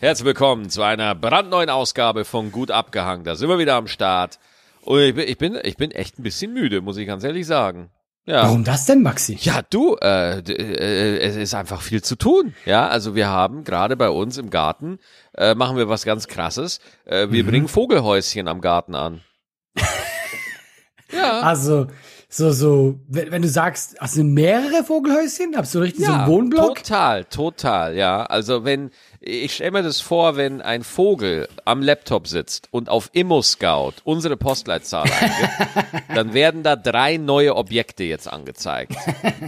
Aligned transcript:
Herzlich 0.00 0.26
willkommen 0.26 0.70
zu 0.70 0.82
einer 0.82 1.16
brandneuen 1.16 1.70
Ausgabe 1.70 2.24
von 2.24 2.52
Gut 2.52 2.70
abgehangen. 2.70 3.24
Da 3.24 3.34
sind 3.34 3.48
wir 3.48 3.58
wieder 3.58 3.74
am 3.74 3.88
Start. 3.88 4.38
Und 4.82 5.00
ich 5.00 5.12
bin, 5.12 5.26
ich 5.26 5.38
bin, 5.38 5.58
ich 5.60 5.76
bin 5.76 5.90
echt 5.90 6.20
ein 6.20 6.22
bisschen 6.22 6.52
müde, 6.52 6.80
muss 6.82 6.96
ich 6.98 7.06
ganz 7.08 7.24
ehrlich 7.24 7.48
sagen. 7.48 7.90
Ja. 8.24 8.44
Warum 8.44 8.62
das 8.62 8.86
denn, 8.86 9.02
Maxi? 9.02 9.36
Ja, 9.40 9.62
du, 9.68 9.96
äh, 9.96 10.38
äh, 10.38 11.18
es 11.18 11.34
ist 11.34 11.52
einfach 11.52 11.82
viel 11.82 12.00
zu 12.00 12.14
tun. 12.14 12.54
Ja, 12.64 12.86
also 12.86 13.16
wir 13.16 13.26
haben 13.26 13.64
gerade 13.64 13.96
bei 13.96 14.08
uns 14.08 14.38
im 14.38 14.50
Garten, 14.50 15.00
äh, 15.36 15.56
machen 15.56 15.76
wir 15.76 15.88
was 15.88 16.04
ganz 16.04 16.28
krasses. 16.28 16.78
Äh, 17.04 17.30
wir 17.30 17.44
bringen 17.44 17.66
Vogelhäuschen 17.66 18.46
am 18.46 18.60
Garten 18.60 18.94
an. 18.94 19.22
ja. 21.12 21.40
Also, 21.40 21.88
so, 22.30 22.52
so, 22.52 23.00
wenn, 23.08 23.30
wenn 23.30 23.40
du 23.40 23.48
sagst, 23.48 23.96
hast 24.00 24.18
du 24.18 24.22
mehrere 24.22 24.84
Vogelhäuschen? 24.84 25.56
Hast 25.56 25.74
du 25.74 25.78
richtig 25.78 26.04
so 26.04 26.12
einen 26.12 26.26
Wohnblock? 26.26 26.76
Total, 26.76 27.24
total, 27.24 27.96
ja. 27.96 28.22
Also 28.24 28.64
wenn, 28.64 28.90
ich 29.20 29.54
stelle 29.54 29.70
mir 29.70 29.82
das 29.82 30.02
vor, 30.02 30.36
wenn 30.36 30.60
ein 30.60 30.84
Vogel 30.84 31.48
am 31.64 31.80
Laptop 31.80 32.28
sitzt 32.28 32.68
und 32.70 32.90
auf 32.90 33.08
ImmoScout 33.14 33.94
unsere 34.04 34.36
Postleitzahl 34.36 35.04
eingibt, 35.10 36.04
dann 36.14 36.34
werden 36.34 36.62
da 36.62 36.76
drei 36.76 37.16
neue 37.16 37.56
Objekte 37.56 38.04
jetzt 38.04 38.30
angezeigt. 38.30 38.94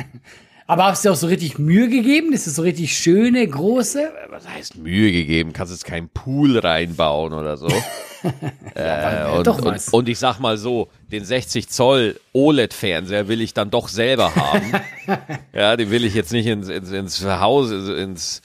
Aber 0.70 0.84
hast 0.84 1.04
du 1.04 1.10
auch 1.10 1.16
so 1.16 1.26
richtig 1.26 1.58
Mühe 1.58 1.88
gegeben? 1.88 2.32
Ist 2.32 2.46
das 2.46 2.54
so 2.54 2.62
richtig 2.62 2.96
schöne, 2.96 3.44
große? 3.44 4.12
Was 4.28 4.48
heißt 4.48 4.76
Mühe 4.76 5.10
gegeben? 5.10 5.52
Kannst 5.52 5.72
jetzt 5.72 5.84
keinen 5.84 6.08
Pool 6.08 6.56
reinbauen 6.60 7.32
oder 7.32 7.56
so. 7.56 7.66
äh, 8.76 9.32
und, 9.36 9.48
doch 9.48 9.60
und, 9.60 9.82
und 9.90 10.08
ich 10.08 10.20
sag 10.20 10.38
mal 10.38 10.58
so, 10.58 10.88
den 11.10 11.24
60 11.24 11.68
Zoll 11.68 12.20
OLED-Fernseher 12.34 13.26
will 13.26 13.40
ich 13.40 13.52
dann 13.52 13.72
doch 13.72 13.88
selber 13.88 14.32
haben. 14.36 14.72
ja, 15.52 15.74
den 15.74 15.90
will 15.90 16.04
ich 16.04 16.14
jetzt 16.14 16.30
nicht 16.30 16.46
ins, 16.46 16.68
ins, 16.68 16.92
ins 16.92 17.24
Haus, 17.24 17.72
ins 17.72 18.40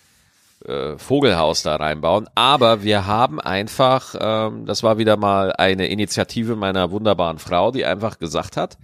äh, 0.66 0.98
Vogelhaus 0.98 1.62
da 1.62 1.76
reinbauen. 1.76 2.28
Aber 2.34 2.82
wir 2.82 3.06
haben 3.06 3.40
einfach, 3.40 4.16
ähm, 4.20 4.66
das 4.66 4.82
war 4.82 4.98
wieder 4.98 5.16
mal 5.16 5.54
eine 5.54 5.90
Initiative 5.90 6.56
meiner 6.56 6.90
wunderbaren 6.90 7.38
Frau, 7.38 7.70
die 7.70 7.86
einfach 7.86 8.18
gesagt 8.18 8.58
hat, 8.58 8.80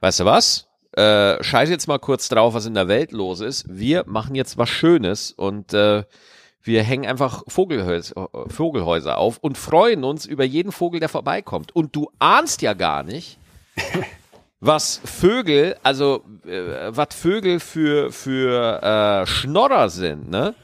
weißt 0.00 0.18
du 0.18 0.24
was? 0.24 0.67
Äh, 0.98 1.44
scheiß 1.44 1.70
jetzt 1.70 1.86
mal 1.86 2.00
kurz 2.00 2.28
drauf, 2.28 2.54
was 2.54 2.66
in 2.66 2.74
der 2.74 2.88
Welt 2.88 3.12
los 3.12 3.38
ist. 3.38 3.64
Wir 3.68 4.02
machen 4.08 4.34
jetzt 4.34 4.58
was 4.58 4.68
Schönes 4.68 5.30
und 5.30 5.72
äh, 5.72 6.02
wir 6.60 6.82
hängen 6.82 7.06
einfach 7.06 7.44
Vogelhäus 7.46 8.12
Vogelhäuser 8.48 9.16
auf 9.16 9.38
und 9.38 9.56
freuen 9.56 10.02
uns 10.02 10.26
über 10.26 10.42
jeden 10.42 10.72
Vogel, 10.72 10.98
der 10.98 11.08
vorbeikommt. 11.08 11.70
Und 11.72 11.94
du 11.94 12.10
ahnst 12.18 12.62
ja 12.62 12.72
gar 12.72 13.04
nicht, 13.04 13.38
was 14.60 15.00
Vögel, 15.04 15.76
also 15.84 16.24
äh, 16.44 16.88
was 16.88 17.14
Vögel 17.14 17.60
für 17.60 18.10
für 18.10 18.82
äh, 18.82 19.26
Schnorrer 19.28 19.90
sind, 19.90 20.28
ne? 20.28 20.56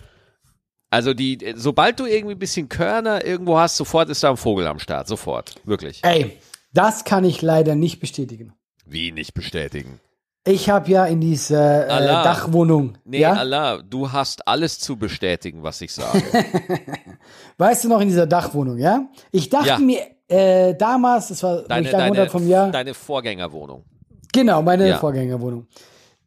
Also 0.90 1.14
die, 1.14 1.55
sobald 1.55 2.00
du 2.00 2.06
irgendwie 2.06 2.34
ein 2.34 2.40
bisschen 2.40 2.68
Körner 2.68 3.24
irgendwo 3.24 3.56
hast, 3.56 3.77
sofort 3.77 4.08
ist 4.08 4.24
da 4.24 4.30
ein 4.30 4.36
Vogel 4.36 4.66
am 4.66 4.80
Start, 4.80 5.06
sofort, 5.06 5.55
wirklich. 5.62 6.02
Ey, 6.02 6.38
das 6.72 7.05
kann 7.05 7.24
ich 7.24 7.40
leider 7.40 7.77
nicht 7.77 8.00
bestätigen. 8.00 8.52
Wie 8.84 9.12
nicht 9.12 9.32
bestätigen? 9.34 10.00
Ich 10.47 10.69
habe 10.69 10.91
ja 10.91 11.06
in 11.06 11.20
dieser 11.23 11.87
äh. 11.87 12.06
Dachwohnung, 12.23 12.98
Nee, 13.05 13.20
ja, 13.20 13.33
Allah, 13.33 13.78
du 13.83 14.12
hast 14.12 14.47
alles 14.47 14.78
zu 14.78 14.97
bestätigen, 14.97 15.62
was 15.62 15.81
ich 15.81 15.92
sage. 15.92 16.23
weißt 17.59 17.84
du 17.84 17.89
noch 17.89 18.01
in 18.01 18.09
dieser 18.09 18.27
Dachwohnung, 18.27 18.77
ja? 18.78 19.06
Ich 19.31 19.48
dachte 19.48 19.69
Ja. 19.69 19.78
mir 19.78 20.01
äh, 20.28 20.75
damals, 20.75 21.28
das 21.28 21.42
war, 21.42 21.62
Deine, 21.62 21.91
deine, 21.91 22.20
hab 22.23 22.31
vom 22.31 22.47
Jahr, 22.47 22.70
deine 22.70 22.92
Vorgängerwohnung. 22.95 23.84
genau, 24.33 24.61
meine 24.62 24.89
Ja. 24.89 24.98
Vorgängerwohnung. 24.98 25.67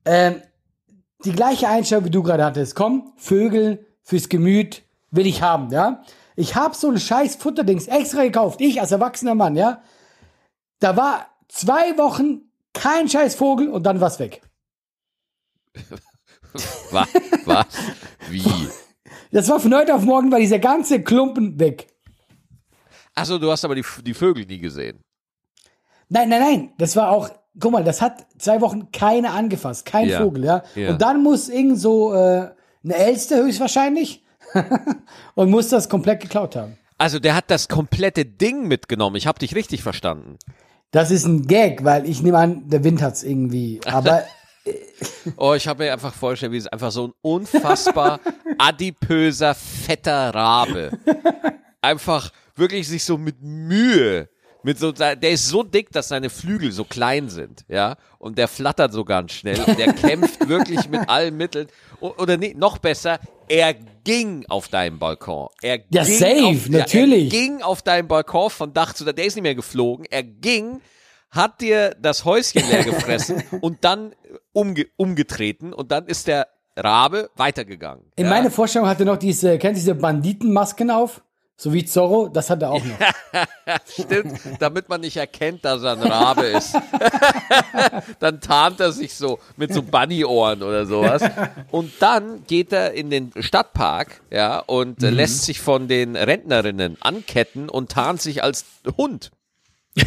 Ähm, 0.06 0.42
die 1.26 1.32
gleiche 1.32 1.68
Einstellung, 1.68 2.06
wie 2.06 2.10
du 2.12 2.24
gerade 2.24 2.44
hattest. 2.46 2.76
Komm, 2.76 3.12
Vögel 3.18 3.86
fürs 4.04 4.30
Gemüt 4.30 4.84
will 5.12 5.28
ich 5.28 5.42
haben, 5.44 5.72
ja? 5.72 6.02
Ich 6.36 6.56
habe 6.56 6.76
so 6.76 6.90
ein 6.90 7.00
scheiß 7.00 7.36
Futterdings 7.36 7.88
extra 7.88 8.24
gekauft, 8.24 8.62
ich 8.62 8.80
als 8.82 8.92
erwachsener 8.92 9.36
Mann, 9.36 9.56
ja? 9.56 9.82
Da 10.80 10.96
war 10.98 11.28
zwei 11.50 11.98
Wochen 11.98 12.42
kein 12.82 13.10
scheiß 13.10 13.36
Vogel 13.36 13.70
und 13.70 13.84
dann 13.84 14.00
war's 14.02 14.20
weg. 14.20 14.42
Was? 16.92 17.08
Was? 17.46 17.66
Wie? 18.30 18.70
Das 19.32 19.48
war 19.50 19.60
von 19.60 19.76
heute 19.76 19.94
auf 19.94 20.04
morgen, 20.04 20.32
war 20.32 20.40
dieser 20.40 20.60
ganze 20.60 21.02
Klumpen 21.04 21.60
weg. 21.60 21.88
Achso, 23.14 23.38
du 23.38 23.52
hast 23.52 23.66
aber 23.66 23.76
die, 23.76 23.86
die 24.04 24.14
Vögel 24.14 24.46
nie 24.46 24.60
gesehen. 24.60 25.02
Nein, 26.10 26.30
nein, 26.30 26.42
nein, 26.42 26.74
das 26.78 26.96
war 26.96 27.12
auch, 27.12 27.30
guck 27.60 27.72
mal, 27.72 27.84
das 27.84 28.02
hat 28.02 28.26
zwei 28.38 28.62
Wochen 28.62 28.92
keiner 28.92 29.34
angefasst, 29.34 29.86
kein 29.86 30.08
Ja. 30.08 30.22
Vogel, 30.22 30.46
ja? 30.46 30.64
Ja. 30.76 30.92
Und 30.92 31.02
dann 31.02 31.22
muss 31.22 31.50
irgend 31.50 31.80
so 31.80 32.14
äh, 32.14 32.52
eine 32.84 32.96
Elste 32.96 33.44
höchstwahrscheinlich 33.44 34.24
und 35.36 35.50
muss 35.52 35.70
das 35.70 35.90
komplett 35.90 36.22
geklaut 36.22 36.56
haben. 36.56 36.78
Also 36.98 37.20
der 37.20 37.36
hat 37.36 37.52
das 37.52 37.68
komplette 37.68 38.26
Ding 38.26 38.68
mitgenommen. 38.68 39.18
Ich 39.18 39.28
habe 39.28 39.38
dich 39.40 39.54
richtig 39.54 39.84
verstanden. 39.84 40.38
Das 40.92 41.12
ist 41.12 41.26
ein 41.26 41.48
Gag, 41.48 41.84
weil 41.84 42.10
ich 42.10 42.22
nehme 42.22 42.38
an, 42.38 42.70
der 42.70 42.84
Wind 42.84 43.02
hat's 43.02 43.24
irgendwie. 43.24 43.80
Aber 43.86 44.24
Oh, 45.38 45.54
ich 45.54 45.68
habe 45.68 45.84
mir 45.84 45.94
einfach 45.94 46.14
vorgestellt, 46.14 46.52
wie 46.52 46.58
es 46.58 46.68
einfach 46.68 46.92
so 46.92 47.08
ein 47.08 47.14
unfassbar 47.22 48.20
adipöser, 48.58 49.56
fetter 49.56 50.34
Rabe. 50.34 50.98
Einfach 51.82 52.32
wirklich 52.56 52.88
sich 52.88 53.04
so 53.04 53.18
mit 53.18 53.42
Mühe, 53.42 54.30
mit 54.64 54.80
so, 54.80 54.92
der 54.92 55.22
ist 55.22 55.48
so 55.48 55.64
dick, 55.64 55.92
dass 55.92 56.08
seine 56.10 56.30
Flügel 56.30 56.72
so 56.72 56.84
klein 56.84 57.30
sind, 57.30 57.64
ja, 57.68 57.96
und 58.20 58.38
der 58.38 58.48
flattert 58.48 58.92
so 58.92 59.06
ganz 59.06 59.32
schnell 59.34 59.60
und 59.62 59.78
der 59.78 59.94
kämpft 59.94 60.48
wirklich 60.50 60.90
mit 60.90 61.08
allen 61.10 61.38
Mitteln. 61.38 61.68
O- 62.02 62.14
Oder 62.18 62.38
nee, 62.38 62.54
noch 62.58 62.78
besser, 62.80 63.20
er 63.48 63.74
ging 64.04 64.46
auf 64.50 64.68
deinem 64.68 65.00
Balkon. 65.00 65.48
Er 65.62 65.80
Ja, 65.90 66.04
ging 66.04 66.18
safe, 66.20 66.44
auf, 66.46 66.70
natürlich. 66.70 67.32
Ja, 67.32 67.40
er 67.40 67.46
ging 67.46 67.62
auf 67.62 67.82
deinem 67.82 68.08
Balkon 68.08 68.50
von 68.50 68.74
Dach 68.74 68.94
zu 68.94 69.06
Dach, 69.06 69.14
der 69.14 69.26
ist 69.26 69.36
nicht 69.36 69.44
mehr 69.44 69.56
geflogen, 69.56 70.06
er 70.10 70.24
ging, 70.24 70.82
hat 71.30 71.62
dir 71.62 71.96
das 72.02 72.26
Häuschen 72.26 72.62
leer 72.70 72.84
gefressen 72.86 73.44
und 73.62 73.84
dann 73.84 74.14
umge 74.54 74.88
umgetreten 74.98 75.72
und 75.74 75.92
dann 75.92 76.08
ist 76.08 76.28
der 76.28 76.48
Rabe 76.76 77.30
weitergegangen. 77.36 78.06
in 78.16 78.26
ja? 78.26 78.30
meiner 78.30 78.52
Vorstellung 78.52 78.88
hatte 78.88 79.04
noch 79.06 79.18
diese, 79.18 79.58
kennt 79.58 79.76
ihr 79.78 79.80
diese 79.82 79.96
Banditenmasken 79.96 80.92
auf? 80.92 81.22
So 81.60 81.74
wie 81.74 81.84
Zorro, 81.84 82.30
das 82.30 82.52
hat 82.52 82.62
er 82.62 82.70
auch 82.70 82.84
noch. 82.84 83.00
Stimmt, 83.92 84.40
damit 84.60 84.90
man 84.90 85.02
nicht 85.02 85.18
erkennt, 85.18 85.66
dass 85.66 85.82
er 85.82 85.94
ein 85.94 86.04
Rabe 86.04 86.46
ist. 86.46 86.76
dann 88.20 88.40
tarnt 88.42 88.80
er 88.80 88.92
sich 88.92 89.16
so 89.16 89.40
mit 89.56 89.74
so 89.74 89.82
Bunny-Ohren 89.82 90.62
oder 90.62 90.86
sowas. 90.86 91.24
Und 91.72 91.94
dann 92.00 92.46
geht 92.46 92.72
er 92.72 92.94
in 92.94 93.10
den 93.10 93.32
Stadtpark, 93.40 94.22
ja, 94.30 94.60
und 94.60 95.02
äh, 95.02 95.10
lässt 95.10 95.46
sich 95.46 95.60
von 95.60 95.88
den 95.88 96.16
Rentnerinnen 96.16 96.98
anketten 97.02 97.70
und 97.70 97.92
tarnt 97.92 98.22
sich 98.22 98.44
als 98.44 98.66
Hund. 98.96 99.32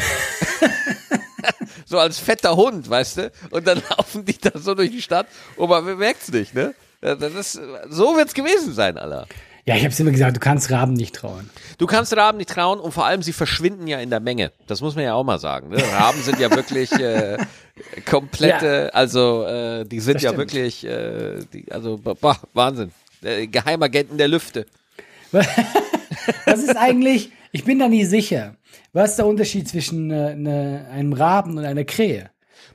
so 1.84 1.98
als 1.98 2.20
fetter 2.20 2.54
Hund, 2.54 2.88
weißt 2.88 3.16
du? 3.16 3.32
Und 3.50 3.66
dann 3.66 3.82
laufen 3.90 4.24
die 4.24 4.38
da 4.38 4.52
so 4.54 4.76
durch 4.76 4.92
die 4.92 5.02
Stadt 5.02 5.26
und 5.56 5.68
man 5.68 5.84
bemerkt's 5.84 6.30
nicht, 6.30 6.54
ne? 6.54 6.76
Das 7.00 7.34
ist, 7.34 7.60
so 7.88 8.16
wird's 8.16 8.34
gewesen 8.34 8.72
sein, 8.72 8.98
Alter. 8.98 9.26
Ja, 9.66 9.76
ich 9.76 9.84
hab's 9.84 10.00
immer 10.00 10.10
gesagt, 10.10 10.36
du 10.36 10.40
kannst 10.40 10.70
Raben 10.70 10.94
nicht 10.94 11.14
trauen. 11.14 11.48
Du 11.78 11.86
kannst 11.86 12.16
Raben 12.16 12.38
nicht 12.38 12.48
trauen 12.50 12.80
und 12.80 12.92
vor 12.92 13.04
allem 13.04 13.22
sie 13.22 13.32
verschwinden 13.32 13.86
ja 13.86 13.98
in 14.00 14.10
der 14.10 14.20
Menge. 14.20 14.52
Das 14.66 14.80
muss 14.80 14.94
man 14.94 15.04
ja 15.04 15.14
auch 15.14 15.24
mal 15.24 15.38
sagen. 15.38 15.68
Ne? 15.68 15.82
Raben 15.92 16.20
sind 16.22 16.40
ja 16.40 16.50
wirklich 16.50 16.90
äh, 16.92 17.36
komplette, 18.08 18.94
also 18.94 19.44
äh, 19.44 19.84
die 19.84 20.00
sind 20.00 20.16
Das 20.16 20.22
ja 20.22 20.30
stimmt. 20.30 20.38
wirklich, 20.38 20.84
äh, 20.86 21.40
die, 21.52 21.70
also 21.70 21.98
boah, 21.98 22.38
Wahnsinn. 22.54 22.90
Äh, 23.22 23.46
Geheimagenten 23.48 24.16
der 24.18 24.28
Lüfte. 24.28 24.66
Was 25.32 26.62
ist 26.62 26.76
eigentlich, 26.76 27.30
ich 27.52 27.64
bin 27.64 27.78
da 27.78 27.88
nie 27.88 28.04
sicher, 28.04 28.56
was 28.92 29.10
ist 29.10 29.16
der 29.16 29.26
Unterschied 29.26 29.68
zwischen 29.68 30.10
äh, 30.10 30.34
ne, 30.34 30.86
einem 30.92 31.12
Raben 31.12 31.56
und 31.56 31.64
einer 31.64 31.84
Krähe? 31.84 32.30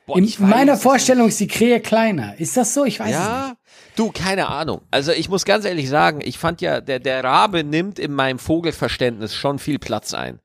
Boah, 0.06 0.18
In 0.18 0.24
ich 0.24 0.40
weiß 0.40 0.48
meiner 0.48 0.72
es 0.74 0.82
Vorstellung 0.82 1.28
ist 1.28 1.40
die 1.40 1.48
Krähe 1.48 1.80
kleiner. 1.80 2.38
Ist 2.38 2.56
das 2.56 2.72
so? 2.74 2.84
Ich 2.84 3.00
weiß 3.00 3.08
es 3.10 3.18
nicht. 3.18 3.26
Ja, 3.26 3.56
du, 3.96 4.12
keine 4.12 4.46
Ahnung. 4.48 4.82
Also 4.90 5.10
ich 5.12 5.28
muss 5.28 5.44
ganz 5.44 5.64
ehrlich 5.64 5.88
sagen, 5.88 6.20
ich 6.22 6.38
fand 6.38 6.60
ja, 6.60 6.80
der, 6.80 7.00
der 7.00 7.24
Rabe 7.24 7.64
nimmt 7.64 7.98
in 7.98 8.12
meinem 8.12 8.38
Vogelverständnis 8.38 9.34
schon 9.34 9.58
viel 9.58 9.78
Platz 9.80 10.14
ein. 10.14 10.38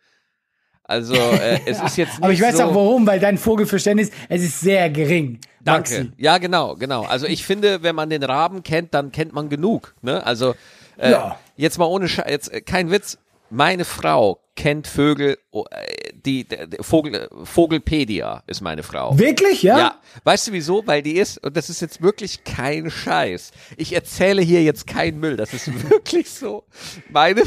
Also 0.83 1.13
äh, 1.13 1.59
es 1.65 1.81
ist 1.81 1.95
jetzt 1.97 2.13
nicht 2.13 2.23
Aber 2.23 2.33
ich 2.33 2.41
weiß 2.41 2.57
so, 2.57 2.63
auch 2.63 2.75
warum, 2.75 3.05
weil 3.05 3.19
dein 3.19 3.37
Vogelverständnis, 3.37 4.09
es 4.29 4.41
ist 4.41 4.59
sehr 4.61 4.89
gering. 4.89 5.39
Danke. 5.63 5.91
Maxi. 5.93 6.11
Ja, 6.17 6.39
genau, 6.39 6.75
genau. 6.75 7.03
Also 7.03 7.27
ich 7.27 7.45
finde, 7.45 7.83
wenn 7.83 7.95
man 7.95 8.09
den 8.09 8.23
Raben 8.23 8.63
kennt, 8.63 8.93
dann 8.95 9.11
kennt 9.11 9.31
man 9.31 9.47
genug. 9.49 9.93
Ne? 10.01 10.25
Also 10.25 10.55
äh, 10.97 11.11
Ja. 11.11 11.37
jetzt 11.55 11.77
mal 11.77 11.85
ohne 11.85 12.07
Sche 12.09 12.25
jetzt 12.27 12.51
äh, 12.51 12.61
kein 12.61 12.89
Witz. 12.89 13.19
Meine 13.51 13.83
Frau 13.83 14.39
kennt 14.55 14.87
Vögel, 14.87 15.37
oh, 15.51 15.65
äh, 15.71 16.13
die, 16.13 16.47
der 16.47 16.67
Vogel, 16.81 17.27
Vogelpedia 17.43 18.43
ist 18.47 18.61
meine 18.61 18.81
Frau. 18.81 19.17
Wirklich, 19.17 19.61
ja? 19.63 19.77
Ja, 19.77 19.95
weißt 20.23 20.47
du 20.47 20.51
wieso? 20.53 20.87
Weil 20.87 21.01
die 21.01 21.17
ist, 21.17 21.43
und 21.43 21.57
das 21.57 21.69
ist 21.69 21.81
jetzt 21.81 22.01
wirklich 22.01 22.45
kein 22.45 22.89
Scheiß. 22.89 23.51
Ich 23.75 23.93
erzähle 23.93 24.41
hier 24.41 24.63
jetzt 24.63 24.87
keinen 24.87 25.19
Müll. 25.19 25.35
Das 25.35 25.53
ist 25.53 25.67
wirklich 25.89 26.29
so. 26.29 26.63
Meine, 27.09 27.43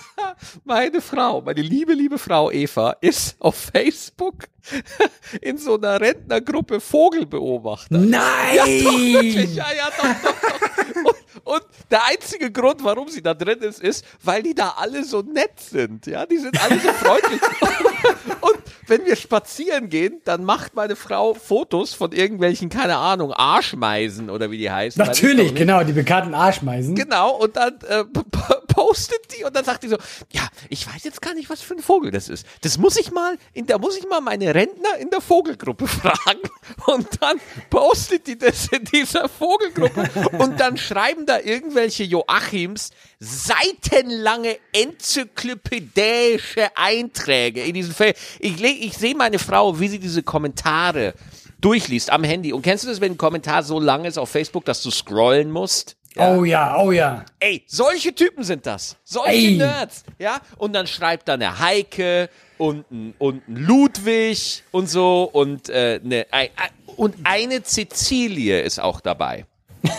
meine 0.64 1.00
Frau, 1.00 1.42
meine 1.42 1.62
liebe, 1.62 1.92
liebe 1.92 2.18
Frau 2.18 2.50
Eva 2.50 2.96
ist 3.00 3.36
auf 3.38 3.54
Facebook 3.72 4.48
in 5.42 5.58
so 5.58 5.76
einer 5.76 6.00
Rentnergruppe 6.00 6.80
Vogelbeobachter. 6.80 7.98
Nein! 7.98 8.20
Ja, 8.54 8.64
doch, 8.64 8.98
wirklich. 8.98 9.54
Ja, 9.54 9.66
ja, 9.76 9.88
doch, 9.96 10.22
doch, 10.22 10.40
doch. 10.40 11.05
Und, 11.46 11.62
der 11.92 12.04
einzige 12.06 12.50
Grund, 12.50 12.82
warum 12.82 13.08
sie 13.08 13.22
da 13.22 13.32
drin 13.32 13.60
ist, 13.60 13.80
ist, 13.80 14.04
weil 14.20 14.42
die 14.42 14.52
da 14.52 14.74
alle 14.78 15.04
so 15.04 15.22
nett 15.22 15.60
sind. 15.60 16.04
Ja, 16.06 16.26
die 16.26 16.38
sind 16.38 16.60
alle 16.60 16.80
so 16.80 16.88
freundlich. 16.88 17.40
Und 18.40 18.58
wenn 18.88 19.04
wir 19.06 19.14
spazieren 19.14 19.88
gehen, 19.88 20.20
dann 20.24 20.42
macht 20.42 20.74
meine 20.74 20.96
Frau 20.96 21.34
Fotos 21.34 21.94
von 21.94 22.10
irgendwelchen, 22.10 22.68
keine 22.68 22.96
Ahnung, 22.96 23.32
Arschmeisen 23.32 24.28
oder 24.28 24.50
wie 24.50 24.58
die 24.58 24.70
heißen. 24.70 25.00
Natürlich, 25.04 25.54
genau, 25.54 25.84
die 25.84 25.92
bekannten 25.92 26.34
Arschmeisen. 26.34 26.96
Genau, 26.96 27.36
und 27.36 27.56
dann 27.56 27.78
äh, 27.88 28.04
postet 28.76 29.34
die 29.34 29.42
und 29.42 29.56
dann 29.56 29.64
sagt 29.64 29.84
die 29.84 29.88
so, 29.88 29.96
ja, 30.32 30.46
ich 30.68 30.86
weiß 30.86 31.02
jetzt 31.04 31.22
gar 31.22 31.32
nicht, 31.32 31.48
was 31.48 31.62
für 31.62 31.72
ein 31.72 31.80
Vogel 31.80 32.10
das 32.10 32.28
ist. 32.28 32.46
Das 32.60 32.76
muss 32.76 32.98
ich 32.98 33.10
mal, 33.10 33.38
in, 33.54 33.64
da 33.64 33.78
muss 33.78 33.96
ich 33.96 34.06
mal 34.06 34.20
meine 34.20 34.54
Rentner 34.54 34.98
in 34.98 35.08
der 35.08 35.22
Vogelgruppe 35.22 35.88
fragen. 35.88 36.42
Und 36.86 37.22
dann 37.22 37.40
postet 37.70 38.26
die 38.26 38.36
das 38.36 38.68
in 38.68 38.84
dieser 38.84 39.30
Vogelgruppe 39.30 40.10
und 40.38 40.60
dann 40.60 40.76
schreiben 40.76 41.24
da 41.24 41.40
irgendwelche 41.40 42.04
Joachims 42.04 42.90
seitenlange 43.18 44.58
enzyklopädische 44.74 46.76
Einträge 46.76 47.62
in 47.62 47.72
diesen 47.72 47.94
Fällen. 47.94 48.14
Ich, 48.40 48.62
ich 48.62 48.98
sehe 48.98 49.14
meine 49.14 49.38
Frau, 49.38 49.80
wie 49.80 49.88
sie 49.88 49.98
diese 49.98 50.22
Kommentare 50.22 51.14
durchliest 51.62 52.10
am 52.10 52.24
Handy. 52.24 52.52
Und 52.52 52.60
kennst 52.60 52.84
du 52.84 52.88
das, 52.88 53.00
wenn 53.00 53.12
ein 53.12 53.18
Kommentar 53.18 53.62
so 53.62 53.80
lang 53.80 54.04
ist 54.04 54.18
auf 54.18 54.28
Facebook, 54.28 54.66
dass 54.66 54.82
du 54.82 54.90
scrollen 54.90 55.50
musst? 55.50 55.95
Oh 56.18 56.44
ja, 56.44 56.76
oh 56.78 56.92
ja. 56.92 57.24
Ey, 57.38 57.62
solche 57.66 58.14
Typen 58.14 58.44
sind 58.44 58.64
das. 58.66 58.96
Solche 59.04 59.30
Ey. 59.32 59.56
Nerds. 59.56 60.04
Ja, 60.18 60.40
und 60.56 60.72
dann 60.72 60.86
schreibt 60.86 61.28
da 61.28 61.34
eine 61.34 61.58
Heike 61.58 62.30
und 62.58 62.90
ein, 62.90 63.14
und 63.18 63.46
ein 63.48 63.56
Ludwig 63.56 64.62
und 64.70 64.88
so 64.88 65.24
und, 65.24 65.68
äh, 65.68 66.00
ein, 66.30 66.48
und 66.96 67.16
eine 67.24 67.62
Cecilie 67.62 68.60
ist 68.62 68.80
auch 68.80 69.00
dabei. 69.00 69.44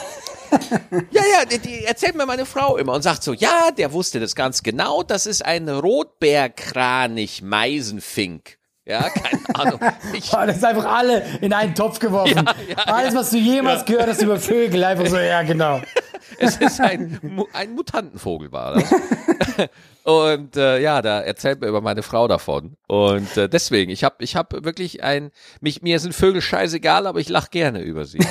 ja, 1.11 1.21
ja, 1.33 1.45
die, 1.45 1.59
die 1.59 1.83
erzählt 1.85 2.15
mir 2.15 2.25
meine 2.25 2.45
Frau 2.45 2.77
immer 2.77 2.93
und 2.93 3.03
sagt 3.03 3.21
so, 3.23 3.33
ja, 3.33 3.69
der 3.77 3.93
wusste 3.93 4.19
das 4.19 4.35
ganz 4.35 4.63
genau, 4.63 5.03
das 5.03 5.25
ist 5.27 5.45
ein 5.45 5.69
Rotbeerkranich-Meisenfink. 5.69 8.57
Ja, 8.85 9.09
keine 9.09 9.41
Ahnung. 9.53 9.79
Ich, 10.13 10.31
Boah, 10.31 10.45
Das 10.47 10.57
ist 10.57 10.63
einfach 10.63 10.85
alle 10.85 11.21
in 11.41 11.51
einen 11.51 11.75
Topf 11.75 11.99
geworfen. 11.99 12.45
Ja, 12.45 12.55
ja, 12.69 12.77
Alles, 12.85 13.13
was 13.13 13.31
du 13.31 13.37
jemals 13.37 13.83
gehört 13.83 14.07
hast 14.07 14.21
über 14.21 14.39
Vögel, 14.39 14.81
einfach 14.83 15.07
so, 15.07 15.17
ja, 15.17 15.41
genau. 15.43 15.81
Es 16.39 16.57
ist 16.57 16.79
ein, 16.79 17.19
ein 17.53 17.75
Mutantenvogel, 17.75 18.51
war 18.51 18.75
das. 18.75 18.93
Und 20.03 20.55
äh, 20.55 20.79
ja, 20.79 21.01
da 21.01 21.19
erzählt 21.19 21.61
mir 21.61 21.67
über 21.67 21.81
meine 21.81 22.03
Frau 22.03 22.27
davon. 22.27 22.77
Und 22.87 23.35
äh, 23.35 23.49
deswegen, 23.49 23.91
ich 23.91 24.03
habe 24.03 24.15
ich 24.19 24.35
hab 24.35 24.63
wirklich 24.63 25.03
ein, 25.03 25.31
mich, 25.59 25.81
mir 25.81 25.99
sind 25.99 26.13
Vögel 26.13 26.41
scheißegal, 26.41 27.07
aber 27.07 27.19
ich 27.19 27.29
lach 27.29 27.49
gerne 27.49 27.81
über 27.81 28.05
sie. 28.05 28.19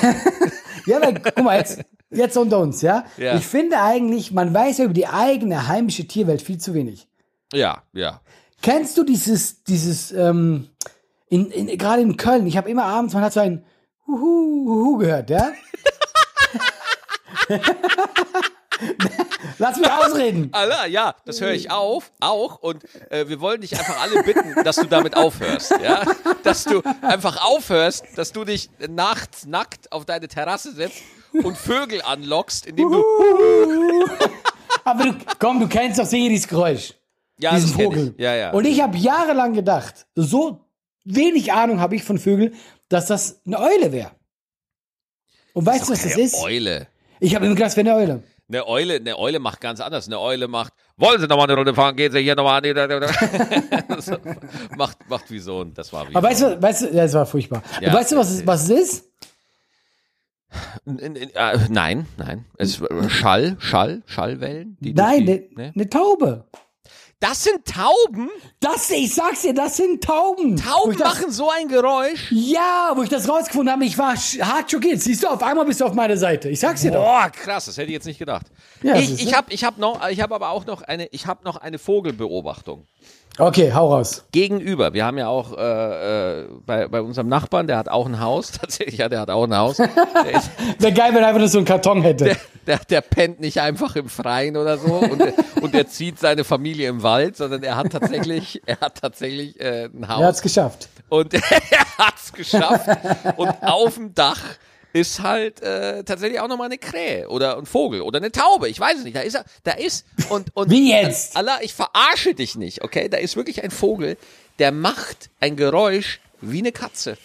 Ja, 0.87 1.01
weil, 1.01 1.15
guck 1.15 1.43
mal, 1.43 1.57
jetzt, 1.57 1.83
jetzt 2.09 2.37
unter 2.37 2.59
uns, 2.59 2.81
ja? 2.81 3.03
Ja. 3.17 3.35
Ich 3.35 3.45
finde 3.45 3.81
eigentlich, 3.81 4.31
man 4.31 4.53
weiß 4.53 4.77
ja 4.77 4.85
über 4.85 4.93
die 4.93 5.07
eigene 5.07 5.67
heimische 5.67 6.07
Tierwelt 6.07 6.41
viel 6.41 6.57
zu 6.59 6.73
wenig. 6.73 7.09
Ja, 7.53 7.83
ja. 7.91 8.21
Kennst 8.61 8.97
du 8.97 9.03
dieses, 9.03 9.63
dieses, 9.63 10.13
ähm, 10.13 10.69
in, 11.29 11.51
in, 11.51 11.77
gerade 11.77 12.01
in 12.01 12.15
Köln, 12.15 12.47
ich 12.47 12.55
habe 12.55 12.69
immer 12.69 12.85
abends, 12.85 13.13
man 13.13 13.23
hat 13.23 13.33
so 13.33 13.41
ein 13.41 13.65
Huhu, 14.07 14.65
Huhu 14.65 14.97
gehört, 14.97 15.29
ja? 15.29 15.51
Lass 19.57 19.77
mich 19.77 19.91
ausreden. 19.91 20.49
Allah, 20.51 20.85
ja, 20.85 21.15
das 21.25 21.41
höre 21.41 21.53
ich 21.53 21.71
auf, 21.71 22.11
auch. 22.19 22.59
Und 22.59 22.83
äh, 23.09 23.27
wir 23.27 23.39
wollen 23.39 23.61
dich 23.61 23.77
einfach 23.77 23.99
alle 24.01 24.23
bitten, 24.23 24.63
dass 24.63 24.75
du 24.75 24.85
damit 24.85 25.15
aufhörst. 25.15 25.73
Ja? 25.81 26.03
Dass 26.43 26.63
du 26.63 26.81
einfach 27.01 27.43
aufhörst, 27.43 28.05
dass 28.15 28.31
du 28.31 28.45
dich 28.45 28.69
nachts 28.87 29.45
nackt 29.45 29.91
auf 29.91 30.05
deine 30.05 30.29
Terrasse 30.29 30.71
setzt 30.71 31.01
und 31.33 31.57
Vögel 31.57 32.01
anlockst, 32.01 32.65
indem 32.65 32.91
du. 32.91 33.03
Aber 34.85 35.03
du, 35.03 35.15
komm, 35.39 35.59
du 35.59 35.67
kennst 35.67 35.99
doch 35.99 36.05
sicher 36.05 36.29
dieses 36.29 36.47
Geräusch. 36.47 36.93
Ja, 37.37 37.55
diesen 37.55 37.71
das 37.71 37.83
Vogel. 37.83 38.13
Ich. 38.15 38.23
Ja, 38.23 38.35
ja. 38.35 38.51
Und 38.51 38.65
ich 38.65 38.81
habe 38.81 38.97
jahrelang 38.97 39.53
gedacht, 39.53 40.07
so 40.15 40.65
wenig 41.03 41.51
Ahnung 41.51 41.81
habe 41.81 41.95
ich 41.95 42.03
von 42.03 42.17
Vögeln, 42.17 42.55
dass 42.87 43.07
das 43.07 43.41
eine 43.45 43.59
Eule 43.59 43.91
wäre. 43.91 44.11
Und 45.53 45.65
weißt 45.65 45.87
du, 45.87 45.93
was 45.93 46.03
das 46.03 46.17
ist? 46.17 46.35
Eule. 46.35 46.87
Ich 47.19 47.35
habe 47.35 47.45
immer 47.45 47.55
gedacht, 47.55 47.71
es 47.71 47.77
wäre 47.77 47.89
eine 47.89 47.99
Eule. 47.99 48.23
Eine 48.49 48.67
Eule, 48.67 48.95
eine 48.95 49.17
Eule 49.17 49.39
macht 49.39 49.59
ganz 49.59 49.81
anders. 49.81 50.07
Eine 50.07 50.19
Eule 50.21 50.47
macht, 50.47 50.73
wollen 50.95 51.19
Sie 51.19 51.27
nochmal 51.27 51.47
eine 51.47 51.55
Runde 51.55 51.73
fahren, 51.73 51.95
gehen 51.95 52.11
Sie 52.11 52.19
hier 52.19 52.35
nochmal 52.35 52.61
an. 52.63 53.07
So, 53.99 54.15
macht, 54.77 54.97
macht 55.09 55.29
wie 55.31 55.39
so 55.39 55.61
ein, 55.61 55.73
das 55.73 55.91
war 55.91 56.07
wie. 56.07 56.15
Aber 56.15 56.29
weißt 56.29 56.41
du, 56.43 56.61
weißt 56.61 56.81
du, 56.83 56.95
ja, 56.95 57.03
es 57.03 57.13
war 57.13 57.25
furchtbar. 57.25 57.63
Ja. 57.81 57.93
weißt 57.93 58.11
du, 58.11 58.17
was 58.17 58.29
es, 58.29 58.47
was 58.47 58.69
es 58.69 58.69
ist? 58.69 59.11
Äh, 60.85 61.57
nein, 61.69 62.05
nein. 62.17 62.45
Es, 62.57 62.81
Schall, 63.09 63.57
Schall, 63.59 64.03
Schallwellen? 64.05 64.77
Die 64.79 64.93
Nein, 64.93 65.23
eine 65.23 65.43
ne? 65.55 65.71
ne 65.75 65.89
Taube. 65.89 66.45
Das 67.19 67.43
sind 67.43 67.65
Tauben? 67.65 68.29
Das, 68.59 68.91
ich 68.91 69.15
sag's 69.15 69.41
dir, 69.41 69.53
das 69.53 69.77
sind 69.77 70.03
Tauben. 70.03 70.55
Tauben 70.55 70.95
das, 70.97 71.15
machen 71.19 71.31
so 71.31 71.49
ein 71.49 71.67
Geräusch? 71.67 72.31
Ja, 72.31 72.91
wo 72.95 73.01
ich 73.01 73.09
das 73.09 73.27
rausgefunden 73.27 73.73
habe, 73.73 73.85
ich 73.85 73.97
war 73.97 74.15
hart 74.15 74.69
schockiert. 74.69 75.01
Siehst 75.01 75.23
du, 75.23 75.27
auf 75.27 75.41
einmal 75.41 75.65
bist 75.65 75.81
du 75.81 75.85
auf 75.85 75.93
meiner 75.93 76.15
Seite. 76.15 76.49
Ich 76.49 76.59
sag's 76.59 76.81
dir 76.81 76.91
doch. 76.91 77.03
Boah, 77.03 77.31
krass, 77.31 77.65
das 77.65 77.77
hätte 77.77 77.87
ich 77.87 77.93
jetzt 77.93 78.05
nicht 78.05 78.19
gedacht. 78.19 78.45
Ja, 78.83 78.97
ich 78.97 79.19
ich 79.19 79.33
habe 79.35 79.51
ich 79.51 79.63
hab 79.63 79.79
noch, 79.79 80.07
ich 80.09 80.21
habe 80.21 80.35
aber 80.35 80.51
auch 80.51 80.67
noch 80.67 80.83
eine, 80.83 81.07
ich 81.07 81.25
habe 81.25 81.43
noch 81.43 81.55
eine 81.57 81.79
Vogelbeobachtung. 81.79 82.85
Okay, 83.39 83.71
hau 83.71 83.93
raus. 83.93 84.25
Gegenüber, 84.31 84.93
wir 84.93 85.05
haben 85.05 85.17
ja 85.19 85.27
auch 85.27 85.55
äh, 85.55 86.41
äh, 86.41 86.47
bei, 86.65 86.87
bei 86.87 87.01
unserem 87.01 87.27
Nachbarn, 87.27 87.67
der 87.67 87.77
hat 87.77 87.87
auch 87.87 88.07
ein 88.07 88.19
Haus, 88.19 88.51
tatsächlich, 88.61 88.97
ja, 88.97 89.09
der 89.09 89.19
hat 89.19 89.29
auch 89.29 89.43
ein 89.43 89.55
Haus. 89.55 89.77
Der 89.77 89.87
Wäre 90.79 90.93
geil, 90.93 91.13
wenn 91.13 91.21
er 91.21 91.27
einfach 91.27 91.39
nur 91.39 91.47
so 91.47 91.59
einen 91.59 91.65
Karton 91.65 92.01
hätte. 92.01 92.35
der, 92.65 92.79
der 92.79 93.01
pennt 93.01 93.39
nicht 93.39 93.61
einfach 93.61 93.95
im 93.95 94.09
Freien 94.09 94.57
oder 94.57 94.79
so 94.79 94.95
und 94.95 95.19
der, 95.19 95.33
und 95.61 95.73
der 95.75 95.87
zieht 95.87 96.19
seine 96.19 96.43
Familie 96.43 96.89
im 96.89 97.03
Wald, 97.03 97.37
sondern 97.37 97.61
er 97.61 97.75
hat 97.75 97.91
tatsächlich, 97.91 98.61
er 98.65 98.79
hat 98.79 98.99
tatsächlich 99.01 99.59
äh, 99.59 99.85
ein 99.85 100.03
er 100.03 100.07
hat's 100.07 100.37
Haus 100.37 100.41
geschafft. 100.41 100.89
und 101.09 101.33
er 101.35 101.41
hat's 101.99 102.33
geschafft. 102.33 102.89
Und 103.37 103.51
auf 103.61 103.95
dem 103.95 104.15
Dach 104.15 104.41
ist 104.99 105.21
halt 105.21 105.61
äh, 105.61 106.03
tatsächlich 106.03 106.39
auch 106.39 106.47
nochmal 106.47 106.67
eine 106.67 106.77
Krähe 106.77 107.29
oder 107.29 107.57
ein 107.57 107.65
Vogel 107.65 108.01
oder 108.01 108.17
eine 108.17 108.31
Taube. 108.31 108.69
Ich 108.69 108.79
weiß 108.79 108.97
es 108.99 109.03
nicht. 109.03 109.15
Da 109.15 109.21
ist 109.21 109.35
er, 109.35 109.45
da 109.63 109.71
ist 109.73 110.05
und 110.29 110.55
und 110.55 110.69
Wie 110.71 110.91
jetzt? 110.91 111.35
Allah, 111.35 111.59
ich 111.61 111.73
verarsche 111.73 112.33
dich 112.33 112.55
nicht, 112.55 112.83
okay? 112.83 113.09
Da 113.09 113.17
ist 113.17 113.35
wirklich 113.35 113.63
ein 113.63 113.71
Vogel, 113.71 114.17
der 114.59 114.71
macht 114.71 115.29
ein 115.39 115.55
Geräusch 115.55 116.19
wie 116.41 116.59
eine 116.59 116.71
Katze. 116.71 117.17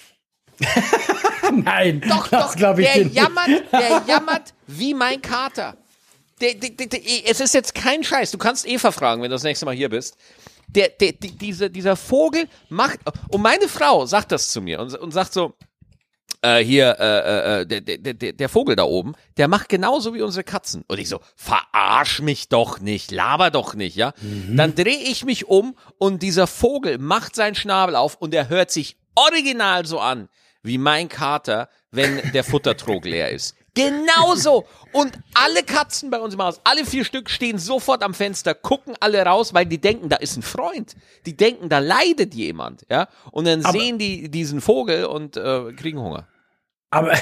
Nein, 1.52 2.00
Doch, 2.08 2.28
das 2.28 2.46
doch, 2.50 2.56
glaube 2.56 2.82
ich 2.82 2.92
der 2.92 3.04
nicht. 3.04 3.16
jammert, 3.16 3.48
der 3.72 4.02
jammert 4.06 4.54
wie 4.66 4.94
mein 4.94 5.20
Kater. 5.20 5.76
Der, 6.40 6.54
der, 6.54 6.70
der, 6.70 7.00
es 7.26 7.40
ist 7.40 7.54
jetzt 7.54 7.74
kein 7.74 8.02
Scheiß. 8.04 8.30
Du 8.30 8.38
kannst 8.38 8.66
Eva 8.66 8.90
fragen, 8.90 9.22
wenn 9.22 9.30
du 9.30 9.34
das 9.34 9.42
nächste 9.42 9.64
Mal 9.66 9.74
hier 9.74 9.88
bist. 9.88 10.16
Der, 10.68 10.88
der, 10.88 11.12
die, 11.12 11.36
diese, 11.36 11.70
dieser 11.70 11.96
Vogel 11.96 12.48
macht. 12.68 13.00
Und 13.28 13.42
meine 13.42 13.68
Frau 13.68 14.06
sagt 14.06 14.32
das 14.32 14.50
zu 14.50 14.60
mir 14.60 14.80
und, 14.80 14.94
und 14.94 15.12
sagt 15.12 15.32
so: 15.34 15.54
äh, 16.42 16.58
Hier, 16.62 16.96
äh, 16.98 17.60
äh, 17.62 17.66
der, 17.66 17.80
der, 17.80 18.14
der, 18.14 18.32
der 18.32 18.48
Vogel 18.48 18.76
da 18.76 18.84
oben, 18.84 19.14
der 19.36 19.48
macht 19.48 19.68
genauso 19.68 20.12
wie 20.14 20.22
unsere 20.22 20.44
Katzen. 20.44 20.84
Und 20.88 20.98
ich 20.98 21.08
so: 21.08 21.20
Verarsch 21.36 22.20
mich 22.20 22.48
doch 22.48 22.80
nicht, 22.80 23.10
laber 23.10 23.50
doch 23.50 23.74
nicht, 23.74 23.96
ja? 23.96 24.12
Dann 24.50 24.74
drehe 24.74 24.98
ich 24.98 25.24
mich 25.24 25.46
um 25.48 25.76
und 25.98 26.22
dieser 26.22 26.46
Vogel 26.46 26.98
macht 26.98 27.34
seinen 27.36 27.54
Schnabel 27.54 27.96
auf 27.96 28.16
und 28.16 28.34
er 28.34 28.48
hört 28.48 28.70
sich 28.70 28.96
original 29.14 29.86
so 29.86 29.98
an 30.00 30.28
wie 30.64 30.78
mein 30.78 31.08
Kater, 31.08 31.68
wenn 31.90 32.20
der 32.32 32.44
Futtertrog 32.44 33.04
leer 33.04 33.30
ist. 33.30 33.56
Genauso. 33.74 34.64
Und 34.92 35.18
alle 35.34 35.62
Katzen 35.62 36.10
bei 36.10 36.20
uns 36.20 36.34
im 36.34 36.42
Haus, 36.42 36.60
alle 36.62 36.84
vier 36.84 37.04
Stück, 37.04 37.30
stehen 37.30 37.58
sofort 37.58 38.02
am 38.02 38.12
Fenster, 38.14 38.54
gucken 38.54 38.94
alle 39.00 39.24
raus, 39.24 39.54
weil 39.54 39.64
die 39.66 39.80
denken, 39.80 40.08
da 40.10 40.16
ist 40.16 40.36
ein 40.36 40.42
Freund. 40.42 40.94
Die 41.26 41.36
denken, 41.36 41.68
da 41.70 41.78
leidet 41.78 42.34
jemand, 42.34 42.84
ja. 42.90 43.08
Und 43.30 43.46
dann 43.46 43.64
Aber- 43.64 43.76
sehen 43.76 43.98
die 43.98 44.28
diesen 44.30 44.60
Vogel 44.60 45.06
und 45.06 45.36
äh, 45.36 45.72
kriegen 45.72 45.98
Hunger. 46.00 46.28
Aber, 46.92 47.14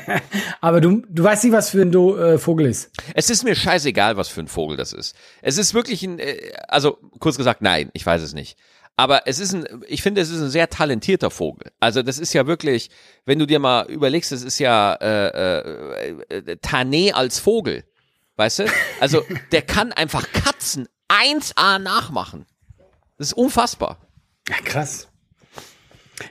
aber 0.60 0.82
du, 0.82 1.02
du 1.08 1.24
weißt 1.24 1.44
nicht, 1.44 1.52
was 1.54 1.70
für 1.70 1.80
ein 1.80 1.90
Do, 1.90 2.18
äh, 2.18 2.38
Vogel 2.38 2.66
ist. 2.66 2.90
Es 3.14 3.30
ist 3.30 3.44
mir 3.44 3.54
scheißegal, 3.54 4.18
was 4.18 4.28
für 4.28 4.40
ein 4.40 4.46
Vogel 4.46 4.76
das 4.76 4.92
ist. 4.92 5.16
Es 5.40 5.56
ist 5.56 5.72
wirklich 5.72 6.02
ein, 6.02 6.18
äh, 6.18 6.52
also 6.68 6.98
kurz 7.18 7.38
gesagt, 7.38 7.62
nein, 7.62 7.88
ich 7.94 8.04
weiß 8.04 8.20
es 8.20 8.34
nicht. 8.34 8.58
Aber 8.94 9.26
es 9.26 9.38
ist 9.38 9.54
ein, 9.54 9.66
ich 9.88 10.02
finde, 10.02 10.20
es 10.20 10.28
ist 10.28 10.42
ein 10.42 10.50
sehr 10.50 10.68
talentierter 10.68 11.30
Vogel. 11.30 11.72
Also 11.80 12.02
das 12.02 12.18
ist 12.18 12.34
ja 12.34 12.46
wirklich, 12.46 12.90
wenn 13.24 13.38
du 13.38 13.46
dir 13.46 13.58
mal 13.58 13.86
überlegst, 13.86 14.32
es 14.32 14.42
ist 14.42 14.58
ja 14.58 14.92
äh, 15.00 15.28
äh, 15.28 16.16
äh, 16.28 16.56
Tane 16.58 17.14
als 17.14 17.38
Vogel, 17.38 17.84
weißt 18.36 18.58
du? 18.58 18.64
Also 19.00 19.24
der 19.50 19.62
kann 19.62 19.94
einfach 19.94 20.30
Katzen 20.30 20.88
1A 21.08 21.78
nachmachen. 21.78 22.44
Das 23.16 23.28
ist 23.28 23.32
unfassbar. 23.32 23.98
Ja, 24.46 24.56
krass. 24.62 25.08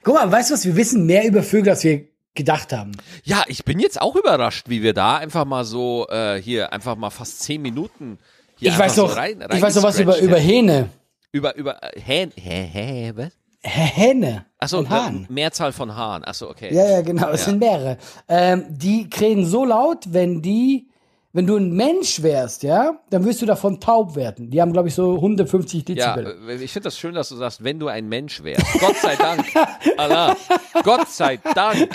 Guck 0.04 0.14
mal, 0.14 0.32
weißt 0.32 0.52
du 0.52 0.54
was? 0.54 0.66
Wir 0.66 0.76
wissen 0.76 1.08
mehr 1.08 1.26
über 1.26 1.42
Vögel, 1.42 1.72
als 1.72 1.84
wir 1.84 2.15
gedacht 2.36 2.72
haben. 2.74 2.92
Ja, 3.24 3.44
ich 3.48 3.64
bin 3.66 3.80
jetzt 3.80 4.00
auch 4.02 4.16
überrascht, 4.16 4.70
wie 4.70 4.84
wir 4.84 4.94
da 4.94 5.18
einfach 5.18 5.46
mal 5.46 5.66
so 5.66 6.08
äh, 6.10 6.42
hier 6.42 6.72
einfach 6.74 6.96
mal 6.96 7.10
fast 7.10 7.42
zehn 7.42 7.62
Minuten 7.62 8.20
hier 8.58 8.72
Ich 8.72 8.78
weiß 8.80 8.96
so 8.96 9.08
doch, 9.08 9.18
rein, 9.18 9.44
ich 9.54 9.62
weiß 9.62 9.76
doch 9.76 9.84
was 9.84 10.00
über, 10.00 10.20
über. 10.20 10.38
Hähne. 10.38 10.90
über 11.32 11.56
über 11.56 11.82
äh, 11.84 12.00
Hä, 12.00 12.30
hä, 12.36 12.70
hä, 12.72 13.12
was? 13.16 13.32
Hä- 13.64 13.92
Hähne. 13.96 14.46
Achso, 14.60 14.80
Ein 14.80 14.90
Hahn. 14.90 15.26
Mehrzahl 15.30 15.72
von 15.74 15.96
Haaren. 15.96 16.24
Achso, 16.24 16.50
okay. 16.50 16.74
Ja, 16.74 16.88
ja, 16.90 17.02
genau. 17.02 17.30
Es 17.30 17.46
sind 17.46 17.60
mehrere. 17.60 17.98
Ähm, 18.30 18.66
die 18.70 19.10
krähen 19.10 19.46
so 19.46 19.66
laut, 19.66 20.06
wenn 20.14 20.42
die, 20.42 20.88
wenn 21.36 21.46
du 21.46 21.58
ein 21.58 21.74
Mensch 21.74 22.24
wärst, 22.24 22.64
ja, 22.64 22.98
dann 23.10 23.26
wirst 23.26 23.42
du 23.42 23.46
davon 23.46 23.82
taub 23.82 24.16
werden. 24.16 24.50
Die 24.50 24.62
haben, 24.62 24.72
glaube 24.72 24.88
ich, 24.88 24.96
so 24.96 25.16
150 25.16 25.86
Ja, 25.90 26.16
Dezibel. 26.16 26.50
äh, 26.50 26.64
ich 26.64 26.72
finde 26.72 26.86
das 26.86 26.98
schön, 26.98 27.14
dass 27.14 27.28
du 27.28 27.36
sagst, 27.36 27.62
wenn 27.62 27.78
du 27.78 27.90
ein 27.90 28.08
Mensch 28.08 28.42
wärst. 28.42 28.66
Gott 28.80 28.96
sei 28.96 29.18
Dank. 29.18 29.46
Allah, 29.98 30.38
Gott 30.84 31.10
sei 31.10 31.38
Dank. 31.54 31.90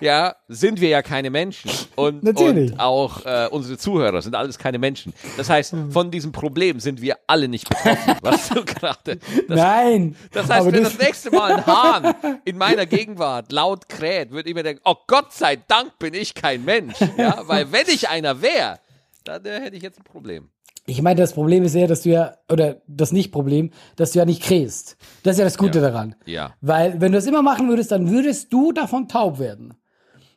Ja, 0.00 0.36
sind 0.48 0.80
wir 0.80 0.88
ja 0.88 1.02
keine 1.02 1.30
Menschen. 1.30 1.70
Und, 1.96 2.22
Natürlich. 2.22 2.72
und 2.72 2.80
auch 2.80 3.24
äh, 3.24 3.48
unsere 3.50 3.78
Zuhörer 3.78 4.20
sind 4.22 4.34
alles 4.34 4.58
keine 4.58 4.78
Menschen. 4.78 5.12
Das 5.36 5.48
heißt, 5.50 5.74
von 5.90 6.10
diesem 6.10 6.32
Problem 6.32 6.80
sind 6.80 7.00
wir 7.00 7.16
alle 7.26 7.48
nicht 7.48 7.68
betroffen. 7.68 8.16
Was 8.22 8.48
du 8.48 8.64
gerade. 8.64 9.16
Das, 9.48 9.58
Nein. 9.58 10.16
das 10.32 10.48
heißt, 10.48 10.66
wenn 10.66 10.74
du- 10.74 10.82
das 10.82 10.98
nächste 10.98 11.30
Mal 11.30 11.52
ein 11.56 11.66
Hahn 11.66 12.14
in 12.44 12.58
meiner 12.58 12.86
Gegenwart 12.86 13.52
laut 13.52 13.88
kräht, 13.88 14.30
würde 14.30 14.48
ich 14.48 14.54
mir 14.54 14.62
denken, 14.62 14.82
oh 14.84 14.96
Gott 15.06 15.32
sei 15.32 15.56
Dank 15.56 15.98
bin 15.98 16.14
ich 16.14 16.34
kein 16.34 16.64
Mensch. 16.64 16.96
Ja, 17.16 17.42
weil 17.46 17.72
wenn 17.72 17.86
ich 17.88 18.08
einer 18.08 18.42
wäre, 18.42 18.78
dann 19.24 19.44
äh, 19.44 19.60
hätte 19.60 19.76
ich 19.76 19.82
jetzt 19.82 19.98
ein 19.98 20.04
Problem. 20.04 20.48
Ich 20.88 21.02
meine, 21.02 21.20
das 21.20 21.32
Problem 21.32 21.64
ist 21.64 21.74
ja, 21.74 21.88
dass 21.88 22.02
du 22.02 22.10
ja, 22.10 22.34
oder 22.48 22.76
das 22.86 23.10
Nicht-Problem, 23.10 23.70
dass 23.96 24.12
du 24.12 24.20
ja 24.20 24.24
nicht 24.24 24.40
krähst. 24.40 24.96
Das 25.24 25.32
ist 25.34 25.38
ja 25.40 25.44
das 25.44 25.58
Gute 25.58 25.80
Ja. 25.80 25.90
daran. 25.90 26.14
Ja. 26.26 26.54
Weil, 26.60 27.00
wenn 27.00 27.10
du 27.10 27.18
das 27.18 27.26
immer 27.26 27.42
machen 27.42 27.68
würdest, 27.68 27.90
dann 27.90 28.08
würdest 28.08 28.52
du 28.52 28.70
davon 28.70 29.08
taub 29.08 29.40
werden. 29.40 29.74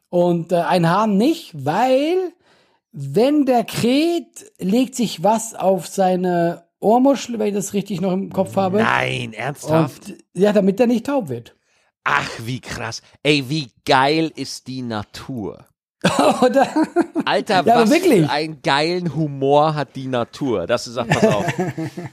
Und 0.10 0.52
äh, 0.52 0.56
ein 0.56 0.90
Hahn 0.90 1.18
nicht, 1.18 1.52
weil, 1.66 2.34
wenn 2.92 3.46
der 3.46 3.64
kräht, 3.64 4.52
legt 4.58 4.96
sich 4.96 5.24
was 5.24 5.54
auf 5.54 5.88
seine 5.88 6.66
Ohrmuschel, 6.80 7.38
wenn 7.38 7.48
ich 7.48 7.54
das 7.54 7.74
richtig 7.74 8.02
noch 8.02 8.14
im 8.14 8.32
Kopf 8.32 8.56
habe. 8.56 8.80
Nein, 8.80 9.34
ernsthaft? 9.34 10.10
Und, 10.10 10.24
ja, 10.34 10.54
damit 10.54 10.80
er 10.80 10.88
nicht 10.88 11.06
taub 11.06 11.30
wird. 11.30 11.56
Ach, 12.04 12.30
wie 12.40 12.60
krass. 12.60 13.02
Ey, 13.22 13.50
wie 13.50 13.68
geil 13.86 14.32
ist 14.36 14.68
die 14.68 14.82
Natur. 14.82 15.66
Alter, 17.26 17.64
Ja, 17.66 17.82
was 17.82 17.94
für 17.94 18.30
einen 18.30 18.62
geilen 18.62 19.16
Humor 19.16 19.76
hat 19.76 19.96
die 19.96 20.08
Natur. 20.08 20.66
Dass 20.66 20.86
du 20.86 20.92
sagst, 20.92 21.12
pass 21.12 21.26
auf, 21.36 21.46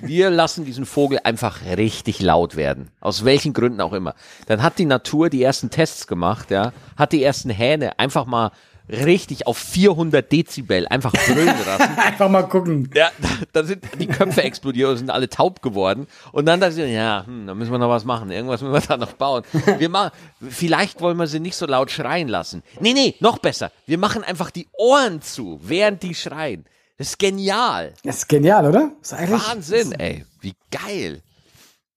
wir 0.00 0.30
lassen 0.30 0.64
diesen 0.64 0.86
Vogel 0.86 1.20
einfach 1.22 1.60
richtig 1.76 2.20
laut 2.20 2.56
werden. 2.56 2.90
Aus 3.00 3.24
welchen 3.24 3.52
Gründen 3.52 3.80
auch 3.80 3.92
immer. 3.92 4.14
Dann 4.46 4.62
hat 4.62 4.78
die 4.78 4.86
Natur 4.86 5.30
die 5.30 5.42
ersten 5.42 5.70
Tests 5.70 6.06
gemacht, 6.06 6.50
ja, 6.50 6.72
hat 6.96 7.12
die 7.12 7.22
ersten 7.22 7.50
Hähne 7.50 7.98
einfach 7.98 8.26
mal 8.26 8.50
richtig 8.88 9.46
auf 9.46 9.58
400 9.58 10.30
Dezibel 10.30 10.86
einfach 10.88 11.12
brüllen 11.12 11.46
lassen. 11.66 11.98
Einfach 11.98 12.28
mal 12.28 12.42
gucken. 12.42 12.90
Ja, 12.94 13.10
da 13.52 13.64
sind 13.64 13.84
die 13.98 14.06
Köpfe 14.06 14.42
explodiert 14.42 14.90
und 14.90 14.96
sind 14.98 15.10
alle 15.10 15.28
taub 15.28 15.62
geworden. 15.62 16.06
Und 16.32 16.46
dann 16.46 16.60
dachte 16.60 16.82
ich, 16.84 16.92
ja, 16.92 17.24
hm, 17.26 17.46
da 17.46 17.54
müssen 17.54 17.72
wir 17.72 17.78
noch 17.78 17.88
was 17.88 18.04
machen. 18.04 18.30
Irgendwas 18.30 18.62
müssen 18.62 18.72
wir 18.72 18.80
da 18.80 18.96
noch 18.96 19.12
bauen. 19.12 19.42
Wir 19.78 19.88
machen, 19.88 20.10
vielleicht 20.48 21.00
wollen 21.00 21.16
wir 21.16 21.26
sie 21.26 21.40
nicht 21.40 21.56
so 21.56 21.66
laut 21.66 21.90
schreien 21.90 22.28
lassen. 22.28 22.62
Nee, 22.80 22.92
nee, 22.92 23.14
noch 23.20 23.38
besser. 23.38 23.72
Wir 23.86 23.98
machen 23.98 24.24
einfach 24.24 24.50
die 24.50 24.68
Ohren 24.72 25.22
zu, 25.22 25.60
während 25.62 26.02
die 26.02 26.14
schreien. 26.14 26.64
Das 26.98 27.08
ist 27.08 27.18
genial. 27.18 27.92
Das 28.04 28.16
ist 28.18 28.28
genial, 28.28 28.66
oder? 28.66 28.92
Ist 29.02 29.12
Wahnsinn, 29.12 29.92
ey. 29.92 30.24
Wie 30.40 30.54
geil. 30.70 31.22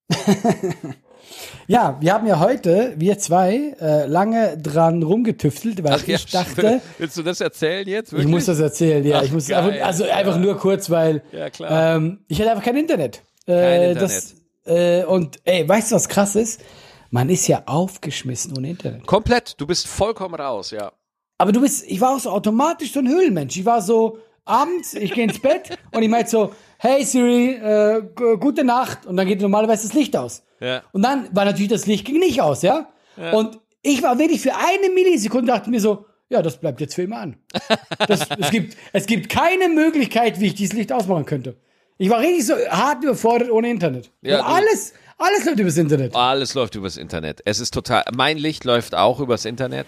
Ja, 1.68 1.98
wir 2.00 2.14
haben 2.14 2.26
ja 2.28 2.40
heute, 2.40 2.94
wir 2.98 3.18
zwei, 3.20 3.76
äh, 3.80 4.06
lange 4.06 4.58
dran 4.58 5.04
rumgetüftelt, 5.04 5.84
weil 5.84 6.00
ich 6.06 6.26
dachte, 6.32 6.82
willst 6.98 7.18
du 7.18 7.24
das 7.24 7.42
erzählen 7.42 7.88
jetzt? 7.88 8.14
ich 8.14 8.28
muss 8.28 8.46
das 8.46 8.60
erzählen, 8.60 9.06
ja. 9.06 9.20
Ach, 9.20 9.24
ich 9.24 9.32
muss 9.32 9.48
geil, 9.48 9.72
einfach, 9.72 9.86
also 9.86 10.04
einfach 10.06 10.38
nur 10.38 10.58
kurz, 10.58 10.90
weil 10.90 11.22
Ja. 11.32 11.96
Ähm, 11.96 12.20
ich 12.28 12.40
hatte 12.40 12.52
einfach 12.52 12.64
kein 12.64 12.78
Internet. 12.78 13.22
Äh, 13.46 13.52
Kein 13.52 13.82
Internet. 13.90 14.02
Das, 14.02 14.36
äh, 14.66 15.04
und 15.06 15.40
ey, 15.46 15.68
weißt 15.68 15.92
du, 15.92 15.96
was 15.96 16.08
krass 16.10 16.36
ist? 16.36 16.62
Man 17.12 17.30
ist 17.30 17.48
ja 17.48 17.64
aufgeschmissen 17.66 18.56
ohne 18.56 18.70
Internet. 18.70 19.08
Komplett. 19.08 19.56
Du 19.58 19.66
bist 19.66 19.88
vollkommen 19.88 20.36
raus, 20.36 20.72
ja. 20.72 20.92
Aber 21.40 21.52
du 21.52 21.62
bist, 21.62 21.86
ich 21.88 22.00
war 22.02 22.16
auch 22.16 22.20
so 22.20 22.30
automatisch 22.30 22.92
so 22.92 23.00
ein 23.00 23.08
Höhlenmensch. 23.08 23.58
Ich 23.58 23.66
war 23.66 23.82
so 23.82 24.20
abends, 24.46 24.94
ich 24.94 25.14
gehe 25.14 25.24
ins 25.24 25.40
Bett 25.40 25.78
und 25.92 26.04
ich 26.04 26.10
meinte 26.10 26.30
so, 26.30 26.54
hey 26.80 27.04
Siri, 27.04 27.56
äh, 27.56 28.02
gute 28.40 28.64
Nacht. 28.64 29.06
Und 29.06 29.18
dann 29.18 29.28
geht 29.28 29.42
normalerweise 29.42 29.88
das 29.88 29.94
Licht 29.96 30.18
aus. 30.18 30.44
Ja. 30.60 30.82
Und 30.92 31.04
dann 31.04 31.30
war 31.34 31.46
natürlich 31.46 31.70
das 31.70 31.86
Licht 31.86 32.06
ging 32.06 32.20
nicht 32.20 32.42
aus, 32.42 32.64
ja? 32.64 32.90
Und 33.34 33.60
ich 33.82 34.02
war 34.02 34.18
wirklich 34.18 34.42
für 34.42 34.56
eine 34.56 34.94
Millisekunde 34.94 35.52
dachte 35.52 35.70
mir 35.70 35.80
so, 35.82 36.06
ja, 36.30 36.42
das 36.42 36.60
bleibt 36.60 36.80
jetzt 36.80 36.96
für 36.96 37.04
immer 37.04 37.18
an. 37.18 37.38
Das, 38.08 38.28
es, 38.40 38.50
gibt, 38.52 38.78
es 38.94 39.06
gibt 39.06 39.30
keine 39.30 39.68
Möglichkeit, 39.68 40.40
wie 40.40 40.48
ich 40.48 40.56
dieses 40.56 40.74
Licht 40.74 40.92
ausmachen 40.92 41.26
könnte. 41.26 41.56
Ich 41.98 42.10
war 42.10 42.20
richtig 42.20 42.46
so 42.46 42.54
hart 42.70 43.04
überfordert 43.04 43.52
ohne 43.52 43.70
Internet. 43.70 44.12
Ja, 44.22 44.42
alles, 44.42 44.94
alles 45.18 45.46
läuft 45.46 45.60
übers 45.60 45.78
Internet. 45.78 46.16
Alles 46.16 46.54
läuft 46.54 46.76
übers 46.76 46.96
Internet. 46.96 47.42
Es 47.44 47.60
ist 47.60 47.74
total. 47.74 48.06
Mein 48.16 48.38
Licht 48.38 48.64
läuft 48.64 48.96
auch 48.96 49.20
übers 49.20 49.44
Internet. 49.44 49.88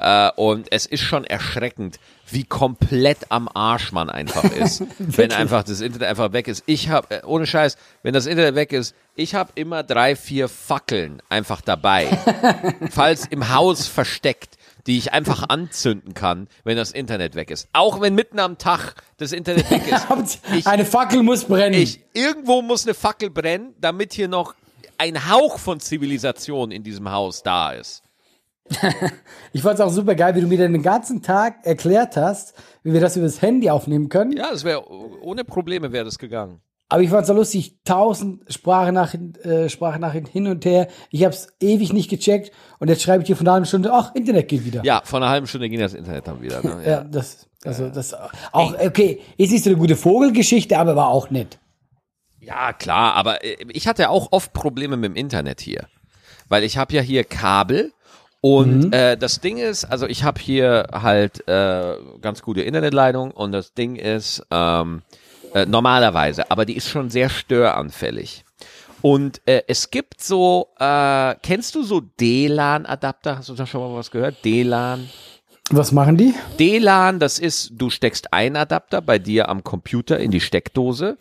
Äh, 0.00 0.30
und 0.36 0.70
es 0.70 0.86
ist 0.86 1.02
schon 1.02 1.24
erschreckend, 1.24 1.98
wie 2.30 2.44
komplett 2.44 3.30
am 3.30 3.48
Arsch 3.52 3.90
man 3.92 4.10
einfach 4.10 4.44
ist, 4.44 4.84
wenn 4.98 5.32
einfach 5.32 5.64
das 5.64 5.80
Internet 5.80 6.08
einfach 6.08 6.32
weg 6.32 6.46
ist. 6.46 6.62
Ich 6.66 6.88
habe, 6.88 7.16
äh, 7.16 7.24
ohne 7.24 7.46
Scheiß, 7.46 7.76
wenn 8.02 8.14
das 8.14 8.26
Internet 8.26 8.54
weg 8.54 8.72
ist, 8.72 8.94
ich 9.16 9.34
habe 9.34 9.50
immer 9.56 9.82
drei, 9.82 10.14
vier 10.14 10.48
Fackeln 10.48 11.20
einfach 11.28 11.60
dabei, 11.60 12.06
falls 12.90 13.26
im 13.26 13.52
Haus 13.52 13.88
versteckt, 13.88 14.56
die 14.86 14.98
ich 14.98 15.12
einfach 15.12 15.48
anzünden 15.48 16.14
kann, 16.14 16.48
wenn 16.64 16.76
das 16.76 16.92
Internet 16.92 17.34
weg 17.34 17.50
ist. 17.50 17.68
Auch 17.72 18.00
wenn 18.00 18.14
mitten 18.14 18.38
am 18.38 18.56
Tag 18.56 18.94
das 19.16 19.32
Internet 19.32 19.70
weg 19.70 19.82
ist. 19.86 20.06
Ich, 20.56 20.66
Eine 20.66 20.84
Fackel 20.84 21.22
muss 21.22 21.44
brennen. 21.44 21.74
ich, 21.74 22.00
irgendwo 22.14 22.62
muss 22.62 22.86
eine 22.86 22.94
Fackel 22.94 23.30
brennen, 23.30 23.74
damit 23.80 24.12
hier 24.12 24.28
noch 24.28 24.54
ein 24.96 25.28
Hauch 25.28 25.58
von 25.58 25.80
Zivilisation 25.80 26.70
in 26.70 26.82
diesem 26.82 27.10
Haus 27.10 27.42
da 27.42 27.72
ist. 27.72 28.02
Ich 29.52 29.62
fand 29.62 29.76
es 29.76 29.80
auch 29.80 29.90
super 29.90 30.14
geil, 30.14 30.34
wie 30.34 30.42
du 30.42 30.46
mir 30.46 30.58
den 30.58 30.82
ganzen 30.82 31.22
Tag 31.22 31.64
erklärt 31.64 32.16
hast, 32.16 32.54
wie 32.82 32.92
wir 32.92 33.00
das 33.00 33.16
über 33.16 33.26
das 33.26 33.40
Handy 33.40 33.70
aufnehmen 33.70 34.10
können. 34.10 34.32
Ja, 34.36 34.50
das 34.50 34.62
wäre 34.62 34.86
ohne 34.88 35.42
Probleme 35.44 35.90
wäre 35.90 36.04
das 36.04 36.18
gegangen. 36.18 36.60
Aber 36.90 37.02
ich 37.02 37.10
fand 37.10 37.22
es 37.22 37.28
so 37.28 37.34
lustig, 37.34 37.76
tausend 37.84 38.50
Sprachnachrichten, 38.50 39.34
äh, 39.42 39.68
Sprachnachrichten 39.68 40.30
hin 40.32 40.46
und 40.46 40.64
her. 40.64 40.88
Ich 41.10 41.24
habe 41.24 41.34
es 41.34 41.48
ewig 41.60 41.92
nicht 41.92 42.08
gecheckt 42.08 42.50
und 42.78 42.88
jetzt 42.88 43.02
schreibe 43.02 43.22
ich 43.22 43.26
dir 43.26 43.36
von 43.36 43.46
einer 43.46 43.54
halben 43.54 43.66
Stunde, 43.66 43.92
ach, 43.92 44.14
Internet 44.14 44.48
geht 44.48 44.64
wieder. 44.64 44.82
Ja, 44.84 45.02
vor 45.04 45.18
einer 45.18 45.28
halben 45.28 45.46
Stunde 45.46 45.68
ging 45.68 45.80
das 45.80 45.92
Internet 45.92 46.26
dann 46.26 46.40
wieder. 46.40 46.62
Ne? 46.62 46.82
Ja, 46.86 47.04
das, 47.04 47.46
also 47.64 47.90
das 47.90 48.14
auch, 48.52 48.74
okay, 48.78 49.20
ist 49.36 49.52
nicht 49.52 49.64
so 49.64 49.70
eine 49.70 49.78
gute 49.78 49.96
Vogelgeschichte, 49.96 50.78
aber 50.78 50.96
war 50.96 51.08
auch 51.08 51.30
nett. 51.30 51.58
Ja, 52.40 52.72
klar, 52.72 53.14
aber 53.14 53.44
äh, 53.44 53.56
ich 53.70 53.86
hatte 53.86 54.08
auch 54.08 54.32
oft 54.32 54.54
Probleme 54.54 54.96
mit 54.96 55.10
dem 55.10 55.16
Internet 55.16 55.60
hier. 55.60 55.88
Weil 56.48 56.64
ich 56.64 56.78
habe 56.78 56.94
ja 56.94 57.02
hier 57.02 57.24
Kabel 57.24 57.92
und 58.40 58.92
äh, 58.92 59.16
das 59.16 59.40
Ding 59.40 59.56
ist, 59.56 59.84
also 59.84 60.06
ich 60.06 60.22
habe 60.22 60.40
hier 60.40 60.86
halt 60.92 61.46
äh, 61.48 61.94
ganz 62.20 62.42
gute 62.42 62.62
Internetleitung 62.62 63.32
und 63.32 63.52
das 63.52 63.74
Ding 63.74 63.96
ist 63.96 64.42
ähm, 64.50 65.02
äh, 65.54 65.66
normalerweise, 65.66 66.50
aber 66.50 66.64
die 66.64 66.76
ist 66.76 66.88
schon 66.88 67.10
sehr 67.10 67.30
störanfällig. 67.30 68.44
Und 69.00 69.40
äh, 69.46 69.62
es 69.66 69.90
gibt 69.90 70.20
so, 70.22 70.68
äh, 70.78 71.34
kennst 71.42 71.74
du 71.74 71.82
so 71.82 72.00
DLAN-Adapter? 72.00 73.38
Hast 73.38 73.48
du 73.48 73.54
da 73.54 73.66
schon 73.66 73.80
mal 73.80 73.96
was 73.96 74.10
gehört? 74.10 74.44
DLAN? 74.44 75.08
Was 75.70 75.92
machen 75.92 76.16
die? 76.16 76.34
DLAN, 76.58 77.18
das 77.18 77.38
ist, 77.38 77.72
du 77.74 77.90
steckst 77.90 78.32
einen 78.32 78.56
Adapter 78.56 79.02
bei 79.02 79.18
dir 79.18 79.48
am 79.48 79.62
Computer 79.62 80.18
in 80.18 80.30
die 80.30 80.40
Steckdose 80.40 81.16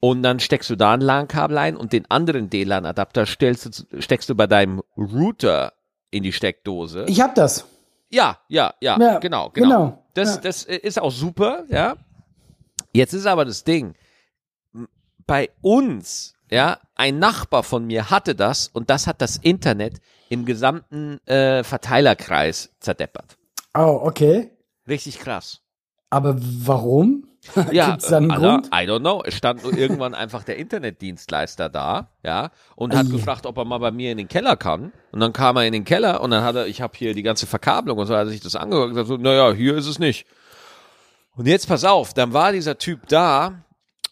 und 0.00 0.22
dann 0.22 0.40
steckst 0.40 0.70
du 0.70 0.76
da 0.76 0.94
ein 0.94 1.00
LAN-Kabel 1.00 1.58
ein 1.58 1.76
und 1.76 1.92
den 1.92 2.08
anderen 2.10 2.50
DLAN-Adapter 2.50 3.26
steckst 3.26 4.28
du 4.28 4.34
bei 4.34 4.46
deinem 4.46 4.82
Router 4.96 5.72
in 6.10 6.22
die 6.22 6.32
Steckdose. 6.32 7.04
Ich 7.08 7.20
hab 7.20 7.34
das. 7.34 7.66
ja, 8.10 8.38
ja, 8.48 8.74
ja, 8.80 8.98
Ja, 8.98 9.18
genau, 9.18 9.50
genau. 9.50 9.68
genau, 9.68 10.04
Das, 10.14 10.36
ja. 10.36 10.40
das 10.40 10.64
ist 10.64 11.00
auch 11.00 11.12
super, 11.12 11.64
ja. 11.68 11.96
Jetzt 12.92 13.12
ist 13.12 13.26
aber 13.26 13.44
das 13.44 13.64
Ding, 13.64 13.94
bei 15.26 15.50
uns, 15.60 16.34
ja, 16.50 16.78
ein 16.94 17.18
Nachbar 17.18 17.62
von 17.62 17.86
mir 17.86 18.10
hatte 18.10 18.34
das 18.34 18.68
und 18.68 18.88
das 18.90 19.06
hat 19.06 19.20
das 19.20 19.36
Internet 19.36 20.00
im 20.30 20.44
gesamten 20.46 21.18
äh, 21.26 21.62
Verteilerkreis 21.62 22.70
zerdeppert. 22.80 23.36
Oh, 23.74 24.00
okay. 24.02 24.50
Richtig 24.88 25.18
krass. 25.18 25.60
Aber 26.10 26.36
warum? 26.38 27.28
Ja, 27.72 27.90
Gibt's 27.90 28.08
da 28.08 28.18
einen 28.18 28.28
Grund? 28.28 28.66
I 28.68 28.86
don't 28.88 29.00
know. 29.00 29.22
Es 29.24 29.34
stand 29.34 29.62
nur 29.62 29.76
irgendwann 29.76 30.14
einfach 30.14 30.44
der 30.44 30.56
Internetdienstleister 30.56 31.68
da, 31.68 32.08
ja, 32.22 32.50
und 32.76 32.94
hat 32.94 33.10
gefragt, 33.10 33.46
ob 33.46 33.56
er 33.58 33.64
mal 33.64 33.78
bei 33.78 33.90
mir 33.90 34.12
in 34.12 34.18
den 34.18 34.28
Keller 34.28 34.56
kann. 34.56 34.92
Und 35.12 35.20
dann 35.20 35.32
kam 35.32 35.56
er 35.56 35.64
in 35.66 35.72
den 35.72 35.84
Keller 35.84 36.20
und 36.20 36.30
dann 36.30 36.44
hat 36.44 36.56
er, 36.56 36.66
ich 36.66 36.80
habe 36.80 36.96
hier 36.96 37.14
die 37.14 37.22
ganze 37.22 37.46
Verkabelung 37.46 37.98
und 37.98 38.06
so, 38.06 38.14
hat 38.14 38.26
er 38.26 38.30
sich 38.30 38.40
das 38.40 38.56
angehört 38.56 38.84
und 38.86 38.90
gesagt, 38.90 39.08
so, 39.08 39.16
naja, 39.16 39.52
hier 39.52 39.76
ist 39.76 39.86
es 39.86 39.98
nicht. 39.98 40.26
Und 41.36 41.46
jetzt 41.46 41.68
pass 41.68 41.84
auf, 41.84 42.14
dann 42.14 42.32
war 42.32 42.52
dieser 42.52 42.78
Typ 42.78 43.06
da 43.08 43.62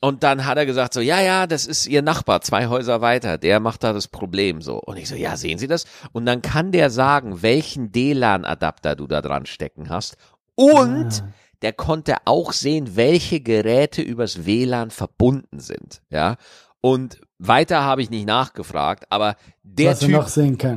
und 0.00 0.22
dann 0.22 0.44
hat 0.46 0.58
er 0.58 0.66
gesagt 0.66 0.94
so, 0.94 1.00
ja, 1.00 1.20
ja, 1.20 1.46
das 1.46 1.66
ist 1.66 1.86
ihr 1.86 2.02
Nachbar, 2.02 2.40
zwei 2.42 2.68
Häuser 2.68 3.00
weiter, 3.00 3.38
der 3.38 3.58
macht 3.60 3.82
da 3.82 3.92
das 3.92 4.06
Problem 4.08 4.60
so. 4.62 4.78
Und 4.78 4.96
ich 4.98 5.08
so, 5.08 5.16
ja, 5.16 5.36
sehen 5.36 5.58
Sie 5.58 5.66
das? 5.66 5.86
Und 6.12 6.26
dann 6.26 6.42
kann 6.42 6.70
der 6.70 6.90
sagen, 6.90 7.42
welchen 7.42 7.90
DLAN-Adapter 7.92 8.94
du 8.94 9.06
da 9.06 9.22
dran 9.22 9.46
stecken 9.46 9.88
hast. 9.90 10.16
Und 10.54 11.22
Ah. 11.22 11.32
Der 11.62 11.72
konnte 11.72 12.16
auch 12.24 12.52
sehen, 12.52 12.96
welche 12.96 13.40
Geräte 13.40 14.02
übers 14.02 14.46
WLAN 14.46 14.90
verbunden 14.90 15.60
sind, 15.60 16.02
ja. 16.10 16.36
Und 16.80 17.20
weiter 17.38 17.82
habe 17.82 18.00
ich 18.02 18.10
nicht 18.10 18.26
nachgefragt, 18.26 19.06
aber 19.10 19.36
der 19.62 19.98
Typ, 19.98 20.24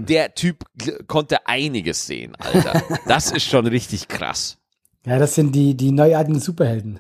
der 0.07 0.33
Typ 0.33 0.65
konnte 1.07 1.45
einiges 1.47 2.07
sehen, 2.07 2.35
Alter. 2.35 2.81
Das 3.07 3.31
ist 3.31 3.43
schon 3.45 3.67
richtig 3.67 4.07
krass. 4.07 4.57
Ja, 5.05 5.19
das 5.19 5.35
sind 5.35 5.53
die, 5.53 5.75
die 5.75 5.91
neuartigen 5.91 6.39
Superhelden. 6.39 6.99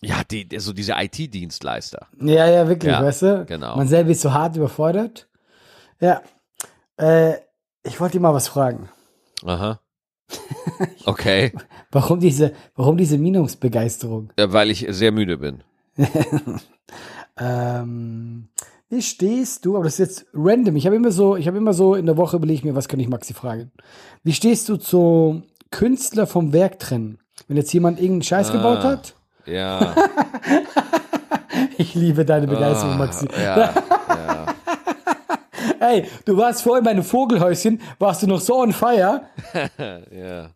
Ja, 0.00 0.22
die, 0.30 0.48
so 0.58 0.72
diese 0.72 0.92
IT-Dienstleister. 0.96 2.06
Ja, 2.20 2.48
ja, 2.48 2.68
wirklich, 2.68 2.92
Ja, 2.92 3.02
weißt 3.02 3.22
du? 3.22 3.44
genau. 3.46 3.76
Man 3.76 3.88
selber 3.88 4.10
ist 4.10 4.20
so 4.22 4.32
hart 4.32 4.56
überfordert. 4.56 5.28
Ja. 6.00 6.22
Äh, 6.96 7.34
ich 7.82 8.00
wollte 8.00 8.14
dir 8.18 8.20
mal 8.20 8.34
was 8.34 8.48
fragen. 8.48 8.88
Aha. 9.44 9.80
Okay, 11.04 11.52
Warum 11.96 12.20
diese, 12.20 12.52
warum 12.74 12.98
diese 12.98 13.16
Minungsbegeisterung? 13.16 14.30
ja, 14.38 14.52
weil 14.52 14.70
ich 14.70 14.86
sehr 14.90 15.12
müde 15.12 15.38
bin. 15.38 15.62
Ähm, 17.38 18.48
wie 18.88 19.02
stehst 19.02 19.64
du, 19.66 19.74
aber 19.76 19.84
das 19.84 19.94
ist 19.94 19.98
jetzt 19.98 20.26
random. 20.32 20.76
Ich 20.76 20.86
habe 20.86 20.96
immer 20.96 21.10
so, 21.10 21.36
ich 21.36 21.46
habe 21.46 21.58
immer 21.58 21.74
so 21.74 21.94
in 21.94 22.06
der 22.06 22.16
Woche 22.16 22.36
überlege 22.36 22.58
ich 22.58 22.64
mir, 22.64 22.74
was 22.74 22.88
kann 22.88 22.98
ich 23.00 23.08
Maxi 23.08 23.34
fragen? 23.34 23.70
Wie 24.24 24.32
stehst 24.32 24.68
du 24.70 24.76
zu 24.76 25.42
Künstler 25.70 26.26
vom 26.26 26.52
Werk 26.54 26.78
trennen? 26.78 27.18
Wenn 27.48 27.56
jetzt 27.58 27.72
jemand 27.74 27.98
irgendeinen 27.98 28.22
Scheiß 28.22 28.52
gebaut 28.52 28.78
Ah. 28.78 28.84
hat? 28.84 29.14
Ja. 29.46 29.94
Ich 31.78 31.94
liebe 31.94 32.24
deine 32.24 32.46
Begeisterung, 32.46 32.96
Maxi. 32.98 33.28
Ah, 33.36 33.40
ja, 33.42 33.74
ja. 35.80 35.88
Ey, 35.88 36.04
du 36.24 36.36
warst 36.36 36.62
vorhin 36.62 36.84
bei 36.84 36.90
einem 36.90 37.02
Vogelhäuschen, 37.02 37.80
warst 37.98 38.22
du 38.22 38.26
noch 38.26 38.40
so 38.40 38.60
on 38.62 38.72
fire? 38.72 39.22
ja. 40.10 40.48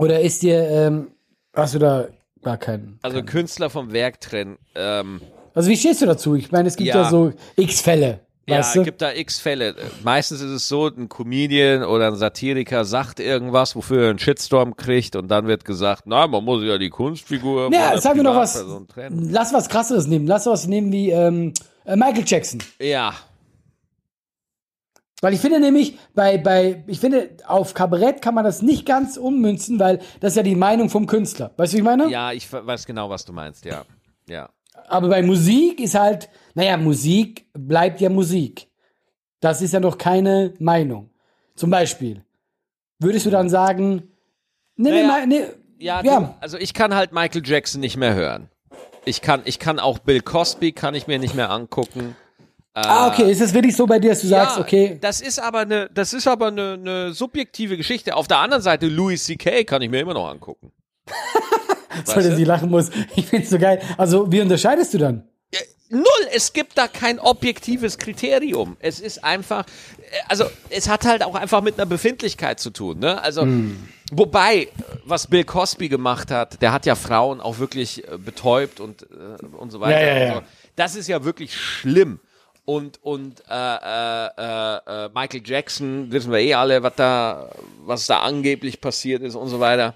Oder 0.00 0.20
ist 0.20 0.42
dir, 0.42 0.58
ähm, 0.70 1.08
hast 1.54 1.74
du 1.74 1.78
da 1.78 2.08
gar 2.42 2.56
keinen? 2.56 2.98
Also 3.02 3.22
Künstler 3.22 3.68
vom 3.70 3.92
Werk 3.92 4.20
trennen. 4.20 4.56
Ähm, 4.74 5.20
Also 5.54 5.68
wie 5.68 5.76
stehst 5.76 6.00
du 6.00 6.06
dazu? 6.06 6.34
Ich 6.36 6.50
meine, 6.52 6.68
es 6.68 6.76
gibt 6.76 6.88
ja, 6.88 7.02
Ja. 7.02 7.10
so 7.10 7.32
x 7.56 7.80
Fälle, 7.80 8.20
ja, 8.48 8.58
es 8.60 8.72
gibt 8.72 9.00
da 9.02 9.12
x 9.12 9.38
Fälle. 9.38 9.74
Meistens 10.02 10.40
ist 10.40 10.50
es 10.50 10.66
so, 10.68 10.86
ein 10.88 11.08
Comedian 11.08 11.84
oder 11.84 12.08
ein 12.08 12.16
Satiriker 12.16 12.84
sagt 12.84 13.20
irgendwas, 13.20 13.76
wofür 13.76 14.04
er 14.04 14.10
einen 14.10 14.18
Shitstorm 14.18 14.74
kriegt 14.74 15.14
und 15.16 15.28
dann 15.28 15.46
wird 15.46 15.64
gesagt, 15.64 16.04
na, 16.06 16.26
man 16.26 16.42
muss 16.44 16.64
ja 16.64 16.78
die 16.78 16.88
Kunstfigur 16.88 17.70
Ja, 17.72 18.00
sag 18.00 18.16
mir 18.16 18.22
noch 18.24 18.34
was. 18.36 18.64
Trennen. 18.92 19.30
Lass 19.30 19.52
was 19.52 19.68
krasseres 19.68 20.06
nehmen. 20.06 20.26
Lass 20.26 20.46
was 20.46 20.66
nehmen 20.66 20.90
wie 20.92 21.10
ähm, 21.10 21.52
äh, 21.84 21.94
Michael 21.94 22.24
Jackson. 22.26 22.60
Ja, 22.80 23.12
Weil 25.20 25.34
ich 25.34 25.40
finde 25.40 25.60
nämlich, 25.60 25.98
bei, 26.14 26.38
bei, 26.38 26.82
ich 26.86 26.98
finde, 26.98 27.36
auf 27.46 27.74
Kabarett 27.74 28.22
kann 28.22 28.34
man 28.34 28.44
das 28.44 28.62
nicht 28.62 28.86
ganz 28.86 29.16
ummünzen, 29.16 29.78
weil 29.78 29.98
das 30.20 30.32
ist 30.32 30.36
ja 30.36 30.42
die 30.42 30.54
Meinung 30.54 30.88
vom 30.88 31.06
Künstler. 31.06 31.52
Weißt 31.56 31.72
du, 31.72 31.76
wie 31.76 31.80
ich 31.80 31.84
meine? 31.84 32.08
ja, 32.08 32.32
ich 32.32 32.50
weiß 32.50 32.86
genau, 32.86 33.10
was 33.10 33.24
du 33.24 33.32
meinst, 33.32 33.64
ja. 33.64 33.84
Ja. 34.28 34.48
Aber 34.88 35.08
bei 35.08 35.22
Musik 35.22 35.80
ist 35.80 35.94
halt, 35.94 36.30
naja, 36.54 36.76
Musik 36.76 37.46
bleibt 37.52 38.00
ja 38.00 38.08
Musik. 38.08 38.68
Das 39.40 39.62
ist 39.62 39.72
ja 39.72 39.80
noch 39.80 39.98
keine 39.98 40.54
Meinung. 40.58 41.10
Zum 41.54 41.70
Beispiel, 41.70 42.24
würdest 42.98 43.26
du 43.26 43.30
dann 43.30 43.48
sagen, 43.50 44.08
nee, 44.76 44.90
Naja, 44.90 45.06
mal, 45.06 45.26
nee, 45.26 45.42
Ja, 45.78 46.02
Ja. 46.02 46.34
Also 46.40 46.56
ich 46.56 46.72
kann 46.72 46.94
halt 46.94 47.12
Michael 47.12 47.42
Jackson 47.44 47.80
nicht 47.80 47.96
mehr 47.96 48.14
hören. 48.14 48.48
Ich 49.04 49.22
kann, 49.22 49.42
ich 49.44 49.58
kann 49.58 49.78
auch 49.78 49.98
Bill 49.98 50.20
Cosby 50.20 50.72
kann 50.72 50.94
ich 50.94 51.06
mir 51.06 51.18
nicht 51.18 51.34
mehr 51.34 51.50
angucken. 51.50 52.16
Ah, 52.74 53.08
okay, 53.08 53.30
ist 53.30 53.40
es 53.40 53.52
wirklich 53.52 53.76
so 53.76 53.86
bei 53.86 53.98
dir, 53.98 54.10
dass 54.10 54.20
du 54.20 54.28
sagst, 54.28 54.56
ja, 54.56 54.62
okay, 54.62 54.98
Das 55.00 55.20
ist 55.20 55.38
aber 55.38 55.60
eine, 55.60 55.90
das 55.92 56.12
ist 56.12 56.26
aber 56.26 56.48
eine, 56.48 56.74
eine 56.74 57.12
subjektive 57.12 57.76
Geschichte. 57.76 58.14
Auf 58.16 58.28
der 58.28 58.38
anderen 58.38 58.62
Seite, 58.62 58.86
Louis 58.86 59.24
C.K. 59.24 59.64
kann 59.64 59.82
ich 59.82 59.90
mir 59.90 60.00
immer 60.00 60.14
noch 60.14 60.28
angucken. 60.28 60.72
soll 62.04 62.22
der 62.22 62.32
du? 62.32 62.36
sie 62.36 62.44
lachen 62.44 62.70
muss. 62.70 62.90
Ich 63.16 63.26
find's 63.26 63.50
so 63.50 63.58
geil. 63.58 63.80
Also, 63.96 64.30
wie 64.30 64.40
unterscheidest 64.40 64.94
du 64.94 64.98
dann? 64.98 65.24
Null, 65.92 66.04
es 66.32 66.52
gibt 66.52 66.78
da 66.78 66.86
kein 66.86 67.18
objektives 67.18 67.98
Kriterium. 67.98 68.76
Es 68.78 69.00
ist 69.00 69.24
einfach, 69.24 69.66
äh, 69.98 70.02
also 70.28 70.44
es 70.68 70.88
hat 70.88 71.04
halt 71.04 71.24
auch 71.24 71.34
einfach 71.34 71.62
mit 71.62 71.74
einer 71.80 71.86
Befindlichkeit 71.86 72.60
zu 72.60 72.70
tun. 72.70 73.00
Ne? 73.00 73.20
Also, 73.20 73.42
Hm. 73.42 73.88
wobei, 74.12 74.68
was 75.04 75.26
Bill 75.26 75.42
Cosby 75.42 75.88
gemacht 75.88 76.30
hat, 76.30 76.62
der 76.62 76.72
hat 76.72 76.86
ja 76.86 76.94
Frauen 76.94 77.40
auch 77.40 77.58
wirklich 77.58 78.06
äh, 78.06 78.18
betäubt 78.18 78.78
und, 78.78 79.02
äh, 79.02 79.44
und 79.56 79.72
so 79.72 79.80
weiter. 79.80 80.00
Ja, 80.00 80.06
ja, 80.16 80.26
ja. 80.26 80.34
so. 80.34 80.42
Das 80.76 80.94
ist 80.94 81.08
ja 81.08 81.24
wirklich 81.24 81.56
schlimm. 81.56 82.20
Und, 82.64 83.02
und 83.02 83.42
äh, 83.48 83.52
äh, 83.54 84.26
äh, 84.38 85.06
äh, 85.06 85.08
Michael 85.14 85.42
Jackson, 85.44 86.12
wissen 86.12 86.30
wir 86.30 86.38
eh 86.38 86.54
alle, 86.54 86.82
was 86.82 86.94
da, 86.96 87.50
was 87.84 88.06
da 88.06 88.20
angeblich 88.20 88.80
passiert 88.80 89.22
ist 89.22 89.34
und 89.34 89.48
so 89.48 89.58
weiter. 89.60 89.94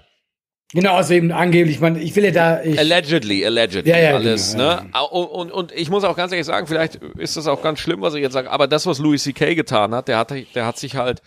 Genau, 0.73 0.95
also 0.95 1.13
eben 1.13 1.31
angeblich, 1.31 1.79
man, 1.79 1.95
ich 1.95 2.13
will 2.15 2.25
ja 2.25 2.31
da, 2.31 2.63
ich, 2.63 2.77
Allegedly, 2.77 3.45
allegedly, 3.45 3.89
Ja, 3.89 3.97
ja, 3.99 4.15
alles, 4.15 4.53
genau, 4.53 4.63
ja. 4.65 4.81
ne? 4.83 4.89
Au- 4.93 5.23
Und, 5.23 5.51
und 5.51 5.71
ich 5.71 5.89
muss 5.89 6.03
auch 6.03 6.17
ganz 6.17 6.31
ehrlich 6.33 6.47
sagen, 6.47 6.67
vielleicht 6.67 6.95
ist 6.95 7.37
das 7.37 7.47
auch 7.47 7.61
ganz 7.61 7.79
schlimm, 7.79 8.01
was 8.01 8.13
ich 8.15 8.21
jetzt 8.21 8.33
sage, 8.33 8.49
aber 8.51 8.67
das, 8.67 8.85
was 8.85 8.99
Louis 8.99 9.23
C.K. 9.23 9.53
getan 9.55 9.93
hat, 9.95 10.07
der 10.09 10.17
hat, 10.17 10.31
der 10.55 10.65
hat 10.65 10.77
sich 10.77 10.95
halt 10.95 11.21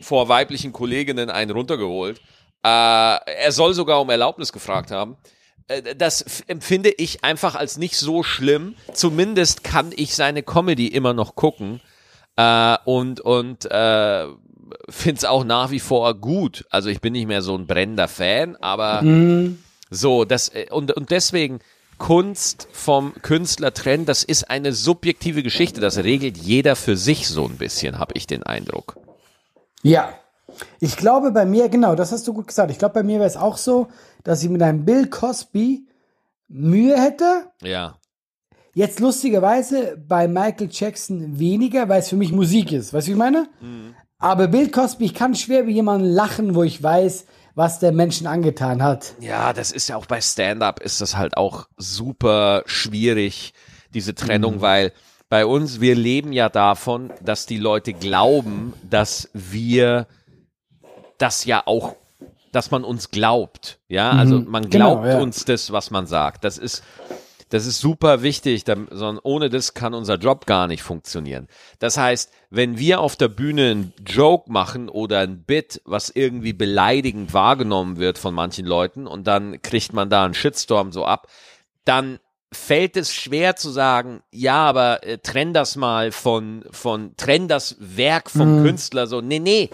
vor 0.00 0.28
weiblichen 0.28 0.72
Kolleginnen 0.72 1.30
einen 1.30 1.50
runtergeholt. 1.50 2.18
Äh, 2.64 2.68
er 2.68 3.50
soll 3.52 3.74
sogar 3.74 4.00
um 4.00 4.08
Erlaubnis 4.08 4.52
gefragt 4.52 4.90
haben. 4.92 5.16
Äh, 5.72 5.94
Das 5.96 6.42
empfinde 6.46 6.90
ich 6.90 7.24
einfach 7.24 7.54
als 7.54 7.76
nicht 7.78 7.96
so 7.96 8.22
schlimm. 8.22 8.74
Zumindest 8.92 9.64
kann 9.64 9.92
ich 9.94 10.14
seine 10.14 10.42
Comedy 10.42 10.86
immer 10.88 11.12
noch 11.14 11.34
gucken. 11.34 11.80
Äh, 12.36 12.76
und 12.84 13.20
und 13.20 13.70
äh, 13.70 14.26
finde 14.88 15.18
es 15.18 15.24
auch 15.24 15.44
nach 15.44 15.70
wie 15.70 15.80
vor 15.80 16.14
gut. 16.14 16.64
Also 16.70 16.88
ich 16.88 17.00
bin 17.00 17.12
nicht 17.12 17.26
mehr 17.26 17.42
so 17.42 17.54
ein 17.56 17.66
brennender 17.66 18.08
Fan, 18.08 18.56
aber 18.56 19.02
so, 19.90 20.24
das 20.24 20.48
äh, 20.48 20.66
und, 20.70 20.92
und 20.92 21.10
deswegen 21.10 21.60
Kunst 21.98 22.66
vom 22.72 23.12
Künstler 23.22 23.72
trennen, 23.74 24.06
das 24.06 24.24
ist 24.24 24.50
eine 24.50 24.72
subjektive 24.72 25.42
Geschichte. 25.42 25.80
Das 25.80 25.98
regelt 25.98 26.36
jeder 26.38 26.74
für 26.74 26.96
sich 26.96 27.28
so 27.28 27.44
ein 27.44 27.58
bisschen, 27.58 27.98
habe 27.98 28.14
ich 28.16 28.26
den 28.26 28.42
Eindruck. 28.42 28.96
ja. 29.82 30.14
Ich 30.80 30.98
glaube 30.98 31.30
bei 31.30 31.46
mir, 31.46 31.70
genau, 31.70 31.94
das 31.94 32.12
hast 32.12 32.28
du 32.28 32.34
gut 32.34 32.46
gesagt. 32.46 32.70
Ich 32.70 32.78
glaube 32.78 32.92
bei 32.92 33.02
mir 33.02 33.18
wäre 33.18 33.26
es 33.26 33.38
auch 33.38 33.56
so, 33.56 33.88
dass 34.24 34.42
ich 34.42 34.50
mit 34.50 34.62
einem 34.62 34.84
Bill 34.84 35.08
Cosby 35.08 35.86
Mühe 36.48 37.00
hätte. 37.00 37.50
Ja. 37.62 37.96
Jetzt 38.74 39.00
lustigerweise 39.00 39.96
bei 39.96 40.28
Michael 40.28 40.68
Jackson 40.70 41.38
weniger, 41.38 41.88
weil 41.88 42.00
es 42.00 42.08
für 42.08 42.16
mich 42.16 42.32
Musik 42.32 42.72
ist. 42.72 42.92
Weißt 42.92 43.06
du, 43.06 43.10
wie 43.10 43.14
ich 43.14 43.18
meine? 43.18 43.48
Aber 44.18 44.48
Bill 44.48 44.70
Cosby, 44.70 45.06
ich 45.06 45.14
kann 45.14 45.34
schwer 45.34 45.66
wie 45.66 45.72
jemanden 45.72 46.06
lachen, 46.06 46.54
wo 46.54 46.62
ich 46.62 46.82
weiß, 46.82 47.26
was 47.54 47.80
der 47.80 47.92
Menschen 47.92 48.26
angetan 48.26 48.82
hat. 48.82 49.14
Ja, 49.20 49.52
das 49.52 49.72
ist 49.72 49.88
ja 49.88 49.96
auch 49.96 50.06
bei 50.06 50.20
Stand-up 50.20 50.80
ist 50.80 51.00
das 51.00 51.16
halt 51.16 51.36
auch 51.36 51.66
super 51.76 52.62
schwierig, 52.66 53.52
diese 53.92 54.14
Trennung, 54.14 54.62
weil 54.62 54.92
bei 55.28 55.44
uns, 55.44 55.80
wir 55.80 55.94
leben 55.94 56.32
ja 56.32 56.48
davon, 56.48 57.10
dass 57.22 57.46
die 57.46 57.58
Leute 57.58 57.92
glauben, 57.92 58.74
dass 58.88 59.28
wir 59.32 60.06
das 61.18 61.44
ja 61.44 61.62
auch, 61.66 61.96
dass 62.52 62.70
man 62.70 62.84
uns 62.84 63.10
glaubt. 63.10 63.80
Ja, 63.88 64.10
also 64.12 64.38
man 64.40 64.70
Genau, 64.70 64.92
glaubt 64.96 65.06
ja. 65.08 65.20
uns 65.20 65.44
das, 65.44 65.72
was 65.72 65.90
man 65.90 66.06
sagt. 66.06 66.44
Das 66.44 66.58
ist, 66.58 66.82
das 67.48 67.66
ist 67.66 67.80
super 67.80 68.22
wichtig, 68.22 68.64
dann- 68.64 68.88
sondern 68.90 69.20
ohne 69.24 69.50
das 69.50 69.74
kann 69.74 69.92
unser 69.94 70.14
Job 70.16 70.46
gar 70.46 70.66
nicht 70.68 70.82
funktionieren. 70.82 71.48
Das 71.80 71.98
heißt, 71.98 72.30
wenn 72.50 72.78
wir 72.78 73.00
auf 73.00 73.16
der 73.16 73.28
Bühne 73.28 73.70
einen 73.72 73.92
Joke 74.06 74.50
machen 74.50 74.88
oder 74.88 75.18
ein 75.20 75.42
Bit, 75.42 75.80
was 75.84 76.08
irgendwie 76.10 76.52
beleidigend 76.52 77.34
wahrgenommen 77.34 77.98
wird 77.98 78.16
von 78.18 78.32
manchen 78.34 78.64
Leuten 78.66 79.06
und 79.06 79.26
dann 79.26 79.60
kriegt 79.62 79.92
man 79.92 80.08
da 80.08 80.24
einen 80.24 80.34
Shitstorm 80.34 80.92
so 80.92 81.04
ab, 81.04 81.28
dann 81.84 82.20
fällt 82.54 82.98
es 82.98 83.14
schwer 83.14 83.56
zu 83.56 83.70
sagen, 83.70 84.22
ja, 84.30 84.56
aber 84.66 85.06
äh, 85.06 85.16
trenn 85.16 85.54
das 85.54 85.74
mal 85.76 86.12
von, 86.12 86.64
von, 86.70 87.16
trenn 87.16 87.48
das 87.48 87.76
Werk 87.80 88.30
vom 88.30 88.62
Künstler 88.62 89.06
so. 89.06 89.22
Nee, 89.22 89.38
nee. 89.38 89.70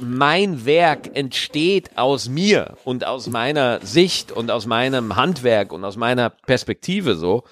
Mein 0.00 0.64
Werk 0.64 1.16
entsteht 1.16 1.96
aus 1.96 2.28
mir 2.28 2.76
und 2.84 3.04
aus 3.04 3.28
meiner 3.28 3.80
Sicht 3.84 4.30
und 4.30 4.50
aus 4.50 4.66
meinem 4.66 5.16
Handwerk 5.16 5.72
und 5.72 5.84
aus 5.84 5.96
meiner 5.96 6.30
Perspektive 6.30 7.16
so. 7.16 7.44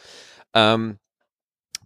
Ähm, 0.55 0.99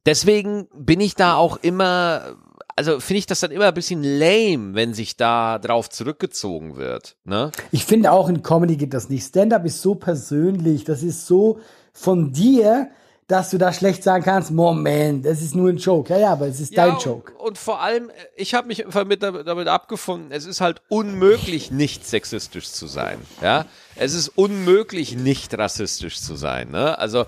deswegen 0.04 0.68
bin 0.74 1.00
ich 1.00 1.14
da 1.14 1.36
auch 1.36 1.56
immer, 1.56 2.36
also 2.76 3.00
finde 3.00 3.18
ich 3.18 3.26
das 3.26 3.40
dann 3.40 3.50
immer 3.50 3.68
ein 3.68 3.74
bisschen 3.74 4.02
lame, 4.02 4.74
wenn 4.74 4.92
sich 4.92 5.16
da 5.16 5.58
drauf 5.58 5.88
zurückgezogen 5.88 6.76
wird. 6.76 7.16
Ne? 7.24 7.50
Ich 7.72 7.84
finde 7.84 8.12
auch 8.12 8.28
in 8.28 8.42
Comedy 8.42 8.76
geht 8.76 8.94
das 8.94 9.08
nicht. 9.08 9.26
Stand-up 9.26 9.64
ist 9.64 9.80
so 9.80 9.94
persönlich, 9.94 10.84
das 10.84 11.02
ist 11.02 11.26
so 11.26 11.60
von 11.92 12.32
dir, 12.32 12.90
dass 13.28 13.50
du 13.50 13.58
da 13.58 13.72
schlecht 13.74 14.02
sagen 14.02 14.24
kannst, 14.24 14.50
Moment, 14.50 15.24
das 15.26 15.42
ist 15.42 15.54
nur 15.54 15.68
ein 15.68 15.76
Joke. 15.76 16.12
Ja, 16.14 16.18
ja, 16.18 16.32
aber 16.32 16.46
es 16.48 16.60
ist 16.60 16.76
dein 16.76 16.94
und- 16.94 17.04
Joke. 17.04 17.32
Und 17.34 17.58
vor 17.58 17.80
allem, 17.80 18.08
äh, 18.08 18.12
ich 18.36 18.54
habe 18.54 18.66
mich 18.66 18.84
damit 18.90 19.22
damit 19.22 19.68
abgefunden, 19.68 20.32
es 20.32 20.46
ist 20.46 20.60
halt 20.60 20.80
unmöglich, 20.88 21.70
nicht 21.70 22.06
sexistisch 22.06 22.70
zu 22.70 22.86
sein. 22.86 23.18
Ja, 23.42 23.66
es 23.96 24.14
ist 24.14 24.28
unmöglich, 24.30 25.14
nicht 25.14 25.56
rassistisch 25.56 26.20
zu 26.20 26.36
sein. 26.36 26.70
Ne? 26.70 26.98
Also 26.98 27.26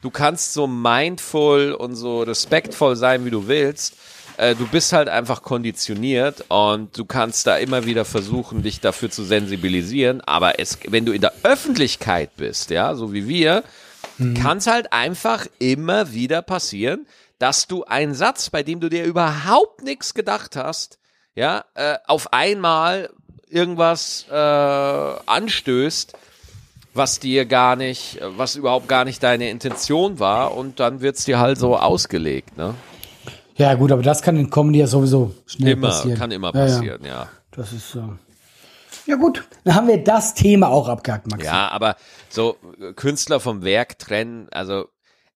du 0.00 0.10
kannst 0.10 0.54
so 0.54 0.66
mindful 0.66 1.72
und 1.72 1.94
so 1.96 2.22
respektvoll 2.22 2.96
sein, 2.96 3.24
wie 3.26 3.30
du 3.30 3.46
willst. 3.46 3.94
Äh, 4.38 4.54
Du 4.54 4.66
bist 4.66 4.94
halt 4.94 5.10
einfach 5.10 5.42
konditioniert 5.42 6.46
und 6.48 6.96
du 6.96 7.04
kannst 7.04 7.46
da 7.46 7.58
immer 7.58 7.84
wieder 7.84 8.06
versuchen, 8.06 8.62
dich 8.62 8.80
dafür 8.80 9.10
zu 9.10 9.22
sensibilisieren. 9.24 10.22
Aber 10.22 10.58
es, 10.58 10.78
wenn 10.88 11.04
du 11.04 11.12
in 11.12 11.20
der 11.20 11.34
Öffentlichkeit 11.42 12.30
bist, 12.38 12.70
ja, 12.70 12.94
so 12.94 13.12
wie 13.12 13.28
wir, 13.28 13.62
kann 14.34 14.58
es 14.58 14.66
halt 14.66 14.92
einfach 14.92 15.46
immer 15.58 16.12
wieder 16.12 16.42
passieren, 16.42 17.06
dass 17.38 17.66
du 17.66 17.84
einen 17.84 18.14
Satz, 18.14 18.50
bei 18.50 18.62
dem 18.62 18.80
du 18.80 18.88
dir 18.88 19.04
überhaupt 19.04 19.82
nichts 19.82 20.14
gedacht 20.14 20.56
hast, 20.56 20.98
ja, 21.34 21.64
äh, 21.74 21.96
auf 22.06 22.32
einmal 22.32 23.10
irgendwas 23.48 24.26
äh, 24.30 24.34
anstößt, 24.34 26.12
was 26.94 27.20
dir 27.20 27.46
gar 27.46 27.76
nicht, 27.76 28.18
was 28.36 28.54
überhaupt 28.56 28.86
gar 28.88 29.04
nicht 29.04 29.22
deine 29.22 29.48
Intention 29.50 30.18
war 30.18 30.54
und 30.56 30.78
dann 30.78 31.00
wird's 31.00 31.24
dir 31.24 31.38
halt 31.38 31.58
so 31.58 31.76
ausgelegt, 31.76 32.56
ne? 32.56 32.74
Ja, 33.56 33.74
gut, 33.74 33.92
aber 33.92 34.02
das 34.02 34.22
kann 34.22 34.36
in 34.36 34.48
Comedy 34.50 34.78
ja 34.80 34.86
sowieso 34.86 35.34
schnell 35.46 35.72
Immer, 35.72 35.88
passieren. 35.88 36.18
kann 36.18 36.30
immer 36.30 36.52
Ja, 36.54 36.60
ja. 36.66 36.74
passieren, 36.74 37.04
ja. 37.04 37.28
Das 37.52 37.72
ist 37.72 37.90
so. 37.92 38.14
Ja, 39.12 39.18
gut. 39.18 39.46
Dann 39.64 39.74
haben 39.74 39.88
wir 39.88 40.02
das 40.02 40.32
Thema 40.32 40.70
auch 40.70 40.88
abgehakt, 40.88 41.30
Max. 41.30 41.44
Ja, 41.44 41.68
aber 41.68 41.96
so 42.30 42.56
äh, 42.80 42.94
Künstler 42.94 43.40
vom 43.40 43.62
Werk 43.62 43.98
trennen, 43.98 44.48
also 44.50 44.86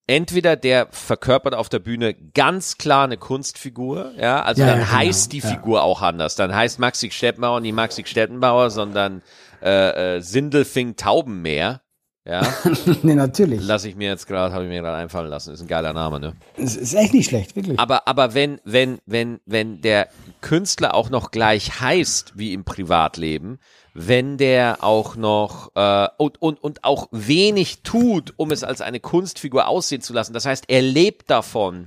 entweder 0.06 0.56
der 0.56 0.88
verkörpert 0.92 1.54
auf 1.54 1.68
der 1.68 1.80
Bühne 1.80 2.14
ganz 2.14 2.78
klar 2.78 3.04
eine 3.04 3.18
Kunstfigur, 3.18 4.14
ja, 4.16 4.42
also 4.42 4.62
Ja, 4.62 4.68
dann 4.68 4.78
ja, 4.78 4.84
genau, 4.86 4.96
heißt 4.96 5.30
die 5.30 5.40
ja. 5.40 5.48
Figur 5.50 5.82
auch 5.82 6.00
anders. 6.00 6.36
Dann 6.36 6.54
heißt 6.54 6.78
Maxi 6.78 7.10
Stettenbauer 7.10 7.60
nicht 7.60 7.74
Maxi 7.74 8.06
Stettenbauer, 8.06 8.70
sondern 8.70 9.20
äh, 9.62 10.16
äh, 10.16 10.20
Sindelfing 10.22 10.96
Taubenmeer. 10.96 11.82
Ja, 12.26 12.42
nee, 13.02 13.14
natürlich. 13.14 13.62
lasse 13.62 13.88
ich 13.88 13.94
mir 13.94 14.08
jetzt 14.08 14.26
gerade, 14.26 14.52
habe 14.52 14.64
ich 14.64 14.70
mir 14.70 14.80
gerade 14.80 14.96
einfallen 14.96 15.28
lassen. 15.28 15.54
Ist 15.54 15.60
ein 15.60 15.68
geiler 15.68 15.92
Name, 15.92 16.18
ne? 16.18 16.32
Es 16.56 16.76
ist 16.76 16.94
echt 16.94 17.14
nicht 17.14 17.28
schlecht, 17.28 17.54
wirklich. 17.54 17.78
Aber, 17.78 18.08
aber 18.08 18.34
wenn, 18.34 18.60
wenn, 18.64 18.98
wenn, 19.06 19.38
wenn 19.46 19.80
der 19.80 20.08
Künstler 20.40 20.94
auch 20.94 21.08
noch 21.08 21.30
gleich 21.30 21.80
heißt 21.80 22.32
wie 22.34 22.52
im 22.52 22.64
Privatleben, 22.64 23.60
wenn 23.94 24.38
der 24.38 24.78
auch 24.82 25.14
noch 25.14 25.70
äh, 25.76 26.08
und, 26.18 26.42
und, 26.42 26.62
und 26.62 26.82
auch 26.82 27.06
wenig 27.12 27.82
tut, 27.84 28.34
um 28.36 28.50
es 28.50 28.64
als 28.64 28.80
eine 28.80 28.98
Kunstfigur 28.98 29.68
aussehen 29.68 30.02
zu 30.02 30.12
lassen. 30.12 30.32
Das 30.32 30.46
heißt, 30.46 30.64
er 30.66 30.82
lebt 30.82 31.30
davon, 31.30 31.86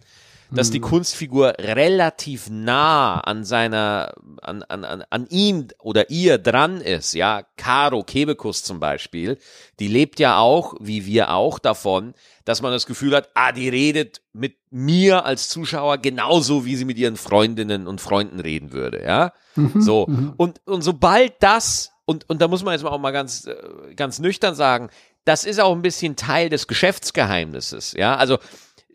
dass 0.51 0.71
die 0.71 0.79
Kunstfigur 0.79 1.53
relativ 1.59 2.49
nah 2.49 3.19
an 3.19 3.43
seiner, 3.43 4.13
an, 4.41 4.63
an, 4.63 4.83
an, 4.83 5.03
an 5.09 5.27
ihm 5.29 5.67
oder 5.79 6.09
ihr 6.09 6.37
dran 6.37 6.81
ist, 6.81 7.13
ja. 7.13 7.43
Caro 7.57 8.03
Kebekus 8.03 8.63
zum 8.63 8.79
Beispiel, 8.79 9.37
die 9.79 9.87
lebt 9.87 10.19
ja 10.19 10.39
auch, 10.39 10.73
wie 10.79 11.05
wir 11.05 11.33
auch, 11.33 11.59
davon, 11.59 12.13
dass 12.45 12.61
man 12.61 12.71
das 12.71 12.85
Gefühl 12.85 13.15
hat, 13.15 13.29
ah, 13.35 13.51
die 13.51 13.69
redet 13.69 14.21
mit 14.33 14.57
mir 14.71 15.25
als 15.25 15.49
Zuschauer 15.49 15.97
genauso, 15.99 16.65
wie 16.65 16.75
sie 16.75 16.85
mit 16.85 16.97
ihren 16.97 17.17
Freundinnen 17.17 17.87
und 17.87 18.01
Freunden 18.01 18.39
reden 18.39 18.71
würde, 18.71 19.03
ja. 19.03 19.33
so. 19.75 20.07
Und, 20.37 20.61
und 20.65 20.81
sobald 20.81 21.33
das, 21.41 21.91
und, 22.05 22.27
und 22.29 22.41
da 22.41 22.47
muss 22.47 22.63
man 22.63 22.73
jetzt 22.73 22.85
auch 22.85 22.97
mal 22.97 23.11
ganz, 23.11 23.45
äh, 23.45 23.93
ganz 23.95 24.19
nüchtern 24.19 24.55
sagen, 24.55 24.89
das 25.25 25.43
ist 25.43 25.59
auch 25.59 25.75
ein 25.75 25.83
bisschen 25.83 26.15
Teil 26.15 26.49
des 26.49 26.67
Geschäftsgeheimnisses, 26.67 27.93
ja. 27.93 28.15
Also, 28.15 28.39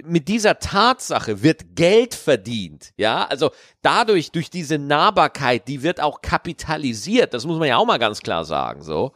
mit 0.03 0.29
dieser 0.29 0.59
Tatsache 0.59 1.43
wird 1.43 1.77
Geld 1.77 2.15
verdient, 2.15 2.93
ja, 2.97 3.25
also 3.25 3.51
dadurch, 3.83 4.33
durch 4.33 4.51
diese 4.51 4.79
Nahbarkeit, 4.79 5.69
die 5.69 5.83
wird 5.83 6.01
auch 6.01 6.21
kapitalisiert, 6.21 7.33
das 7.35 7.47
muss 7.47 7.59
man 7.59 7.69
ja 7.69 7.77
auch 7.77 7.87
mal 7.87 7.99
ganz 7.99 8.21
klar 8.21 8.45
sagen, 8.45 8.83
so. 8.83 9.13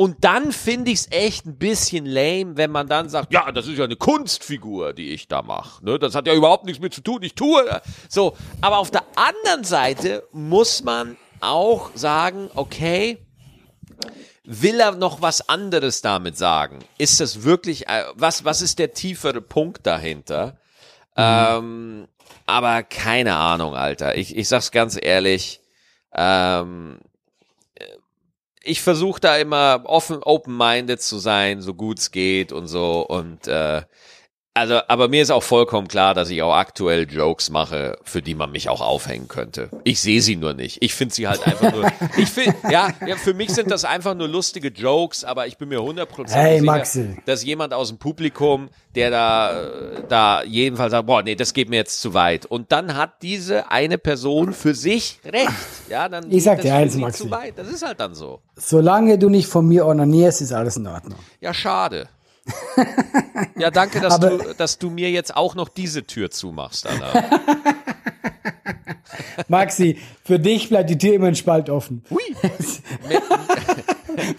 Und 0.00 0.22
dann 0.24 0.52
finde 0.52 0.92
ich 0.92 1.00
es 1.00 1.10
echt 1.10 1.44
ein 1.44 1.58
bisschen 1.58 2.06
lame, 2.06 2.56
wenn 2.56 2.70
man 2.70 2.86
dann 2.86 3.08
sagt, 3.08 3.32
ja, 3.32 3.50
das 3.50 3.66
ist 3.66 3.78
ja 3.78 3.84
eine 3.84 3.96
Kunstfigur, 3.96 4.92
die 4.92 5.10
ich 5.10 5.26
da 5.26 5.42
mache. 5.42 5.84
Ne? 5.84 5.98
Das 5.98 6.14
hat 6.14 6.28
ja 6.28 6.34
überhaupt 6.34 6.66
nichts 6.66 6.80
mit 6.80 6.94
zu 6.94 7.00
tun, 7.00 7.20
ich 7.24 7.34
tue. 7.34 7.68
äh, 7.68 7.80
So, 8.08 8.36
aber 8.60 8.78
auf 8.78 8.92
der 8.92 9.02
anderen 9.16 9.64
Seite 9.64 10.22
muss 10.30 10.84
man 10.84 11.16
auch 11.40 11.90
sagen, 11.96 12.48
okay, 12.54 13.18
will 14.50 14.80
er 14.80 14.92
noch 14.92 15.20
was 15.20 15.46
anderes 15.50 16.00
damit 16.00 16.38
sagen? 16.38 16.78
Ist 16.96 17.20
das 17.20 17.42
wirklich, 17.42 17.86
äh, 17.86 18.04
was, 18.14 18.46
was 18.46 18.62
ist 18.62 18.78
der 18.78 18.94
tiefere 18.94 19.42
Punkt 19.42 19.86
dahinter? 19.86 20.56
Ähm, 21.16 22.08
aber 22.46 22.82
keine 22.82 23.36
Ahnung, 23.36 23.74
Alter. 23.74 24.16
Ich, 24.16 24.34
ich 24.34 24.48
sag's 24.48 24.70
ganz 24.70 24.98
ehrlich, 25.00 25.60
ähm, 26.14 26.98
ich 28.62 28.80
versuche 28.80 29.20
da 29.20 29.36
immer 29.36 29.82
offen, 29.84 30.22
open-minded 30.22 31.02
zu 31.02 31.18
sein, 31.18 31.60
so 31.60 31.74
gut's 31.74 32.10
geht 32.10 32.50
und 32.50 32.68
so. 32.68 33.06
Und 33.06 33.48
äh, 33.48 33.82
also, 34.58 34.80
aber 34.88 35.08
mir 35.08 35.22
ist 35.22 35.30
auch 35.30 35.42
vollkommen 35.42 35.88
klar, 35.88 36.14
dass 36.14 36.30
ich 36.30 36.42
auch 36.42 36.54
aktuell 36.54 37.10
Jokes 37.10 37.50
mache, 37.50 37.98
für 38.04 38.22
die 38.22 38.34
man 38.34 38.50
mich 38.52 38.68
auch 38.68 38.80
aufhängen 38.80 39.28
könnte. 39.28 39.70
Ich 39.84 40.00
sehe 40.00 40.20
sie 40.20 40.36
nur 40.36 40.54
nicht. 40.54 40.78
Ich 40.82 40.94
finde 40.94 41.14
sie 41.14 41.26
halt 41.28 41.46
einfach 41.46 41.72
nur. 41.72 41.90
Ich 42.16 42.28
finde, 42.30 42.56
ja, 42.70 42.88
ja, 43.06 43.16
für 43.16 43.32
mich 43.34 43.50
sind 43.50 43.70
das 43.70 43.84
einfach 43.84 44.14
nur 44.14 44.28
lustige 44.28 44.68
Jokes, 44.68 45.24
aber 45.24 45.46
ich 45.46 45.56
bin 45.58 45.68
mir 45.68 45.78
100% 45.80 46.30
Hey, 46.30 46.58
sicher, 46.60 46.64
Maxi. 46.72 47.16
dass 47.26 47.44
jemand 47.44 47.72
aus 47.74 47.88
dem 47.88 47.98
Publikum, 47.98 48.68
der 48.94 49.10
da, 49.10 49.62
äh, 49.62 50.02
da 50.08 50.42
jedenfalls 50.42 50.90
sagt, 50.90 51.06
boah, 51.06 51.22
nee, 51.22 51.34
das 51.36 51.54
geht 51.54 51.68
mir 51.68 51.76
jetzt 51.76 52.00
zu 52.00 52.14
weit. 52.14 52.46
Und 52.46 52.72
dann 52.72 52.96
hat 52.96 53.22
diese 53.22 53.70
eine 53.70 53.98
Person 53.98 54.52
für 54.52 54.74
sich 54.74 55.20
recht. 55.24 55.48
Ja, 55.88 56.08
dann 56.08 56.30
Ich 56.30 56.42
sag 56.44 56.60
dir 56.60 56.74
eins, 56.74 56.96
Maxi. 56.96 57.24
zu 57.24 57.30
weit. 57.30 57.54
Das 57.58 57.68
ist 57.68 57.86
halt 57.86 58.00
dann 58.00 58.14
so. 58.14 58.40
Solange 58.56 59.18
du 59.18 59.28
nicht 59.28 59.46
von 59.46 59.66
mir 59.66 59.86
onanierst, 59.86 60.40
ist 60.40 60.52
alles 60.52 60.76
in 60.76 60.86
Ordnung. 60.86 61.18
Ja, 61.40 61.54
schade. 61.54 62.08
Ja, 63.58 63.70
danke, 63.70 64.00
dass, 64.00 64.14
Aber- 64.14 64.30
du, 64.30 64.54
dass 64.54 64.78
du 64.78 64.90
mir 64.90 65.10
jetzt 65.10 65.36
auch 65.36 65.54
noch 65.54 65.68
diese 65.68 66.04
Tür 66.04 66.30
zumachst, 66.30 66.86
Alter. 66.86 67.24
Maxi, 69.48 69.98
für 70.24 70.38
dich 70.38 70.68
bleibt 70.68 70.90
die 70.90 70.98
Tür 70.98 71.14
immer 71.14 71.28
ein 71.28 71.34
Spalt 71.34 71.70
offen. 71.70 72.04
Hui. 72.10 72.20
Mehr, 73.08 73.22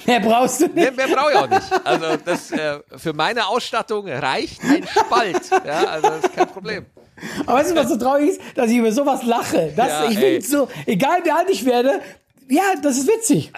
Mehr 0.06 0.20
brauchst 0.20 0.62
du 0.62 0.66
nicht. 0.66 0.76
mehr, 0.76 0.92
mehr 0.92 1.08
brauche 1.08 1.32
ich 1.32 1.38
auch 1.38 1.50
nicht. 1.50 1.86
Also 1.86 2.18
das, 2.24 2.52
äh, 2.52 2.80
für 2.98 3.14
meine 3.14 3.48
Ausstattung 3.48 4.08
reicht 4.08 4.62
ein 4.64 4.86
Spalt. 4.88 5.42
Ja, 5.66 5.86
also 5.86 6.10
das 6.10 6.24
ist 6.26 6.36
kein 6.36 6.48
Problem. 6.48 6.86
Aber 7.46 7.60
weißt 7.60 7.72
du, 7.72 7.76
was 7.76 7.90
so 7.90 7.98
traurig 7.98 8.30
ist? 8.32 8.42
Dass 8.56 8.70
ich 8.70 8.78
über 8.78 8.92
sowas 8.92 9.24
lache. 9.24 9.74
Das, 9.76 9.88
Ja, 9.88 10.06
ich 10.10 10.20
finde 10.20 10.42
so, 10.46 10.68
egal 10.86 11.20
wie 11.24 11.32
alt 11.32 11.50
ich 11.50 11.66
werde, 11.66 12.02
ja, 12.50 12.64
das 12.82 12.98
ist 12.98 13.08
witzig. 13.08 13.52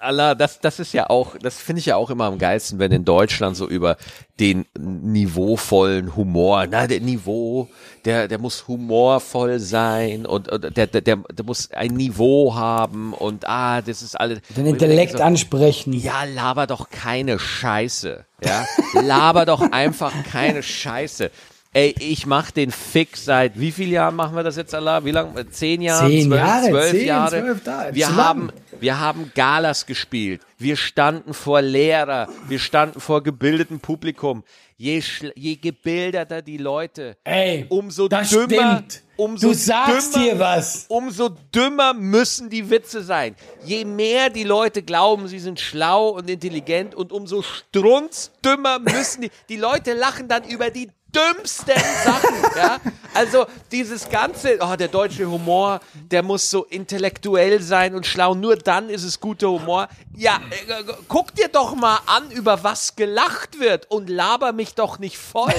Allah, 0.00 0.34
das, 0.34 0.58
das 0.60 0.80
ist 0.80 0.94
ja 0.94 1.10
auch, 1.10 1.36
das 1.36 1.58
finde 1.58 1.80
ich 1.80 1.86
ja 1.86 1.96
auch 1.96 2.08
immer 2.08 2.24
am 2.24 2.38
geilsten, 2.38 2.78
wenn 2.78 2.90
in 2.92 3.04
Deutschland 3.04 3.56
so 3.56 3.68
über 3.68 3.96
den 4.40 4.64
niveauvollen 4.78 6.16
Humor, 6.16 6.66
na, 6.66 6.86
der 6.86 7.00
Niveau, 7.00 7.68
der, 8.06 8.26
der 8.26 8.38
muss 8.38 8.66
humorvoll 8.66 9.58
sein 9.58 10.24
und, 10.24 10.48
und 10.48 10.76
der, 10.76 10.86
der, 10.86 11.00
der, 11.02 11.16
der 11.16 11.44
muss 11.44 11.70
ein 11.72 11.92
Niveau 11.92 12.54
haben 12.54 13.12
und 13.12 13.46
ah, 13.46 13.82
das 13.82 14.00
ist 14.00 14.18
alles. 14.18 14.40
Den 14.56 14.66
Intellekt 14.66 15.18
so, 15.18 15.22
ansprechen. 15.22 15.92
Ja, 15.92 16.24
laber 16.24 16.66
doch 16.66 16.88
keine 16.88 17.38
Scheiße. 17.38 18.24
Ja, 18.42 18.64
laber 18.94 19.44
doch 19.44 19.60
einfach 19.60 20.12
keine 20.30 20.62
Scheiße. 20.62 21.30
Ey, 21.78 21.94
ich 22.00 22.26
mach 22.26 22.50
den 22.50 22.72
Fick 22.72 23.16
seit 23.16 23.60
wie 23.60 23.70
vielen 23.70 23.92
Jahren 23.92 24.16
machen 24.16 24.34
wir 24.34 24.42
das 24.42 24.56
jetzt, 24.56 24.74
Allah? 24.74 25.04
Wie 25.04 25.12
lange? 25.12 25.48
Zehn 25.50 25.80
Jahren? 25.80 26.10
Zehn 26.10 26.26
zwölf, 26.26 26.40
Jahre, 26.40 26.68
zwölf 26.70 26.90
zehn, 26.90 27.06
Jahre. 27.06 27.40
zwölf, 27.40 27.62
da, 27.62 27.94
wir 27.94 28.16
haben, 28.16 28.46
lang. 28.46 28.52
wir 28.80 28.98
haben 28.98 29.30
Galas 29.32 29.86
gespielt. 29.86 30.40
Wir 30.58 30.74
standen 30.76 31.32
vor 31.34 31.62
Lehrer. 31.62 32.28
Wir 32.48 32.58
standen 32.58 32.98
vor 33.00 33.22
gebildetem 33.22 33.78
Publikum. 33.78 34.42
Je, 34.76 35.00
je 35.36 35.54
gebildeter 35.56 36.42
die 36.42 36.56
Leute, 36.56 37.16
Ey, 37.22 37.66
umso 37.68 38.08
das 38.08 38.30
dümmer, 38.30 38.46
stimmt. 38.46 39.02
umso 39.16 39.48
du 39.48 39.54
sagst 39.54 40.16
dümmer, 40.16 40.24
dir 40.24 40.38
was. 40.38 40.86
umso 40.88 41.28
dümmer 41.54 41.94
müssen 41.94 42.50
die 42.50 42.68
Witze 42.70 43.02
sein. 43.04 43.36
Je 43.64 43.84
mehr 43.84 44.30
die 44.30 44.44
Leute 44.44 44.82
glauben, 44.82 45.28
sie 45.28 45.38
sind 45.40 45.58
schlau 45.60 46.08
und 46.10 46.28
intelligent 46.28 46.94
und 46.96 47.12
umso 47.12 47.42
strunzdümmer 47.42 48.78
müssen 48.80 49.22
die. 49.22 49.30
Die 49.48 49.56
Leute 49.56 49.94
lachen 49.94 50.26
dann 50.28 50.44
über 50.44 50.70
die 50.70 50.90
dümmsten 51.14 51.82
Sachen, 52.04 52.34
ja. 52.56 52.78
Also 53.14 53.46
dieses 53.72 54.08
ganze, 54.08 54.58
oh, 54.60 54.76
der 54.76 54.88
deutsche 54.88 55.28
Humor, 55.28 55.80
der 56.10 56.22
muss 56.22 56.50
so 56.50 56.64
intellektuell 56.64 57.60
sein 57.62 57.94
und 57.94 58.06
schlau. 58.06 58.34
Nur 58.34 58.56
dann 58.56 58.90
ist 58.90 59.04
es 59.04 59.18
guter 59.18 59.48
Humor. 59.48 59.88
Ja, 60.16 60.40
äh, 60.50 60.84
guck 61.08 61.34
dir 61.34 61.48
doch 61.48 61.74
mal 61.74 61.98
an, 62.06 62.30
über 62.30 62.62
was 62.62 62.96
gelacht 62.96 63.58
wird 63.58 63.90
und 63.90 64.08
laber 64.08 64.52
mich 64.52 64.74
doch 64.74 64.98
nicht 64.98 65.18
voll. 65.18 65.52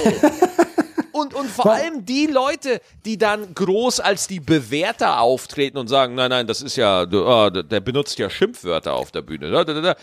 Und, 1.11 1.33
und 1.33 1.49
vor 1.49 1.73
allem 1.73 2.05
die 2.05 2.27
Leute, 2.27 2.79
die 3.03 3.17
dann 3.17 3.53
groß 3.53 3.99
als 3.99 4.27
die 4.27 4.39
Bewerter 4.39 5.19
auftreten 5.19 5.77
und 5.77 5.89
sagen, 5.89 6.15
nein, 6.15 6.29
nein, 6.29 6.47
das 6.47 6.61
ist 6.61 6.77
ja, 6.77 7.01
ah, 7.01 7.49
der 7.49 7.79
benutzt 7.81 8.17
ja 8.19 8.29
Schimpfwörter 8.29 8.93
auf 8.93 9.11
der 9.11 9.21
Bühne. 9.21 9.95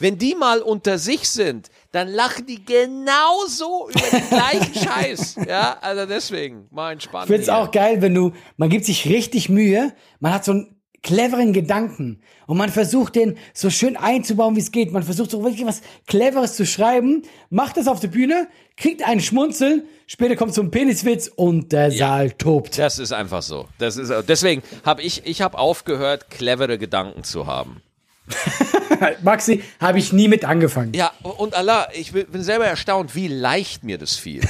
Wenn 0.00 0.18
die 0.18 0.34
mal 0.34 0.60
unter 0.62 0.98
sich 0.98 1.28
sind, 1.28 1.70
dann 1.92 2.08
lachen 2.08 2.46
die 2.46 2.64
genauso 2.64 3.88
über 3.90 4.18
den 4.18 4.28
gleichen 4.28 4.74
Scheiß. 4.88 5.36
Ja, 5.46 5.76
also 5.80 6.06
deswegen, 6.06 6.66
mal 6.70 6.92
entspannen. 6.92 7.24
Ich 7.24 7.28
finde 7.28 7.42
es 7.42 7.48
hier. 7.48 7.56
auch 7.58 7.70
geil, 7.70 8.02
wenn 8.02 8.14
du, 8.14 8.32
man 8.56 8.68
gibt 8.68 8.84
sich 8.84 9.06
richtig 9.06 9.48
Mühe, 9.48 9.92
man 10.18 10.32
hat 10.32 10.44
so 10.44 10.52
einen 10.52 10.80
cleveren 11.02 11.52
Gedanken 11.52 12.20
und 12.46 12.58
man 12.58 12.68
versucht 12.68 13.14
den 13.14 13.38
so 13.54 13.70
schön 13.70 13.96
einzubauen, 13.96 14.56
wie 14.56 14.60
es 14.60 14.70
geht. 14.70 14.92
Man 14.92 15.02
versucht 15.02 15.30
so 15.30 15.42
wirklich 15.42 15.64
was 15.66 15.82
Cleveres 16.06 16.56
zu 16.56 16.66
schreiben, 16.66 17.22
macht 17.48 17.76
das 17.76 17.88
auf 17.88 18.00
der 18.00 18.08
Bühne, 18.08 18.48
kriegt 18.76 19.06
einen 19.06 19.20
Schmunzel, 19.20 19.86
später 20.06 20.36
kommt 20.36 20.54
so 20.54 20.62
ein 20.62 20.70
Peniswitz 20.70 21.30
und 21.34 21.72
der 21.72 21.90
Saal 21.90 22.32
tobt. 22.32 22.78
Das 22.78 22.98
ist 22.98 23.12
einfach 23.12 23.42
so. 23.42 23.66
Das 23.78 23.96
ist, 23.96 24.12
deswegen 24.28 24.62
habe 24.84 25.02
ich, 25.02 25.26
ich 25.26 25.42
habe 25.42 25.58
aufgehört, 25.58 26.30
clevere 26.30 26.78
Gedanken 26.78 27.24
zu 27.24 27.46
haben. 27.46 27.82
Maxi, 29.22 29.62
habe 29.80 29.98
ich 29.98 30.12
nie 30.12 30.28
mit 30.28 30.44
angefangen. 30.44 30.92
Ja, 30.94 31.12
und 31.22 31.54
Allah, 31.54 31.88
ich 31.92 32.12
bin 32.12 32.42
selber 32.42 32.66
erstaunt, 32.66 33.14
wie 33.14 33.28
leicht 33.28 33.84
mir 33.84 33.98
das 33.98 34.16
fiel. 34.16 34.42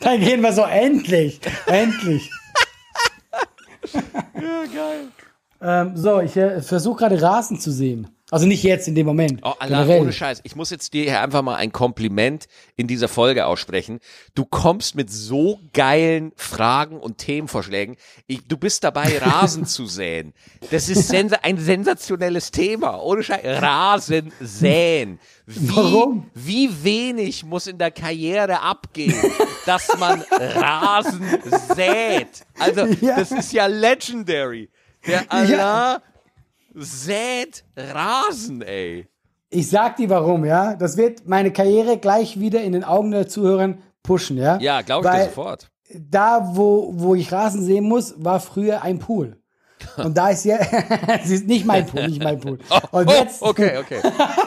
Dann 0.00 0.20
gehen 0.20 0.40
wir 0.40 0.52
so 0.52 0.62
endlich, 0.62 1.40
endlich. 1.66 2.30
ja, 3.92 4.64
geil. 4.74 5.08
Ähm, 5.60 5.96
so, 5.96 6.20
ich 6.20 6.36
äh, 6.36 6.60
versuche 6.60 6.98
gerade 6.98 7.20
Rasen 7.20 7.58
zu 7.58 7.70
sehen. 7.70 8.08
Also 8.32 8.44
nicht 8.46 8.64
jetzt 8.64 8.88
in 8.88 8.96
dem 8.96 9.06
Moment. 9.06 9.40
Oh, 9.44 9.52
Allah, 9.60 9.86
ohne 9.86 10.12
Scheiß. 10.12 10.40
Ich 10.42 10.56
muss 10.56 10.70
jetzt 10.70 10.92
dir 10.94 11.04
hier 11.04 11.20
einfach 11.20 11.42
mal 11.42 11.54
ein 11.54 11.70
Kompliment 11.70 12.46
in 12.74 12.88
dieser 12.88 13.06
Folge 13.06 13.46
aussprechen. 13.46 14.00
Du 14.34 14.44
kommst 14.44 14.96
mit 14.96 15.10
so 15.12 15.60
geilen 15.72 16.32
Fragen 16.34 16.98
und 16.98 17.18
Themenvorschlägen. 17.18 17.96
Ich, 18.26 18.44
du 18.48 18.56
bist 18.56 18.82
dabei, 18.82 19.18
Rasen 19.22 19.64
zu 19.64 19.86
säen. 19.86 20.34
Das 20.72 20.88
ist 20.88 21.06
sensa 21.06 21.38
ein 21.42 21.56
sensationelles 21.58 22.50
Thema. 22.50 23.00
Ohne 23.00 23.22
Scheiß. 23.22 23.62
Rasen 23.62 24.32
säen. 24.40 25.20
Wie, 25.46 25.76
Warum? 25.76 26.28
Wie 26.34 26.68
wenig 26.82 27.44
muss 27.44 27.68
in 27.68 27.78
der 27.78 27.92
Karriere 27.92 28.60
abgehen, 28.60 29.14
dass 29.66 29.96
man 29.98 30.22
Rasen 30.32 31.24
sät? 31.76 32.26
Also, 32.58 32.86
Ja. 33.00 33.16
das 33.18 33.30
ist 33.30 33.52
ja 33.52 33.66
legendary. 33.66 34.68
Der 35.06 35.30
Allah 35.30 36.02
sät 36.76 37.64
Rasen, 37.76 38.62
ey. 38.62 39.08
Ich 39.48 39.70
sag 39.70 39.96
dir 39.96 40.10
warum, 40.10 40.44
ja. 40.44 40.74
Das 40.74 40.96
wird 40.96 41.26
meine 41.26 41.52
Karriere 41.52 41.98
gleich 41.98 42.38
wieder 42.38 42.62
in 42.62 42.72
den 42.72 42.84
Augen 42.84 43.10
der 43.10 43.28
Zuhörer 43.28 43.74
pushen, 44.02 44.36
ja. 44.36 44.58
Ja, 44.58 44.82
glaube 44.82 45.06
ich 45.06 45.12
dir 45.12 45.18
Weil 45.18 45.26
sofort. 45.26 45.70
Da, 45.94 46.50
wo, 46.54 46.92
wo 46.94 47.14
ich 47.14 47.32
Rasen 47.32 47.64
sehen 47.64 47.84
muss, 47.84 48.14
war 48.18 48.40
früher 48.40 48.82
ein 48.82 48.98
Pool. 48.98 49.36
Und 49.96 50.16
da 50.16 50.30
ist 50.30 50.44
ja, 50.44 50.58
es 51.22 51.30
ist 51.30 51.46
nicht 51.46 51.64
mein 51.64 51.86
Pool, 51.86 52.08
nicht 52.08 52.22
mein 52.22 52.40
Pool. 52.40 52.58
Und 52.90 53.08
Oh, 53.08 53.12
jetzt, 53.12 53.42
okay, 53.42 53.78
okay. 53.78 54.00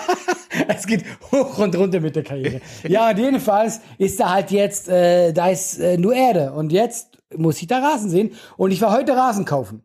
es 0.68 0.86
geht 0.86 1.06
hoch 1.32 1.58
und 1.60 1.76
runter 1.78 2.00
mit 2.00 2.16
der 2.16 2.24
Karriere. 2.24 2.62
Ja, 2.84 3.10
und 3.12 3.20
jedenfalls 3.20 3.80
ist 3.98 4.20
da 4.20 4.32
halt 4.32 4.52
jetzt, 4.52 4.90
äh, 4.90 5.32
da 5.32 5.50
ist 5.50 5.80
äh, 5.80 5.98
nur 5.98 6.14
Erde. 6.14 6.52
Und 6.54 6.72
jetzt 6.72 7.18
muss 7.36 7.62
ich 7.62 7.68
da 7.68 7.80
Rasen 7.80 8.10
sehen. 8.10 8.32
Und 8.58 8.72
ich 8.72 8.82
war 8.82 8.92
heute 8.92 9.16
Rasen 9.16 9.46
kaufen. 9.46 9.84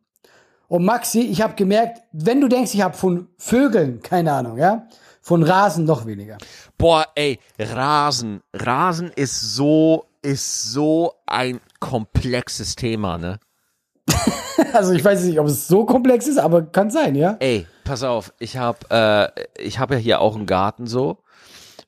Und 0.68 0.84
Maxi, 0.84 1.20
ich 1.20 1.42
habe 1.42 1.54
gemerkt, 1.54 2.02
wenn 2.12 2.40
du 2.40 2.48
denkst, 2.48 2.74
ich 2.74 2.82
habe 2.82 2.96
von 2.96 3.28
Vögeln, 3.36 4.00
keine 4.00 4.32
Ahnung, 4.32 4.58
ja, 4.58 4.86
von 5.20 5.42
Rasen 5.42 5.84
noch 5.84 6.06
weniger. 6.06 6.38
Boah, 6.78 7.06
ey, 7.14 7.38
Rasen. 7.58 8.42
Rasen 8.52 9.10
ist 9.14 9.40
so, 9.40 10.06
ist 10.22 10.72
so 10.72 11.14
ein 11.26 11.60
komplexes 11.80 12.76
Thema, 12.76 13.18
ne? 13.18 13.38
Also 14.72 14.92
ich 14.92 15.04
weiß 15.04 15.24
nicht, 15.24 15.40
ob 15.40 15.46
es 15.48 15.66
so 15.66 15.84
komplex 15.84 16.28
ist, 16.28 16.38
aber 16.38 16.62
kann 16.62 16.90
sein, 16.90 17.16
ja. 17.16 17.36
Ey, 17.40 17.66
pass 17.84 18.04
auf, 18.04 18.32
ich 18.38 18.56
hab, 18.56 18.90
äh, 18.92 19.28
ich 19.58 19.78
hab 19.78 19.90
ja 19.90 19.96
hier 19.96 20.20
auch 20.20 20.36
einen 20.36 20.46
Garten 20.46 20.86
so. 20.86 21.18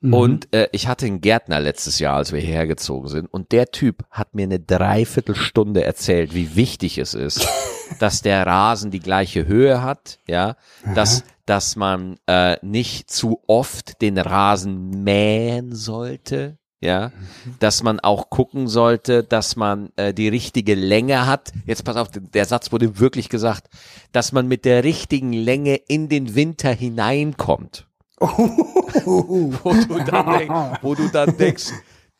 Und 0.01 0.53
äh, 0.53 0.69
ich 0.71 0.87
hatte 0.87 1.05
einen 1.05 1.21
Gärtner 1.21 1.59
letztes 1.59 1.99
Jahr, 1.99 2.17
als 2.17 2.31
wir 2.31 2.39
hierher 2.39 2.67
gezogen 2.67 3.07
sind. 3.07 3.25
Und 3.25 3.51
der 3.51 3.71
Typ 3.71 4.05
hat 4.11 4.35
mir 4.35 4.43
eine 4.43 4.59
Dreiviertelstunde 4.59 5.83
erzählt, 5.83 6.33
wie 6.33 6.55
wichtig 6.55 6.97
es 6.97 7.13
ist, 7.13 7.47
dass 7.99 8.21
der 8.21 8.45
Rasen 8.45 8.91
die 8.91 8.99
gleiche 8.99 9.47
Höhe 9.47 9.81
hat, 9.81 10.19
ja, 10.27 10.55
dass, 10.95 11.23
dass 11.45 11.75
man 11.75 12.17
äh, 12.27 12.57
nicht 12.61 13.09
zu 13.09 13.41
oft 13.47 14.01
den 14.01 14.17
Rasen 14.17 15.03
mähen 15.03 15.73
sollte, 15.73 16.57
ja, 16.79 17.11
dass 17.59 17.81
man 17.81 17.99
auch 17.99 18.29
gucken 18.29 18.67
sollte, 18.67 19.23
dass 19.23 19.55
man 19.55 19.89
äh, 19.95 20.13
die 20.13 20.27
richtige 20.27 20.75
Länge 20.75 21.25
hat. 21.25 21.51
Jetzt 21.65 21.83
pass 21.83 21.95
auf, 21.95 22.09
der 22.11 22.45
Satz 22.45 22.71
wurde 22.71 22.99
wirklich 22.99 23.29
gesagt, 23.29 23.67
dass 24.11 24.31
man 24.31 24.47
mit 24.47 24.63
der 24.63 24.83
richtigen 24.83 25.33
Länge 25.33 25.75
in 25.75 26.07
den 26.07 26.35
Winter 26.35 26.71
hineinkommt. 26.71 27.87
Wo, 28.19 29.73
du 29.73 30.03
dann 30.03 30.25
denk, 30.37 30.51
wo 30.81 30.95
du 30.95 31.07
dann 31.09 31.37
denkst, 31.37 31.71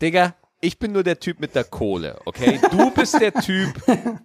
Digga, 0.02 0.36
ich 0.62 0.80
bin 0.80 0.92
nur 0.92 1.04
der 1.04 1.20
Typ 1.20 1.40
mit 1.40 1.56
der 1.56 1.64
Kohle, 1.64 2.20
okay? 2.26 2.60
Du 2.72 2.92
bist 2.92 3.20
der 3.20 3.34
Typ 3.34 3.70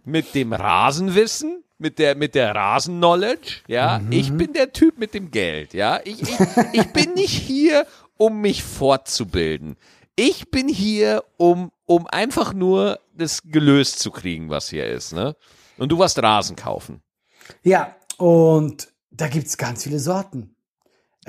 mit 0.04 0.35
dem 0.35 0.52
Rasenwissen, 0.52 1.62
mit 1.78 1.98
der, 1.98 2.14
mit 2.14 2.35
der 2.35 2.54
Rasen-Knowledge, 2.54 3.62
ja? 3.68 4.00
Ich 4.11 4.32
bin 4.32 4.52
der 4.52 4.72
Typ 4.72 4.98
mit 4.98 5.14
dem 5.14 5.30
Geld, 5.30 5.74
ja? 5.74 6.00
Ich, 6.04 6.22
ich, 6.22 6.38
ich 6.72 6.92
bin 6.92 7.14
nicht 7.14 7.32
hier, 7.32 7.87
um 8.16 8.40
mich 8.40 8.62
fortzubilden. 8.62 9.76
Ich 10.14 10.50
bin 10.50 10.68
hier, 10.68 11.24
um, 11.38 11.72
um 11.87 12.06
einfach 12.06 12.52
nur 12.54 13.00
das 13.14 13.42
gelöst 13.42 13.98
zu 13.98 14.11
kriegen, 14.11 14.50
was 14.50 14.70
hier 14.70 14.87
ist, 14.87 15.12
ne? 15.12 15.37
Und 15.78 15.90
du 15.90 15.98
warst 15.98 16.22
Rasen 16.22 16.56
kaufen. 16.56 17.02
Ja, 17.62 17.96
und 18.18 18.88
da 19.11 19.28
gibt's 19.28 19.56
ganz 19.56 19.85
viele 19.85 19.98
Sorten. 19.98 20.54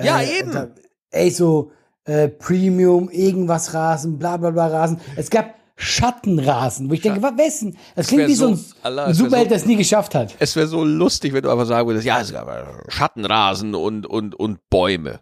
Ja, 0.00 0.20
Äh, 0.20 0.38
eben. 0.40 0.52
Da, 0.52 0.68
ey, 1.10 1.30
so 1.30 1.70
äh, 2.04 2.28
Premium, 2.28 3.08
irgendwas 3.10 3.72
Rasen, 3.74 4.18
bla 4.18 4.36
bla 4.36 4.50
bla 4.50 4.66
Rasen. 4.66 5.00
Es 5.16 5.30
gab 5.30 5.54
Schattenrasen, 5.76 6.88
wo 6.88 6.94
ich 6.94 7.00
denke, 7.00 7.20
was 7.22 7.36
wessen? 7.36 7.76
Das 7.96 8.06
klingt 8.08 8.28
wie 8.28 8.34
so 8.34 8.48
ein, 8.48 8.64
Allah, 8.82 9.06
ein 9.06 9.14
Superheld, 9.14 9.46
so- 9.46 9.48
der 9.50 9.56
es 9.58 9.66
nie 9.66 9.76
geschafft 9.76 10.14
hat. 10.14 10.34
Es 10.38 10.54
wäre 10.54 10.66
so 10.68 10.84
lustig, 10.84 11.32
wenn 11.32 11.42
du 11.42 11.50
einfach 11.50 11.66
sagen 11.66 11.88
würdest, 11.88 12.06
ja, 12.06 12.20
es 12.20 12.32
gab 12.32 12.46
äh, 12.48 12.64
Schattenrasen 12.90 13.74
und, 13.74 14.06
und, 14.06 14.34
und 14.36 14.58
Bäume. 14.70 15.20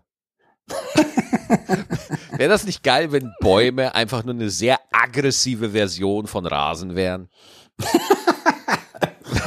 wäre 2.37 2.49
das 2.51 2.65
nicht 2.65 2.83
geil, 2.83 3.13
wenn 3.13 3.33
Bäume 3.41 3.95
einfach 3.95 4.25
nur 4.25 4.35
eine 4.35 4.51
sehr 4.51 4.79
aggressive 4.93 5.71
Version 5.71 6.27
von 6.27 6.47
Rasen 6.47 6.95
wären? 6.97 7.29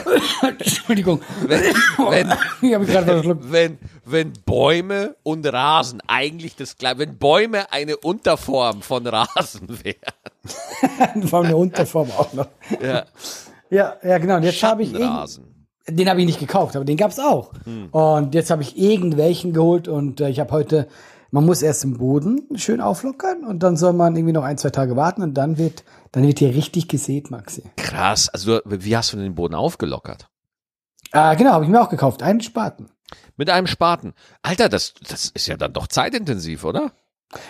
Entschuldigung. 0.42 1.22
Wenn, 1.48 1.62
wenn, 2.10 2.34
Ich 2.62 2.74
habe 2.74 2.86
gerade 2.86 3.06
verschluckt. 3.06 3.52
wenn, 3.52 3.78
wenn 4.06 4.34
Bäume 4.46 5.16
und 5.24 5.46
Rasen 5.52 6.02
eigentlich 6.08 6.56
das 6.56 6.78
gleiche, 6.78 7.00
wenn 7.00 7.18
Bäume 7.18 7.72
eine 7.72 7.98
Unterform 7.98 8.82
von 8.82 9.06
Rasen 9.08 9.68
wären. 9.84 11.28
Vor 11.28 11.40
allem 11.40 11.48
eine 11.48 11.58
Unterform 11.58 12.10
auch 12.12 12.32
noch. 12.34 12.48
Ja. 12.82 13.06
Ja, 13.70 13.96
ja, 14.04 14.18
genau. 14.20 14.36
Und 14.38 14.44
jetzt 14.44 14.62
habe 14.62 14.84
ich 14.84 14.92
Schattenrasen. 14.92 15.46
Den 15.88 16.10
habe 16.10 16.20
ich 16.20 16.26
nicht 16.26 16.40
gekauft, 16.40 16.76
aber 16.76 16.86
den 16.86 16.98
gab's 16.98 17.20
auch. 17.20 17.52
Und 17.92 18.34
jetzt 18.34 18.50
habe 18.50 18.64
ich 18.64 18.76
irgendwelchen 18.78 19.54
geholt 19.54 19.88
und 19.88 20.20
äh, 20.20 20.30
ich 20.30 20.40
habe 20.40 20.52
heute, 20.52 20.88
man 21.32 21.46
muss 21.46 21.62
erst 21.62 21.84
den 21.84 21.98
Boden 21.98 22.48
schön 22.56 22.82
auflockern 22.82 23.44
und 23.44 23.64
dann 23.64 23.78
soll 23.78 23.94
man 23.94 24.16
irgendwie 24.16 24.34
noch 24.34 24.44
ein, 24.44 24.58
zwei 24.58 24.70
Tage 24.70 24.96
warten 24.96 25.22
und 25.22 25.34
dann 25.34 25.58
wird, 25.58 25.84
dann 26.12 26.24
wird 26.26 26.40
hier 26.40 26.50
richtig 26.56 26.88
gesät, 26.88 27.32
Maxi. 27.32 27.64
Krass. 27.78 28.30
Also, 28.30 28.60
du- 28.60 28.84
wie 28.84 28.96
hast 28.96 29.14
du 29.14 29.18
den 29.18 29.36
Boden 29.36 29.56
aufgelockert? 29.56 30.30
Ah, 31.12 31.34
genau, 31.36 31.52
habe 31.52 31.64
ich 31.66 31.70
mir 31.70 31.82
auch 31.82 31.90
gekauft. 31.90 32.24
Einen 32.24 32.42
Spaten. 32.42 32.90
Mit 33.38 33.50
einem 33.50 33.68
Spaten. 33.68 34.14
Alter, 34.42 34.70
das, 34.70 34.94
das 35.08 35.30
ist 35.34 35.48
ja 35.48 35.58
dann 35.58 35.74
doch 35.74 35.88
zeitintensiv, 35.88 36.64
oder? 36.64 36.92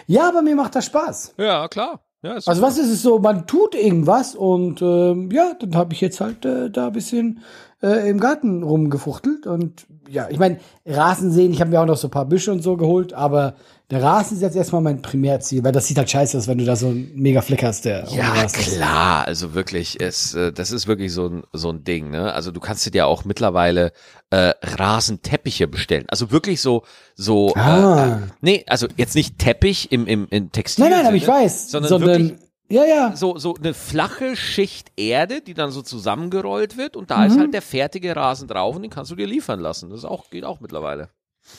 Ja, 0.07 0.27
aber 0.29 0.41
mir 0.41 0.55
macht 0.55 0.75
das 0.75 0.85
Spaß. 0.85 1.35
Ja, 1.37 1.67
klar. 1.67 2.01
Ja, 2.23 2.33
Also 2.45 2.61
was 2.63 2.77
ist 2.79 2.89
es 2.89 3.03
so, 3.03 3.19
man 3.19 3.45
tut 3.45 3.75
irgendwas 3.75 4.33
und 4.33 4.81
ähm, 4.81 5.29
ja, 5.31 5.53
dann 5.59 5.75
habe 5.75 5.93
ich 5.93 6.01
jetzt 6.01 6.21
halt 6.21 6.43
äh, 6.43 6.71
da 6.71 6.87
ein 6.87 6.93
bisschen 6.93 7.41
äh, 7.83 8.09
im 8.09 8.19
Garten 8.19 8.63
rumgefuchtelt 8.63 9.45
und 9.45 9.85
ja, 10.09 10.27
ich 10.29 10.37
meine, 10.39 10.59
Rasen 10.85 11.31
sehen, 11.31 11.51
ich 11.51 11.61
habe 11.61 11.71
mir 11.71 11.81
auch 11.81 11.85
noch 11.85 11.97
so 11.97 12.07
ein 12.07 12.11
paar 12.11 12.25
Büsche 12.25 12.51
und 12.51 12.61
so 12.61 12.77
geholt, 12.77 13.13
aber 13.13 13.55
der 13.91 14.01
Rasen 14.01 14.37
ist 14.37 14.41
jetzt 14.41 14.55
erstmal 14.55 14.81
mein 14.81 15.01
Primärziel, 15.01 15.63
weil 15.63 15.71
das 15.71 15.85
sieht 15.87 15.97
halt 15.97 16.09
scheiße 16.09 16.37
aus, 16.37 16.47
wenn 16.47 16.57
du 16.57 16.65
da 16.65 16.75
so 16.75 16.87
einen 16.87 17.11
mega 17.15 17.41
Fleck 17.41 17.63
hast, 17.63 17.85
der 17.85 18.05
Ja, 18.09 18.29
Rasen 18.29 18.59
ist. 18.59 18.75
klar, 18.75 19.25
also 19.27 19.53
wirklich, 19.53 20.01
es, 20.01 20.33
äh, 20.33 20.51
das 20.51 20.71
ist 20.71 20.87
wirklich 20.87 21.13
so 21.13 21.27
ein, 21.27 21.43
so 21.53 21.69
ein 21.69 21.83
Ding, 21.83 22.09
ne? 22.09 22.33
Also 22.33 22.51
du 22.51 22.59
kannst 22.59 22.85
dir 22.85 22.91
ja 22.97 23.05
auch 23.05 23.25
mittlerweile 23.25 23.91
äh, 24.31 24.53
Rasenteppiche 24.63 25.67
bestellen. 25.67 26.05
Also 26.07 26.31
wirklich 26.31 26.61
so, 26.61 26.83
so, 27.15 27.53
Ah. 27.55 28.19
äh, 28.23 28.27
nee, 28.41 28.63
also 28.67 28.87
jetzt 28.97 29.15
nicht 29.15 29.37
Teppich 29.37 29.91
im, 29.91 30.07
im, 30.07 30.27
im 30.29 30.51
Textil. 30.51 30.83
Nein, 30.85 30.93
nein, 30.97 31.05
aber 31.07 31.15
ich 31.15 31.27
weiß, 31.27 31.69
sondern, 31.69 32.01
wirklich 32.01 32.35
ja, 32.69 32.83
ja, 32.85 33.15
so, 33.15 33.37
so 33.37 33.55
eine 33.55 33.73
flache 33.73 34.35
Schicht 34.35 34.91
Erde, 34.97 35.41
die 35.41 35.53
dann 35.53 35.71
so 35.71 35.81
zusammengerollt 35.81 36.77
wird 36.77 36.95
und 36.95 37.11
da 37.11 37.19
Mhm. 37.19 37.25
ist 37.27 37.39
halt 37.39 37.53
der 37.53 37.61
fertige 37.61 38.15
Rasen 38.15 38.47
drauf 38.47 38.75
und 38.75 38.81
den 38.81 38.91
kannst 38.91 39.11
du 39.11 39.15
dir 39.15 39.27
liefern 39.27 39.59
lassen. 39.59 39.89
Das 39.89 40.05
auch, 40.05 40.29
geht 40.29 40.43
auch 40.45 40.59
mittlerweile. 40.59 41.09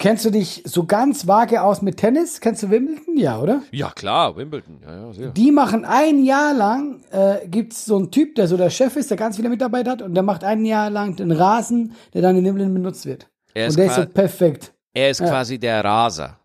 Kennst 0.01 0.25
du 0.25 0.31
dich 0.31 0.63
so 0.67 0.85
ganz 0.85 1.29
vage 1.29 1.63
aus 1.63 1.81
mit 1.81 1.97
Tennis? 1.97 2.41
Kennst 2.41 2.61
du 2.65 2.71
Wimbledon? 2.71 3.17
Ja, 3.17 3.39
oder? 3.41 3.63
Ja, 3.71 3.93
klar, 3.93 4.37
Wimbledon, 4.37 4.81
ja, 4.85 5.11
ja. 5.13 5.29
Die 5.29 5.53
machen 5.53 5.85
ein 5.85 6.25
Jahr 6.25 6.53
lang, 6.55 7.05
äh, 7.13 7.47
gibt's 7.47 7.85
so 7.85 7.97
einen 7.97 8.11
Typ, 8.11 8.35
der 8.35 8.49
so 8.49 8.57
der 8.57 8.71
Chef 8.71 8.97
ist, 8.97 9.11
der 9.11 9.17
ganz 9.17 9.37
viele 9.37 9.49
Mitarbeiter 9.49 9.93
hat 9.93 10.03
und 10.03 10.15
der 10.15 10.25
macht 10.25 10.43
ein 10.43 10.65
Jahr 10.65 10.91
lang 10.91 11.15
den 11.15 11.31
Rasen, 11.31 11.93
der 12.15 12.23
dann 12.23 12.37
in 12.37 12.45
Wimbledon 12.45 12.75
benutzt 12.75 13.07
wird. 13.07 13.29
Er 13.55 13.69
und 13.69 13.79
der 13.79 13.87
ist 13.87 13.95
so 13.95 14.07
perfekt. 14.07 14.73
Er 14.93 15.11
ist 15.11 15.21
quasi 15.21 15.57
der 15.57 15.85
Raser. 15.85 16.41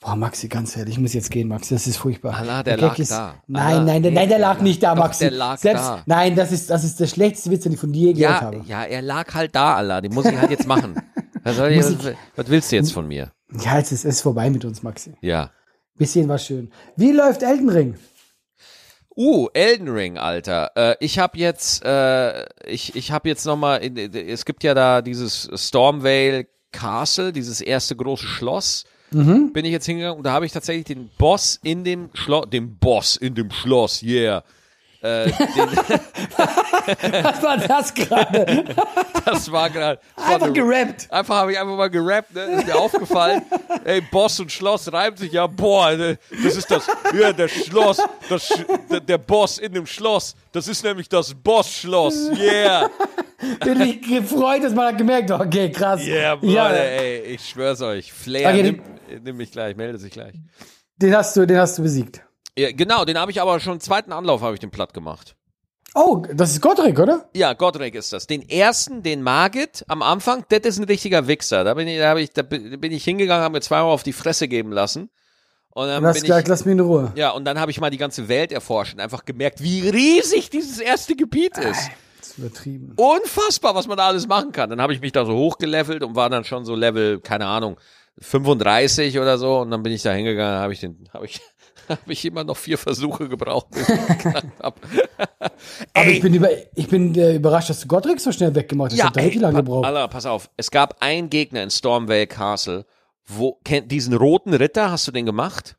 Boah, 0.00 0.14
Maxi, 0.16 0.48
ganz 0.48 0.76
ehrlich, 0.76 0.94
ich 0.94 1.00
muss 1.00 1.14
jetzt 1.14 1.30
gehen, 1.30 1.48
Maxi, 1.48 1.72
das 1.74 1.86
ist 1.86 1.96
furchtbar. 1.96 2.34
Allah, 2.34 2.62
der 2.62 2.76
Gag 2.76 2.82
lag 2.82 2.98
ist, 2.98 3.10
da. 3.12 3.34
Nein, 3.46 3.84
nein, 3.86 4.02
der, 4.02 4.10
nee, 4.12 4.16
nein, 4.18 4.28
der 4.28 4.38
der 4.38 4.38
lag 4.38 4.60
nicht 4.60 4.82
da, 4.82 4.94
doch, 4.94 5.04
Maxi. 5.04 5.20
der 5.24 5.30
lag 5.32 5.58
Selbst, 5.58 5.82
da. 5.84 6.02
Nein, 6.06 6.36
das 6.36 6.52
ist, 6.52 6.68
das 6.68 6.84
ist 6.84 7.00
der 7.00 7.06
schlechteste 7.06 7.50
Witz, 7.50 7.62
den 7.62 7.72
ich 7.72 7.80
von 7.80 7.92
dir 7.92 8.08
je 8.08 8.12
gehört 8.14 8.40
Ja, 8.40 8.46
habe. 8.46 8.62
ja, 8.66 8.84
er 8.84 9.00
lag 9.02 9.32
halt 9.34 9.54
da, 9.54 9.74
Allah. 9.76 10.00
Den 10.02 10.12
muss 10.12 10.26
ich 10.26 10.36
halt 10.36 10.50
jetzt 10.50 10.66
machen. 10.66 10.94
Was, 11.42 11.58
ich, 11.58 11.78
was, 12.36 12.48
willst 12.50 12.70
du 12.70 12.76
jetzt 12.76 12.92
von 12.92 13.08
mir? 13.08 13.32
Ja, 13.64 13.78
jetzt 13.78 13.92
ist 13.92 14.04
es 14.04 14.20
vorbei 14.20 14.50
mit 14.50 14.66
uns, 14.66 14.82
Maxi. 14.82 15.14
Ja. 15.22 15.50
Bisschen 15.96 16.28
war 16.28 16.36
schön. 16.36 16.70
Wie 16.96 17.12
läuft 17.12 17.42
Elden 17.42 17.70
Ring? 17.70 17.94
Uh, 19.16 19.48
Elden 19.54 19.88
Ring, 19.88 20.18
Alter. 20.18 20.70
Äh, 20.76 20.96
ich 21.00 21.18
habe 21.18 21.38
jetzt, 21.38 21.82
äh, 21.82 22.44
ich, 22.66 22.94
ich 22.94 23.10
habe 23.10 23.28
jetzt 23.30 23.46
noch 23.46 23.56
mal, 23.56 23.76
in- 23.76 23.96
es 23.96 24.44
gibt 24.44 24.62
ja 24.64 24.74
da 24.74 25.00
dieses 25.00 25.48
Stormvale 25.54 26.46
Castle, 26.72 27.32
dieses 27.32 27.62
erste 27.62 27.96
große 27.96 28.26
Schloss. 28.26 28.84
Mhm. 29.12 29.52
Bin 29.52 29.64
ich 29.64 29.72
jetzt 29.72 29.86
hingegangen 29.86 30.18
und 30.18 30.24
da 30.24 30.32
habe 30.32 30.46
ich 30.46 30.52
tatsächlich 30.52 30.84
den 30.84 31.10
Boss 31.18 31.58
in 31.62 31.84
dem 31.84 32.10
Schloss, 32.14 32.48
den 32.50 32.76
Boss 32.76 33.16
in 33.16 33.34
dem 33.34 33.50
Schloss, 33.50 34.02
yeah. 34.02 34.44
Äh, 35.02 35.30
Was 37.22 37.42
war 37.42 37.56
das 37.58 37.94
gerade? 37.94 38.64
das 39.24 39.50
war 39.50 39.70
gerade. 39.70 39.98
Einfach 40.16 40.42
eine- 40.46 40.52
gerappt. 40.52 41.06
Einfach 41.10 41.36
habe 41.36 41.52
ich 41.52 41.58
einfach 41.58 41.76
mal 41.76 41.88
gerappt, 41.88 42.34
ne? 42.34 42.42
Ist 42.42 42.66
mir 42.66 42.76
aufgefallen. 42.76 43.42
Ey, 43.84 44.00
Boss 44.02 44.38
und 44.40 44.52
Schloss 44.52 44.92
reimt 44.92 45.18
sich 45.18 45.32
ja. 45.32 45.46
Boah, 45.46 45.92
ne? 45.96 46.18
das 46.44 46.56
ist 46.56 46.70
das. 46.70 46.86
Ja, 47.18 47.32
der 47.32 47.48
Schloss, 47.48 47.98
das, 48.28 48.52
der 49.08 49.18
Boss 49.18 49.58
in 49.58 49.72
dem 49.72 49.86
Schloss. 49.86 50.34
Das 50.52 50.68
ist 50.68 50.84
nämlich 50.84 51.08
das 51.08 51.32
Boss-Schloss. 51.34 52.30
Yeah. 52.38 52.90
Bin 53.64 53.80
ich 53.80 54.02
gefreut, 54.02 54.62
dass 54.64 54.74
man 54.74 54.88
hat 54.88 54.98
gemerkt, 54.98 55.30
okay, 55.30 55.70
krass. 55.70 56.02
Yeah, 56.04 56.36
Bruder, 56.36 56.52
ja, 56.52 56.68
ey. 56.70 57.20
Ich 57.34 57.48
schwör's 57.48 57.80
euch. 57.80 58.12
Flair, 58.12 58.48
Okay, 58.50 58.62
nimm, 58.62 58.82
nimm 59.22 59.36
mich 59.36 59.50
gleich, 59.52 59.76
melde 59.76 59.98
sich 59.98 60.12
gleich. 60.12 60.34
den 60.96 61.16
hast 61.16 61.36
du, 61.36 61.46
den 61.46 61.58
hast 61.58 61.78
du 61.78 61.82
besiegt. 61.82 62.22
Ja, 62.56 62.72
genau, 62.72 63.04
den 63.04 63.18
habe 63.18 63.30
ich 63.30 63.40
aber 63.40 63.60
schon 63.60 63.80
zweiten 63.80 64.12
Anlauf 64.12 64.42
habe 64.42 64.54
ich 64.54 64.60
den 64.60 64.70
platt 64.70 64.92
gemacht. 64.94 65.36
Oh, 65.94 66.22
das 66.32 66.52
ist 66.52 66.60
Gottrick, 66.60 66.98
oder? 66.98 67.28
Ja, 67.34 67.52
Godric 67.52 67.96
ist 67.96 68.12
das. 68.12 68.26
Den 68.26 68.48
ersten, 68.48 69.02
den 69.02 69.22
Margit 69.22 69.84
am 69.88 70.02
Anfang, 70.02 70.44
das 70.48 70.60
ist 70.60 70.78
ein 70.78 70.84
richtiger 70.84 71.26
Wichser. 71.26 71.64
Da 71.64 71.74
bin 71.74 71.88
ich, 71.88 71.98
da 71.98 72.10
habe 72.10 72.20
ich, 72.20 72.30
da 72.30 72.42
bin 72.42 72.92
ich 72.92 73.02
hingegangen, 73.02 73.42
habe 73.42 73.54
mir 73.54 73.60
zweimal 73.60 73.90
auf 73.90 74.04
die 74.04 74.12
Fresse 74.12 74.46
geben 74.46 74.70
lassen. 74.70 75.10
Und 75.72 75.88
dann 75.88 76.04
hast 76.04 76.14
bin 76.14 76.22
gesagt, 76.22 76.42
ich, 76.42 76.48
lass 76.48 76.64
mich 76.64 76.72
in 76.72 76.80
Ruhe. 76.80 77.12
ja, 77.16 77.30
und 77.30 77.44
dann 77.44 77.58
habe 77.58 77.70
ich 77.70 77.80
mal 77.80 77.90
die 77.90 77.96
ganze 77.96 78.28
Welt 78.28 78.52
erforscht 78.52 78.94
und 78.94 79.00
einfach 79.00 79.24
gemerkt, 79.24 79.62
wie 79.62 79.88
riesig 79.88 80.50
dieses 80.50 80.78
erste 80.78 81.16
Gebiet 81.16 81.58
ist. 81.58 81.90
Das 82.18 82.30
ist 82.30 82.38
übertrieben. 82.38 82.92
Unfassbar, 82.96 83.74
was 83.74 83.86
man 83.86 83.96
da 83.96 84.06
alles 84.06 84.28
machen 84.28 84.52
kann. 84.52 84.70
Dann 84.70 84.80
habe 84.80 84.92
ich 84.92 85.00
mich 85.00 85.12
da 85.12 85.24
so 85.24 85.34
hochgelevelt 85.34 86.02
und 86.02 86.14
war 86.14 86.28
dann 86.28 86.44
schon 86.44 86.64
so 86.64 86.74
Level, 86.74 87.20
keine 87.20 87.46
Ahnung, 87.46 87.78
35 88.18 89.18
oder 89.18 89.38
so. 89.38 89.60
Und 89.60 89.70
dann 89.70 89.82
bin 89.82 89.92
ich 89.92 90.02
da 90.02 90.12
hingegangen, 90.12 90.60
habe 90.60 90.72
ich 90.72 90.80
den, 90.80 91.08
habe 91.12 91.26
ich, 91.26 91.40
habe 92.02 92.12
ich 92.12 92.24
immer 92.24 92.44
noch 92.44 92.56
vier 92.56 92.78
Versuche 92.78 93.28
gebraucht, 93.28 93.68
bis 93.70 93.88
ich 93.88 94.06
geknackt 94.08 94.46
hab. 94.62 94.80
Aber 95.94 96.06
ich 96.10 96.20
bin, 96.20 96.34
über, 96.34 96.48
ich 96.74 96.88
bin 96.88 97.14
äh, 97.14 97.34
überrascht, 97.36 97.70
dass 97.70 97.80
du 97.80 97.88
Gottrick 97.88 98.20
so 98.20 98.32
schnell 98.32 98.54
weggemacht 98.54 98.92
hast. 98.92 98.98
Ja, 98.98 99.12
ey, 99.16 99.38
pa- 99.38 99.50
gebraucht. 99.50 99.86
Alter, 99.86 100.08
pass 100.08 100.26
auf. 100.26 100.50
Es 100.56 100.70
gab 100.70 101.02
einen 101.02 101.28
Gegner 101.30 101.62
in 101.62 101.70
Stormvale 101.70 102.26
Castle, 102.26 102.86
wo, 103.26 103.58
kennt 103.64 103.90
diesen 103.92 104.14
roten 104.14 104.54
Ritter, 104.54 104.90
hast 104.90 105.06
du 105.06 105.12
den 105.12 105.26
gemacht? 105.26 105.76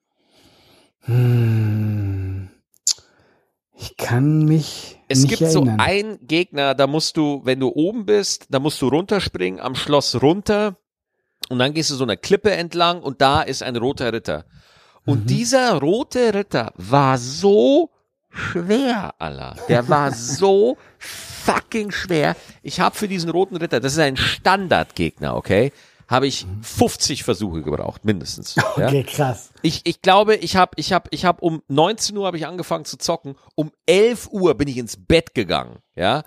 Ich 3.75 3.97
kann 3.97 4.45
mich 4.45 4.99
Es 5.07 5.25
gibt 5.27 5.41
erinnern. 5.41 5.77
so 5.77 5.83
einen 5.83 6.19
Gegner, 6.27 6.75
da 6.75 6.85
musst 6.87 7.17
du, 7.17 7.41
wenn 7.43 7.59
du 7.59 7.69
oben 7.69 8.05
bist, 8.05 8.45
da 8.49 8.59
musst 8.59 8.81
du 8.81 8.87
runterspringen, 8.87 9.59
am 9.59 9.73
Schloss 9.75 10.21
runter 10.21 10.77
und 11.49 11.57
dann 11.59 11.73
gehst 11.73 11.89
du 11.89 11.95
so 11.95 12.03
eine 12.03 12.17
Klippe 12.17 12.51
entlang 12.51 13.01
und 13.01 13.21
da 13.21 13.41
ist 13.41 13.63
ein 13.63 13.75
roter 13.75 14.13
Ritter. 14.13 14.45
Und 15.05 15.29
dieser 15.29 15.73
rote 15.79 16.33
Ritter 16.33 16.73
war 16.75 17.17
so 17.17 17.89
schwer, 18.29 19.13
Allah. 19.19 19.55
Der 19.67 19.87
war 19.89 20.11
so 20.13 20.77
fucking 20.99 21.91
schwer. 21.91 22.35
Ich 22.61 22.79
habe 22.79 22.95
für 22.95 23.07
diesen 23.07 23.29
roten 23.29 23.57
Ritter, 23.57 23.79
das 23.79 23.93
ist 23.93 23.99
ein 23.99 24.17
Standardgegner, 24.17 25.35
okay? 25.35 25.71
Habe 26.07 26.27
ich 26.27 26.45
50 26.61 27.23
Versuche 27.23 27.61
gebraucht, 27.61 28.03
mindestens. 28.03 28.55
Ja? 28.55 28.87
Okay, 28.87 29.03
krass. 29.03 29.51
Ich, 29.61 29.81
ich 29.85 30.01
glaube, 30.01 30.35
ich 30.35 30.57
habe 30.57 30.73
ich 30.75 30.91
hab, 30.91 31.07
ich 31.11 31.23
hab 31.23 31.41
um 31.41 31.63
19 31.69 32.17
Uhr 32.17 32.27
habe 32.27 32.37
ich 32.37 32.45
angefangen 32.45 32.83
zu 32.83 32.97
zocken. 32.97 33.35
Um 33.55 33.71
11 33.85 34.27
Uhr 34.31 34.55
bin 34.55 34.67
ich 34.67 34.77
ins 34.77 34.97
Bett 34.97 35.33
gegangen, 35.33 35.79
ja. 35.95 36.23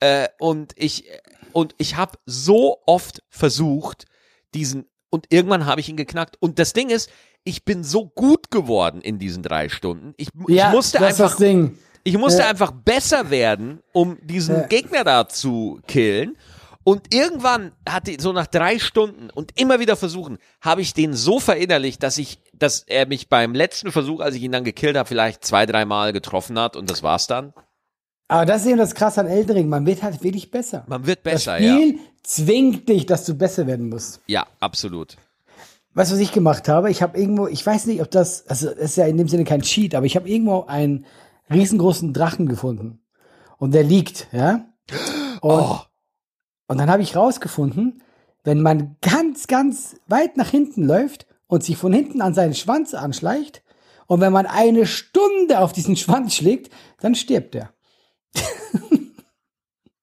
Äh, 0.00 0.28
und 0.38 0.72
ich 0.76 1.04
und 1.52 1.74
ich 1.78 1.96
habe 1.96 2.18
so 2.24 2.78
oft 2.86 3.22
versucht, 3.28 4.06
diesen 4.54 4.86
und 5.10 5.26
irgendwann 5.30 5.66
habe 5.66 5.80
ich 5.80 5.88
ihn 5.88 5.96
geknackt. 5.96 6.36
Und 6.40 6.58
das 6.58 6.72
Ding 6.72 6.90
ist, 6.90 7.10
ich 7.46 7.64
bin 7.64 7.84
so 7.84 8.06
gut 8.06 8.50
geworden 8.50 9.00
in 9.00 9.18
diesen 9.18 9.42
drei 9.42 9.68
Stunden. 9.68 10.12
Ich, 10.18 10.28
Ja, 10.48 10.68
ich 10.68 10.74
musste 10.74 10.98
das 10.98 11.20
einfach 11.20 11.38
das 11.38 11.70
ich 12.04 12.18
musste 12.18 12.42
Ja. 12.42 12.48
einfach 12.50 12.72
besser 12.72 13.30
werden, 13.30 13.80
um 13.92 14.18
diesen 14.22 14.56
Ja. 14.56 14.66
Gegner 14.66 15.02
da 15.04 15.28
zu 15.28 15.80
killen. 15.86 16.36
Und 16.84 17.12
irgendwann 17.12 17.72
hatte 17.88 18.14
so 18.20 18.32
nach 18.32 18.46
drei 18.46 18.78
Stunden 18.78 19.28
und 19.30 19.58
immer 19.60 19.80
wieder 19.80 19.96
versuchen, 19.96 20.38
habe 20.60 20.82
ich 20.82 20.94
den 20.94 21.14
so 21.14 21.40
verinnerlicht, 21.40 22.00
dass 22.02 22.16
ich, 22.16 22.38
dass 22.52 22.84
er 22.86 23.06
mich 23.06 23.28
beim 23.28 23.54
letzten 23.54 23.90
Versuch, 23.90 24.20
als 24.20 24.36
ich 24.36 24.42
ihn 24.42 24.52
dann 24.52 24.62
gekillt 24.62 24.96
habe, 24.96 25.08
vielleicht 25.08 25.44
zwei, 25.44 25.66
dreimal 25.66 26.12
getroffen 26.12 26.56
hat 26.60 26.76
und 26.76 26.88
das 26.88 27.02
war's 27.02 27.26
dann. 27.26 27.52
Aber 28.28 28.44
das 28.46 28.62
ist 28.62 28.68
eben 28.68 28.78
das 28.78 28.94
Krasse 28.94 29.20
an 29.20 29.26
Eldring. 29.26 29.68
Man 29.68 29.84
wird 29.86 30.02
halt 30.02 30.22
wirklich 30.22 30.50
besser. 30.50 30.84
Man 30.86 31.06
wird 31.06 31.20
Das 31.24 31.32
besser, 31.44 31.58
ja. 31.58 31.74
Spiel 31.76 31.98
zwingt 32.22 32.88
dich, 32.88 33.06
dass 33.06 33.24
du 33.24 33.34
besser 33.34 33.66
werden 33.66 33.88
musst. 33.88 34.20
Ja, 34.26 34.46
absolut. 34.60 35.16
Weißt 35.96 36.10
du, 36.10 36.16
was 36.16 36.20
ich 36.20 36.32
gemacht 36.32 36.68
habe? 36.68 36.90
Ich 36.90 37.00
habe 37.00 37.18
irgendwo, 37.18 37.46
ich 37.46 37.64
weiß 37.64 37.86
nicht, 37.86 38.02
ob 38.02 38.10
das, 38.10 38.46
also 38.48 38.68
es 38.68 38.76
ist 38.76 38.96
ja 38.96 39.06
in 39.06 39.16
dem 39.16 39.28
Sinne 39.28 39.44
kein 39.44 39.62
Cheat, 39.62 39.94
aber 39.94 40.04
ich 40.04 40.14
habe 40.14 40.28
irgendwo 40.28 40.64
einen 40.66 41.06
riesengroßen 41.50 42.12
Drachen 42.12 42.48
gefunden. 42.48 43.00
Und 43.56 43.72
der 43.72 43.82
liegt, 43.82 44.28
ja. 44.30 44.66
Und, 45.40 45.62
Oh. 45.62 45.78
und 46.68 46.76
dann 46.76 46.90
habe 46.90 47.02
ich 47.02 47.16
rausgefunden, 47.16 48.02
wenn 48.44 48.60
man 48.60 48.96
ganz, 49.00 49.46
ganz 49.46 49.96
weit 50.06 50.36
nach 50.36 50.50
hinten 50.50 50.84
läuft 50.84 51.26
und 51.46 51.64
sich 51.64 51.78
von 51.78 51.94
hinten 51.94 52.20
an 52.20 52.34
seinen 52.34 52.54
Schwanz 52.54 52.92
anschleicht, 52.92 53.62
und 54.06 54.20
wenn 54.20 54.34
man 54.34 54.44
eine 54.46 54.86
Stunde 54.86 55.60
auf 55.60 55.72
diesen 55.72 55.96
Schwanz 55.96 56.34
schlägt, 56.34 56.70
dann 57.00 57.14
stirbt 57.14 57.54
er. 57.54 57.72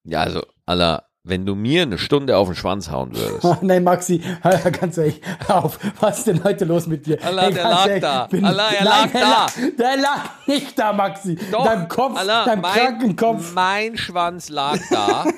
Ja, 0.03 0.21
also, 0.21 0.41
Allah, 0.65 1.07
wenn 1.25 1.45
du 1.45 1.55
mir 1.55 1.83
eine 1.83 1.97
Stunde 1.97 2.35
auf 2.37 2.49
den 2.49 2.55
Schwanz 2.55 2.91
hauen 2.91 3.15
würdest. 3.15 3.45
Nein, 3.63 3.83
Maxi, 3.85 4.21
hör 4.41 4.57
ganz 4.71 4.97
ehrlich, 4.97 5.21
hör 5.47 5.63
auf, 5.65 5.79
was 6.01 6.19
ist 6.19 6.27
denn 6.27 6.43
heute 6.43 6.65
los 6.65 6.85
mit 6.85 7.05
dir? 7.05 7.17
Allah, 7.23 7.43
Hey, 7.43 7.53
der 7.53 7.63
lag 7.63 7.87
ehrlich, 7.87 8.01
da. 8.01 8.27
bin- 8.27 8.45
Allah, 8.45 8.69
er 8.73 8.83
Nein, 8.83 8.85
lag 8.85 9.11
der 9.11 9.21
da. 9.21 9.29
lag- 9.29 9.53
Der 9.77 9.97
lag 9.97 10.29
nicht 10.47 10.77
da, 10.79 10.91
Maxi. 10.93 11.37
dein 11.51 11.87
Kopf, 11.87 12.19
Allah, 12.19 12.43
dein 12.45 12.59
mein, 12.59 12.73
kranken 12.73 13.15
Kopf. 13.15 13.53
Mein 13.53 13.97
Schwanz 13.97 14.49
lag 14.49 14.77
da. 14.91 15.25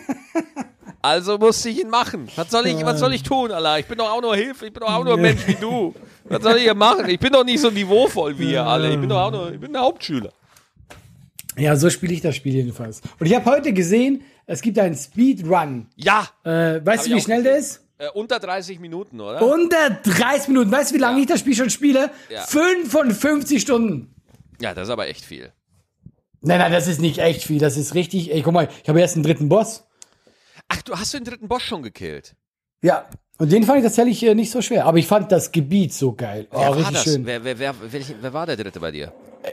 Also 1.02 1.38
musste 1.38 1.69
ich 1.69 1.82
ihn 1.82 1.89
machen. 1.91 2.28
Was 2.36 2.50
soll 2.50 2.65
ich, 2.65 2.84
was 2.84 3.00
soll 3.00 3.13
ich 3.13 3.21
tun, 3.21 3.52
Allah? 3.52 3.78
Ich 3.78 3.86
bin 3.86 3.95
doch 4.00 4.10
auch 4.12 4.21
nur 4.24 4.36
Hilfe, 4.36 4.65
ich 4.65 4.74
bin 4.74 4.82
doch 4.82 4.91
auch 4.91 5.04
nur 5.04 5.13
ein 5.13 5.21
Mensch 5.21 5.45
wie 5.45 5.54
du. 5.54 5.93
Was 6.24 6.41
soll 6.41 6.56
ich 6.56 6.63
hier 6.63 6.74
machen? 6.74 7.08
Ich 7.08 7.19
bin 7.19 7.32
doch 7.32 7.43
nicht 7.45 7.60
so 7.62 7.69
niveauvoll 7.69 8.39
wie 8.39 8.54
ihr 8.54 8.65
alle. 8.65 8.89
Ich 8.91 9.00
bin 9.00 9.08
doch 9.10 9.19
auch 9.21 9.32
nur, 9.32 9.52
ich 9.54 9.60
bin 9.60 9.76
ein 9.76 9.80
Hauptschüler. 9.84 10.32
Ja, 11.58 11.76
so 11.76 11.91
spiele 11.91 12.12
ich 12.12 12.21
das 12.21 12.36
Spiel 12.36 12.56
jedenfalls. 12.56 13.02
Und 13.19 13.28
ich 13.28 13.36
habe 13.36 13.45
heute 13.45 13.71
gesehen, 13.71 14.24
es 14.46 14.62
gibt 14.62 14.78
einen 14.80 14.96
Speedrun. 14.96 15.88
Ja, 15.96 16.28
Äh, 16.44 16.86
weißt 16.86 17.08
du, 17.08 17.16
wie 17.16 17.22
schnell 17.22 17.44
der 17.44 17.58
ist? 17.58 17.84
äh, 17.98 18.10
unter 18.14 18.40
30 18.40 18.80
Minuten, 18.80 19.20
oder? 19.22 19.42
Unter 19.42 19.90
30 20.04 20.50
Minuten. 20.50 20.72
Weißt 20.72 20.92
du, 20.92 20.96
wie 20.96 21.00
lange 21.00 21.22
ich 21.22 21.28
das 21.28 21.40
Spiel 21.40 21.56
schon 21.56 21.70
spiele? 21.70 22.12
Ja. 22.30 22.42
55 22.42 23.62
Stunden. 23.62 24.14
Ja, 24.62 24.74
das 24.74 24.88
ist 24.88 24.92
aber 24.92 25.08
echt 25.08 25.24
viel. 25.26 25.52
Nein, 26.42 26.60
nein, 26.60 26.72
das 26.72 26.88
ist 26.88 27.02
nicht 27.02 27.18
echt 27.20 27.44
viel. 27.44 27.60
Das 27.60 27.76
ist 27.78 27.96
richtig. 27.96 28.32
Ey, 28.32 28.42
guck 28.42 28.54
mal, 28.54 28.70
ich 28.84 28.88
habe 28.90 29.00
erst 29.02 29.16
einen 29.16 29.24
dritten 29.24 29.50
Boss. 29.50 29.84
Ach, 30.68 30.82
du 30.84 30.94
hast 30.98 31.14
den 31.14 31.24
dritten 31.24 31.48
Boss 31.48 31.64
schon 31.64 31.82
gekillt. 31.84 32.36
Ja. 32.82 33.08
Und 33.38 33.52
den 33.52 33.64
fand 33.64 33.80
ich 33.80 33.84
tatsächlich 33.84 34.24
äh, 34.24 34.36
nicht 34.36 34.52
so 34.52 34.62
schwer. 34.62 34.86
Aber 34.86 34.98
ich 34.98 35.08
fand 35.08 35.32
das 35.32 35.52
Gebiet 35.52 35.92
so 35.94 36.14
geil. 36.14 36.48
Oh, 36.52 36.60
Wer 36.60 36.76
richtig 36.78 37.00
schön. 37.00 37.26
Wer, 37.26 37.44
wer, 37.44 37.60
wer, 37.60 37.76
welch, 37.92 38.14
wer 38.22 38.32
war 38.34 38.46
der 38.46 38.56
dritte 38.58 38.80
bei 38.80 38.92
dir? 38.92 39.12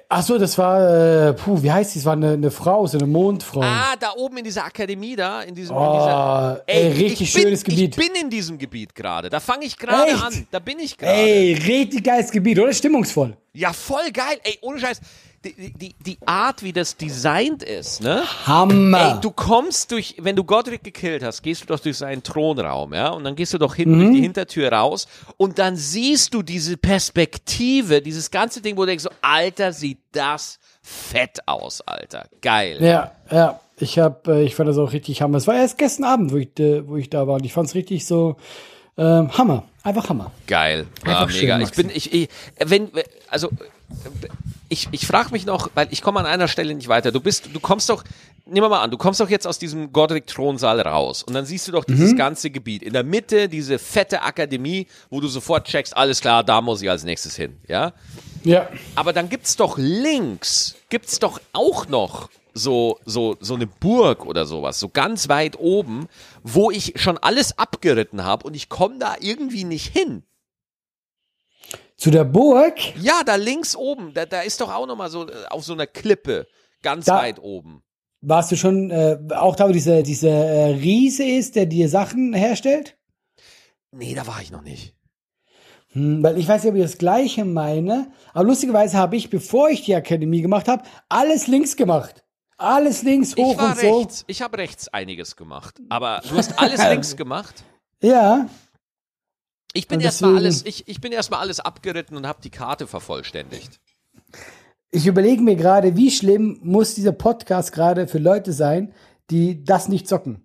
Ach 0.09 0.23
so, 0.23 0.39
das 0.39 0.57
war, 0.59 1.29
äh, 1.29 1.33
puh, 1.35 1.63
wie 1.63 1.71
heißt 1.71 1.95
die? 1.95 1.99
Das 1.99 2.07
war 2.07 2.15
eine, 2.15 2.33
eine 2.33 2.51
Frau, 2.51 2.87
so 2.87 2.99
eine 2.99 3.07
Mondfrau. 3.07 3.63
Ah, 3.63 3.95
da 3.99 4.13
oben 4.17 4.39
in 4.39 4.45
dieser 4.45 4.65
Akademie 4.65 5.17
da, 5.17 5.43
in 5.43 5.55
diesem, 5.55 5.77
in 5.77 5.83
oh, 5.83 5.93
dieser, 5.95 6.63
ey, 6.67 6.89
richtig 6.89 7.23
ich 7.23 7.35
bin, 7.35 7.43
schönes 7.43 7.65
Gebiet. 7.65 7.97
Ich 7.99 8.09
bin 8.09 8.15
in 8.21 8.31
diesem 8.31 8.59
Gebiet 8.59 8.95
gerade. 8.95 9.29
Da 9.29 9.41
fange 9.41 9.65
ich 9.65 9.77
gerade 9.77 10.15
an. 10.15 10.47
Da 10.51 10.59
bin 10.59 10.79
ich 10.79 10.97
gerade. 10.97 11.13
Ey, 11.13 11.55
richtig 11.55 12.05
geiles 12.05 12.31
Gebiet, 12.31 12.59
oder? 12.59 12.73
Stimmungsvoll. 12.73 13.37
Ja, 13.53 13.73
voll 13.73 14.11
geil. 14.13 14.39
Ey, 14.45 14.59
ohne 14.63 14.79
Scheiß. 14.79 15.01
Die, 15.45 15.73
die, 15.73 15.95
die 15.99 16.19
Art, 16.25 16.63
wie 16.63 16.73
das 16.73 16.97
designt 16.97 17.65
ist, 17.65 18.01
ne? 18.01 18.23
Hammer. 18.47 19.15
Ey, 19.17 19.21
du 19.21 19.33
kommst 19.33 19.91
durch, 19.91 20.15
wenn 20.21 20.37
du 20.37 20.45
Godric 20.45 20.85
gekillt 20.85 21.25
hast, 21.25 21.43
gehst 21.43 21.63
du 21.63 21.67
doch 21.67 21.81
durch 21.81 21.97
seinen 21.97 22.23
Thronraum, 22.23 22.95
ja? 22.95 23.09
Und 23.09 23.25
dann 23.25 23.35
gehst 23.35 23.53
du 23.53 23.59
doch 23.59 23.75
hinten 23.75 23.99
durch 23.99 24.13
die 24.13 24.21
Hintertür 24.21 24.73
raus 24.73 25.09
und 25.39 25.59
dann 25.59 25.75
siehst 25.75 26.33
du 26.35 26.43
diese 26.43 26.77
Perspektive, 26.77 28.01
dieses 28.01 28.31
ganze 28.31 28.61
Ding, 28.61 28.77
wo 28.77 28.83
du 28.83 28.87
denkst 28.87 29.03
so, 29.05 29.11
Alter, 29.21 29.73
sieht 29.73 29.99
das 30.13 30.61
fett 30.83 31.41
aus, 31.47 31.81
Alter. 31.81 32.27
Geil. 32.41 32.79
Ja, 32.81 33.13
ja. 33.31 33.61
Ich 33.79 33.99
hab, 33.99 34.29
äh, 34.29 34.45
ich 34.45 34.55
fand 34.55 34.69
das 34.69 34.79
auch 34.79 34.93
richtig 34.93 35.23
Hammer. 35.23 35.39
Es 35.39 35.49
war 35.49 35.57
erst 35.57 35.77
gestern 35.77 36.05
Abend, 36.05 36.33
wo 36.33 36.37
ich, 36.37 36.57
äh, 36.61 36.87
wo 36.87 36.97
ich 36.97 37.11
da 37.11 37.27
war. 37.27 37.35
Und 37.35 37.45
ich 37.45 37.53
fand 37.53 37.69
es 37.69 37.75
richtig 37.75 38.07
so 38.07 38.37
ähm, 38.99 39.37
Hammer. 39.37 39.65
Einfach 39.83 40.09
Hammer. 40.09 40.31
Geil. 40.47 40.87
Ah, 41.05 41.09
Einfach 41.23 41.31
schön, 41.31 41.40
mega. 41.43 41.57
ich 41.59 41.65
Maxi. 41.67 41.83
bin, 41.83 41.90
ich, 41.95 42.13
ich 42.13 42.29
wenn, 42.59 42.90
also, 43.29 43.51
ich, 44.69 44.88
ich 44.93 45.07
frage 45.07 45.31
mich 45.33 45.45
noch, 45.45 45.71
weil 45.75 45.88
ich 45.90 46.03
komme 46.03 46.21
an 46.21 46.27
einer 46.27 46.49
Stelle 46.49 46.75
nicht 46.75 46.88
weiter. 46.88 47.13
Du 47.13 47.21
bist, 47.21 47.49
du 47.53 47.61
kommst 47.61 47.88
doch, 47.90 48.05
nehmen 48.47 48.65
wir 48.65 48.69
mal 48.69 48.81
an, 48.81 48.90
du 48.90 48.97
kommst 48.97 49.21
doch 49.21 49.29
jetzt 49.29 49.47
aus 49.47 49.59
diesem 49.59 49.93
Godric-Thronsaal 49.93 50.81
raus 50.81 51.23
und 51.23 51.35
dann 51.35 51.45
siehst 51.45 51.69
du 51.69 51.73
doch 51.73 51.87
Mhm. 51.87 51.93
dieses 51.95 52.17
ganze 52.17 52.51
Gebiet. 52.51 52.83
In 52.83 52.93
der 52.93 53.03
Mitte 53.05 53.49
diese 53.49 53.79
fette 53.79 54.23
Akademie, 54.23 54.87
wo 55.11 55.21
du 55.21 55.29
sofort 55.29 55.67
checkst, 55.67 55.97
alles 55.97 56.21
klar, 56.21 56.43
da 56.45 56.61
muss 56.61 56.81
ich 56.81 56.88
als 56.88 57.05
nächstes 57.05 57.37
hin, 57.37 57.57
ja? 57.69 57.93
Ja. 58.45 58.69
Aber 58.95 59.13
dann 59.13 59.29
gibt's 59.29 59.57
doch 59.57 59.77
links, 59.79 60.77
gibt's 60.88 61.19
doch 61.19 61.40
auch 61.53 61.88
noch 61.88 62.29
so, 62.55 62.98
so, 63.05 63.37
so 63.40 63.55
eine 63.55 63.67
Burg 63.67 64.27
oder 64.27 64.46
sowas, 64.46 64.79
so 64.81 64.88
ganz 64.88 65.29
weit 65.29 65.59
oben, 65.59 66.07
wo 66.42 66.71
ich 66.71 66.94
schon 67.00 67.19
alles 67.19 67.59
abgeritten 67.59 68.25
habe 68.25 68.46
und 68.46 68.55
ich 68.55 68.69
komme 68.69 68.98
da 68.98 69.17
irgendwie 69.21 69.65
nicht 69.65 69.87
hin. 69.92 70.23
Zu 71.96 72.11
der 72.11 72.25
Burg. 72.25 72.75
Ja, 73.00 73.23
da 73.25 73.37
links 73.37 73.77
oben, 73.77 74.13
da, 74.15 74.27
da 74.27 74.40
ist 74.42 74.61
doch 74.61 74.73
auch 74.73 74.87
noch 74.87 74.96
mal 74.96 75.11
so 75.11 75.29
äh, 75.29 75.33
auf 75.50 75.65
so 75.65 75.73
einer 75.73 75.87
Klippe. 75.87 76.46
Ganz 76.83 77.05
Da- 77.07 77.19
weit 77.19 77.38
oben. 77.40 77.83
Warst 78.25 78.53
du 78.53 78.57
schon 78.57 78.90
äh, 78.92 79.19
auch 79.35 79.57
da, 79.57 79.69
wo 79.69 79.73
dieser 79.73 80.03
diese, 80.05 80.29
äh, 80.29 80.65
Riese 80.75 81.25
ist, 81.25 81.57
der 81.57 81.67
dir 81.67 81.88
Sachen 81.88 82.33
herstellt? 82.35 82.96
Nee, 83.90 84.15
da 84.15 84.27
war 84.29 84.40
ich 84.40 84.53
noch 84.53 84.63
nicht. 84.63 84.94
Hm, 85.90 86.23
weil 86.23 86.38
ich 86.38 86.46
weiß 86.46 86.63
nicht, 86.63 86.71
ob 86.71 86.77
ich 86.77 86.83
das 86.83 86.98
Gleiche 86.98 87.44
meine, 87.44 88.13
aber 88.33 88.44
lustigerweise 88.44 88.96
habe 88.96 89.17
ich, 89.17 89.29
bevor 89.29 89.71
ich 89.71 89.85
die 89.85 89.94
Akademie 89.96 90.40
gemacht 90.40 90.69
habe, 90.69 90.85
alles 91.09 91.48
links 91.48 91.77
gemacht. 91.77 92.25
Alles 92.63 93.02
links, 93.02 93.37
hoch 93.37 93.52
ich 93.52 93.58
war 93.58 93.71
und 93.73 93.79
so. 93.79 93.98
rechts. 93.98 94.25
Ich 94.27 94.42
habe 94.42 94.58
rechts 94.58 94.88
einiges 94.88 95.37
gemacht. 95.37 95.81
Aber 95.88 96.23
du 96.29 96.37
hast 96.37 96.58
alles 96.58 96.81
links 96.88 97.17
gemacht. 97.17 97.65
Ja, 98.02 98.48
Ich 99.75 99.88
bin 99.88 100.00
erstmal 100.00 100.37
alles, 100.37 100.65
ich, 100.67 100.87
ich 100.88 101.00
bin 101.00 101.13
erstmal 101.13 101.40
alles 101.40 101.60
abgeritten 101.60 102.17
und 102.17 102.27
habe 102.27 102.40
die 102.42 102.50
Karte 102.50 102.87
vervollständigt. 102.87 103.81
ich 104.90 105.06
überlege 105.06 105.40
mir 105.42 105.56
gerade, 105.56 105.96
wie 105.96 106.10
schlimm 106.10 106.58
muss 106.63 106.94
dieser 106.94 107.13
Podcast 107.13 107.73
gerade 107.73 108.06
für 108.06 108.19
Leute 108.19 108.52
sein, 108.52 108.92
die 109.31 109.65
das 109.65 109.88
nicht 109.88 110.06
zocken. 110.08 110.44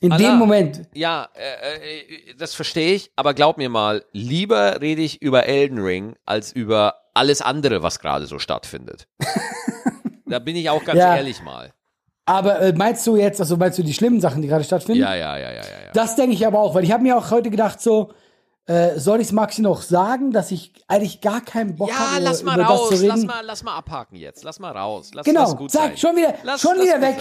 In 0.00 0.12
Allah. 0.12 0.30
dem 0.30 0.38
Moment. 0.38 0.82
Ja, 0.94 1.28
äh, 1.34 2.00
äh, 2.00 2.34
das 2.36 2.54
verstehe 2.54 2.94
ich, 2.94 3.12
aber 3.14 3.34
glaub 3.34 3.56
mir 3.56 3.68
mal, 3.68 4.04
lieber 4.12 4.80
rede 4.80 5.02
ich 5.02 5.22
über 5.22 5.46
Elden 5.46 5.78
Ring 5.78 6.16
als 6.26 6.52
über 6.52 6.96
alles 7.14 7.40
andere, 7.40 7.82
was 7.82 8.00
gerade 8.00 8.26
so 8.26 8.38
stattfindet. 8.38 9.06
da 10.26 10.38
bin 10.38 10.56
ich 10.56 10.68
auch 10.70 10.84
ganz 10.84 10.98
Ja. 10.98 11.16
ehrlich 11.16 11.42
mal. 11.42 11.72
Aber 12.24 12.60
äh, 12.60 12.72
meinst 12.72 13.06
du 13.06 13.16
jetzt, 13.16 13.40
also 13.40 13.56
meinst 13.56 13.78
du 13.78 13.82
die 13.82 13.92
schlimmen 13.94 14.20
Sachen, 14.20 14.42
die 14.42 14.48
gerade 14.48 14.62
stattfinden? 14.64 15.00
Ja, 15.02 15.14
ja, 15.14 15.36
ja, 15.36 15.50
ja, 15.50 15.54
ja. 15.56 15.60
ja. 15.62 15.92
Das 15.92 16.14
denke 16.16 16.34
ich 16.34 16.46
aber 16.46 16.60
auch, 16.60 16.74
weil 16.74 16.84
ich 16.84 16.92
habe 16.92 17.02
mir 17.02 17.16
auch 17.16 17.30
heute 17.32 17.50
gedacht, 17.50 17.80
so, 17.80 18.12
äh, 18.66 18.96
soll 18.98 19.20
ich 19.20 19.26
es 19.26 19.32
Maxi 19.32 19.60
noch 19.60 19.82
sagen, 19.82 20.30
dass 20.30 20.52
ich 20.52 20.72
eigentlich 20.86 21.20
gar 21.20 21.40
keinen 21.40 21.74
Bock 21.74 21.88
Ja, 21.88 21.96
habe, 21.96 22.10
über, 22.20 22.20
lass 22.20 22.42
mal 22.44 22.54
über 22.54 22.62
das 22.68 22.76
zu 22.76 22.82
raus, 22.84 22.92
reden? 22.92 23.06
lass 23.08 23.24
mal, 23.24 23.40
lass 23.44 23.62
mal 23.64 23.76
abhaken 23.76 24.16
jetzt, 24.16 24.44
lass 24.44 24.60
mal 24.60 24.70
raus, 24.70 25.10
lass, 25.14 25.24
genau, 25.26 25.40
lass 25.40 25.56
gut 25.56 25.72
sag, 25.72 25.82
sein. 25.82 25.96
schon 25.96 26.16
wieder, 26.16 26.34
Lass- 26.44 26.60
schon 26.60 26.76
wieder 26.80 27.00
weg. 27.00 27.16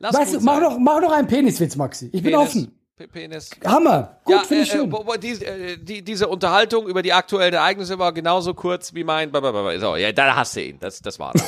weißt 0.00 0.34
du, 0.34 0.40
mach 0.40 0.54
sein. 0.54 0.62
doch, 0.62 0.78
mach 0.78 1.00
doch 1.02 1.12
einen 1.12 1.28
Peniswitz, 1.28 1.76
Maxi. 1.76 2.06
Ich 2.06 2.22
bin 2.22 2.32
Penis, 2.32 2.48
offen. 2.48 2.77
Penis. 3.06 3.50
Hammer. 3.64 4.16
Gut, 4.24 4.34
Ja, 4.34 4.42
finde 4.42 4.64
ich 4.64 4.74
äh, 4.74 4.78
äh, 4.78 4.80
schön. 4.80 5.20
die, 5.20 5.44
äh, 5.44 5.76
die, 5.78 6.02
diese 6.02 6.28
Unterhaltung 6.28 6.86
über 6.88 7.02
die 7.02 7.12
aktuellen 7.12 7.54
Ereignisse 7.54 7.98
war 7.98 8.12
genauso 8.12 8.54
kurz 8.54 8.92
wie 8.94 9.04
mein. 9.04 9.30
So, 9.78 9.96
ja, 9.96 10.12
da 10.12 10.34
hast 10.34 10.56
du 10.56 10.62
ihn. 10.62 10.78
Das, 10.80 11.00
das 11.00 11.18
war. 11.18 11.32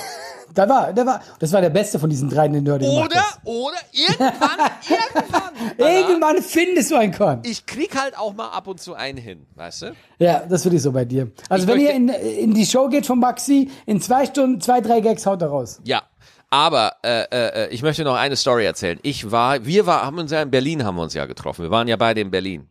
Da 0.53 0.69
war, 0.69 0.93
da 0.93 1.07
war, 1.07 1.23
das 1.39 1.53
war 1.53 1.61
der 1.61 1.71
beste 1.71 2.01
von 2.01 2.11
diesen 2.11 2.29
drei, 2.29 2.49
den 2.49 2.65
du 2.65 2.73
heute 2.73 2.85
oder, 2.87 3.21
hast. 3.21 3.39
oder 3.45 3.77
irgendwann, 3.93 4.71
irgendwann. 4.89 5.79
Irgendwann 5.79 6.43
findest 6.43 6.91
du 6.91 6.97
einen 6.97 7.13
Korn. 7.15 7.43
ich 7.45 7.67
krieg 7.67 7.97
halt 7.97 8.19
auch 8.19 8.35
mal 8.35 8.49
ab 8.49 8.67
und 8.67 8.81
zu 8.81 8.95
einen 8.95 9.17
hin, 9.17 9.47
weißt 9.55 9.83
du? 9.83 9.87
Ja, 10.19 10.41
das 10.49 10.63
finde 10.63 10.79
ich 10.79 10.83
so 10.83 10.91
bei 10.91 11.05
dir. 11.05 11.31
Also 11.49 11.69
Ich 11.69 11.73
wenn 11.73 11.81
ihr 11.81 11.93
in, 11.93 12.09
in 12.09 12.53
die 12.53 12.67
Show 12.67 12.89
geht 12.89 13.07
von 13.07 13.21
Maxi, 13.21 13.71
in 13.87 14.01
zwei 14.01 14.27
Stunden, 14.27 14.61
zwei, 14.61 14.81
drei 14.81 14.99
Gags 15.01 15.25
haut 15.25 15.41
er 15.41 15.49
raus. 15.51 15.81
Ja. 15.85 16.03
Aber 16.51 16.97
äh, 17.05 17.23
äh, 17.31 17.69
ich 17.69 17.83
möchte 17.83 18.03
noch 18.03 18.17
eine 18.17 18.35
Story 18.35 18.65
erzählen. 18.65 18.99
Ich 19.03 19.31
war, 19.31 19.65
wir 19.65 19.87
war, 19.87 20.03
haben 20.03 20.19
uns 20.19 20.33
ja 20.33 20.43
in 20.43 20.51
Berlin 20.51 20.85
haben 20.85 20.97
wir 20.97 21.03
uns 21.03 21.15
ja 21.15 21.27
getroffen. 21.27 21.63
Wir 21.63 21.71
waren 21.71 21.87
ja 21.87 21.97
beide 21.97 22.21
in 22.21 22.31
Berlin. 22.31 22.69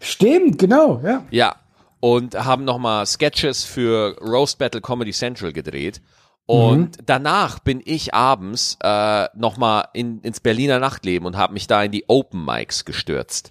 Stimmt, 0.00 0.58
genau, 0.58 1.00
ja. 1.04 1.24
Ja. 1.30 1.56
Und 2.00 2.34
haben 2.42 2.64
nochmal 2.64 3.06
Sketches 3.06 3.64
für 3.64 4.16
Roast 4.20 4.58
Battle 4.58 4.80
Comedy 4.80 5.12
Central 5.12 5.52
gedreht. 5.52 6.00
Und 6.46 6.96
danach 7.04 7.58
bin 7.58 7.82
ich 7.84 8.14
abends 8.14 8.78
äh, 8.82 9.26
nochmal 9.34 9.88
in, 9.92 10.20
ins 10.22 10.40
Berliner 10.40 10.78
Nachtleben 10.78 11.26
und 11.26 11.36
habe 11.36 11.52
mich 11.52 11.66
da 11.66 11.82
in 11.82 11.92
die 11.92 12.04
Open 12.08 12.42
Mics 12.42 12.86
gestürzt. 12.86 13.50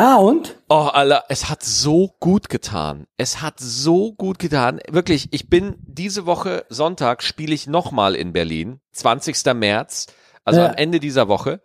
Ah, 0.00 0.16
und? 0.16 0.56
Oh, 0.70 0.88
Alter, 0.90 1.24
es 1.28 1.50
hat 1.50 1.62
so 1.62 2.14
gut 2.20 2.48
getan. 2.48 3.06
Es 3.18 3.42
hat 3.42 3.60
so 3.60 4.14
gut 4.14 4.38
getan. 4.38 4.80
Wirklich, 4.88 5.28
ich 5.30 5.50
bin 5.50 5.76
diese 5.82 6.24
Woche 6.24 6.64
Sonntag 6.70 7.22
spiele 7.22 7.52
ich 7.52 7.66
nochmal 7.66 8.14
in 8.14 8.32
Berlin, 8.32 8.80
20. 8.92 9.52
März, 9.52 10.06
also 10.46 10.60
Ja. 10.60 10.68
am 10.68 10.74
Ende 10.76 11.00
dieser 11.00 11.28
Woche. 11.28 11.60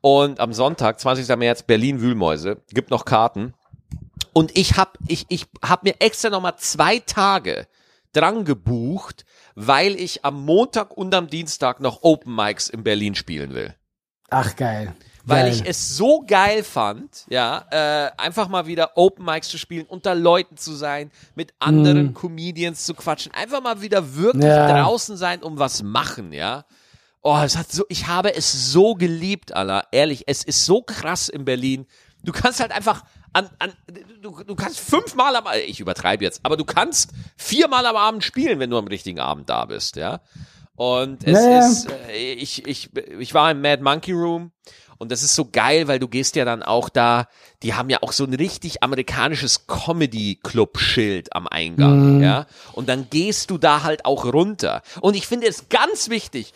Und 0.00 0.40
am 0.40 0.52
Sonntag, 0.52 0.98
20. 0.98 1.36
März, 1.36 1.62
Berlin 1.62 2.00
Wühlmäuse, 2.00 2.60
gibt 2.70 2.90
noch 2.90 3.04
Karten. 3.04 3.54
Und 4.32 4.56
ich 4.58 4.76
hab, 4.76 4.98
ich, 5.06 5.26
ich 5.28 5.46
hab 5.62 5.84
mir 5.84 5.94
extra 6.00 6.28
nochmal 6.28 6.56
zwei 6.56 6.98
Tage 6.98 7.68
dran 8.12 8.44
gebucht, 8.44 9.24
weil 9.54 9.94
ich 9.94 10.24
am 10.24 10.44
Montag 10.44 10.90
und 10.96 11.14
am 11.14 11.28
Dienstag 11.28 11.78
noch 11.78 12.02
Open 12.02 12.34
Mics 12.34 12.68
in 12.68 12.82
Berlin 12.82 13.14
spielen 13.14 13.54
will 13.54 13.76
Ach, 14.28 14.56
geil. 14.56 14.92
Weil 15.26 15.52
ich 15.52 15.66
es 15.66 15.96
so 15.96 16.24
geil 16.26 16.62
fand, 16.62 17.26
ja, 17.28 17.64
äh, 17.70 18.10
einfach 18.16 18.48
mal 18.48 18.66
wieder 18.66 18.96
Open 18.96 19.24
Mics 19.24 19.48
zu 19.48 19.58
spielen, 19.58 19.84
unter 19.86 20.14
Leuten 20.14 20.56
zu 20.56 20.72
sein, 20.74 21.10
mit 21.34 21.52
anderen 21.58 22.14
Comedians 22.14 22.84
zu 22.84 22.94
quatschen, 22.94 23.32
einfach 23.34 23.62
mal 23.62 23.82
wieder 23.82 24.14
wirklich. 24.14 24.44
Ja. 24.44 24.82
draußen 24.82 25.16
sein, 25.16 25.42
um 25.42 25.58
was 25.58 25.82
machen, 25.82 26.32
ja. 26.32 26.64
Oh, 27.22 27.38
es 27.44 27.56
hat 27.56 27.72
so, 27.72 27.84
ich 27.88 28.06
habe 28.06 28.34
es 28.36 28.72
so 28.72 28.94
geliebt, 28.94 29.52
Alter. 29.52 29.84
Ehrlich, 29.90 30.24
es 30.28 30.44
ist 30.44 30.64
so 30.64 30.80
krass 30.82 31.28
in 31.28 31.44
Berlin. 31.44 31.86
Du 32.22 32.30
kannst 32.32 32.60
halt 32.60 32.70
einfach 32.70 33.02
an, 33.32 33.50
an 33.58 33.72
du, 34.22 34.42
du 34.44 34.54
kannst 34.54 34.78
fünfmal 34.78 35.34
am 35.34 35.44
ich 35.66 35.80
übertreibe 35.80 36.22
jetzt, 36.24 36.40
aber 36.44 36.56
du 36.56 36.64
kannst 36.64 37.10
viermal 37.36 37.84
am 37.86 37.96
Abend 37.96 38.22
spielen, 38.24 38.60
wenn 38.60 38.70
du 38.70 38.78
am 38.78 38.86
richtigen 38.86 39.18
Abend 39.18 39.48
da 39.50 39.64
bist, 39.64 39.96
ja. 39.96 40.20
Und 40.76 41.24
es 41.24 41.32
Ja, 41.32 41.50
ja. 41.50 41.58
ist, 41.68 41.90
äh, 42.10 42.32
ich, 42.34 42.66
ich, 42.66 42.90
ich 43.18 43.34
war 43.34 43.50
im 43.50 43.60
Mad 43.60 43.82
Monkey 43.82 44.12
Room 44.12 44.52
und 44.98 45.12
das 45.12 45.22
ist 45.22 45.34
so 45.34 45.48
geil, 45.50 45.88
weil 45.88 45.98
du 45.98 46.08
gehst 46.08 46.36
ja 46.36 46.44
dann 46.44 46.62
auch 46.62 46.88
da, 46.88 47.28
die 47.62 47.74
haben 47.74 47.90
ja 47.90 47.98
auch 48.02 48.12
so 48.12 48.24
ein 48.24 48.34
richtig 48.34 48.82
amerikanisches 48.82 49.66
Comedy-Club-Schild 49.66 51.34
am 51.34 51.46
Eingang, 51.46 52.22
ja. 52.22 52.46
Und 52.72 52.88
dann 52.88 53.08
gehst 53.10 53.50
du 53.50 53.58
da 53.58 53.82
halt 53.82 54.04
auch 54.04 54.24
runter. 54.24 54.82
Und 55.00 55.16
ich 55.16 55.26
finde 55.26 55.46
es 55.46 55.68
ganz 55.68 56.08
wichtig, 56.10 56.52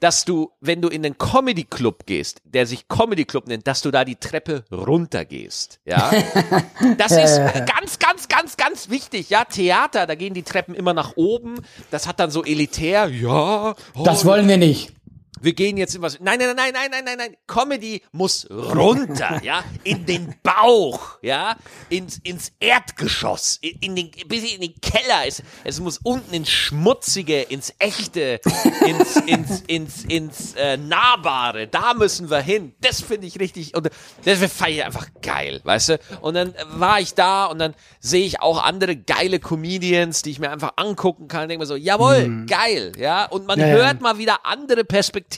dass 0.00 0.24
du, 0.24 0.52
wenn 0.60 0.82
du 0.82 0.88
in 0.88 1.02
den 1.02 1.16
Comedy 1.16 1.64
Club 1.64 2.04
gehst, 2.04 2.42
der 2.44 2.66
sich 2.66 2.88
Comedy 2.88 3.24
Club 3.24 3.46
nennt, 3.46 3.66
dass 3.66 3.80
du 3.80 3.90
da 3.90 4.04
die 4.04 4.16
Treppe 4.16 4.64
runtergehst, 4.70 5.80
ja. 5.84 6.10
Das 6.98 7.12
ist 7.12 7.40
ganz, 7.66 7.98
ganz, 7.98 8.28
ganz, 8.28 8.56
ganz 8.56 8.90
wichtig, 8.90 9.30
ja. 9.30 9.44
Theater, 9.44 10.06
da 10.06 10.14
gehen 10.14 10.34
die 10.34 10.42
Treppen 10.42 10.74
immer 10.74 10.92
nach 10.92 11.12
oben. 11.16 11.54
Das 11.90 12.06
hat 12.06 12.20
dann 12.20 12.30
so 12.30 12.44
elitär, 12.44 13.08
ja. 13.08 13.74
oh, 13.94 14.04
das 14.04 14.24
wollen 14.24 14.46
wir 14.48 14.58
nicht. 14.58 14.93
Wir 15.44 15.52
gehen 15.52 15.76
jetzt 15.76 15.94
in 15.94 16.02
was. 16.02 16.18
Nein, 16.20 16.38
nein, 16.38 16.54
nein, 16.56 16.72
nein, 16.72 16.90
nein, 16.90 17.04
nein, 17.04 17.18
nein. 17.18 17.36
Comedy 17.46 18.02
muss 18.12 18.48
runter, 18.50 19.40
ja, 19.44 19.62
in 19.84 20.06
den 20.06 20.34
Bauch, 20.42 21.18
ja, 21.22 21.56
ins 21.90 22.18
ins 22.22 22.52
Erdgeschoss, 22.60 23.58
in, 23.60 23.78
in 23.80 23.96
den 23.96 24.10
bis 24.28 24.52
in 24.52 24.60
den 24.60 24.74
Keller. 24.80 25.26
Es, 25.26 25.42
es 25.64 25.80
muss 25.80 25.98
unten 26.02 26.32
ins 26.34 26.50
Schmutzige, 26.50 27.42
ins 27.42 27.74
Echte, 27.78 28.40
ins 28.86 29.16
ins 29.16 29.60
ins 29.66 30.04
ins 30.04 30.54
äh, 30.54 30.76
Nahbare. 30.76 31.66
Da 31.68 31.94
müssen 31.94 32.30
wir 32.30 32.40
hin. 32.40 32.74
Das 32.80 33.00
finde 33.02 33.26
ich 33.26 33.38
richtig 33.38 33.76
und 33.76 33.90
das 34.24 34.38
fand 34.52 34.70
ich 34.70 34.84
einfach 34.84 35.08
geil, 35.22 35.60
weißt 35.64 35.88
du? 35.90 35.98
Und 36.22 36.34
dann 36.34 36.54
war 36.70 37.00
ich 37.00 37.14
da 37.14 37.46
und 37.46 37.58
dann 37.58 37.74
sehe 38.00 38.24
ich 38.24 38.40
auch 38.40 38.62
andere 38.62 38.96
geile 38.96 39.38
Comedians, 39.40 40.22
die 40.22 40.30
ich 40.30 40.38
mir 40.38 40.50
einfach 40.50 40.72
angucken 40.76 41.28
kann. 41.28 41.48
Denke 41.48 41.62
mir 41.62 41.66
so, 41.66 41.76
jawohl, 41.76 42.46
geil, 42.46 42.92
ja. 42.98 43.26
Und 43.26 43.46
man 43.46 43.58
Ja, 43.58 43.66
ja. 43.66 43.74
hört 43.74 44.00
mal 44.00 44.18
wieder 44.18 44.46
andere 44.46 44.84
Perspektiven, 44.84 45.33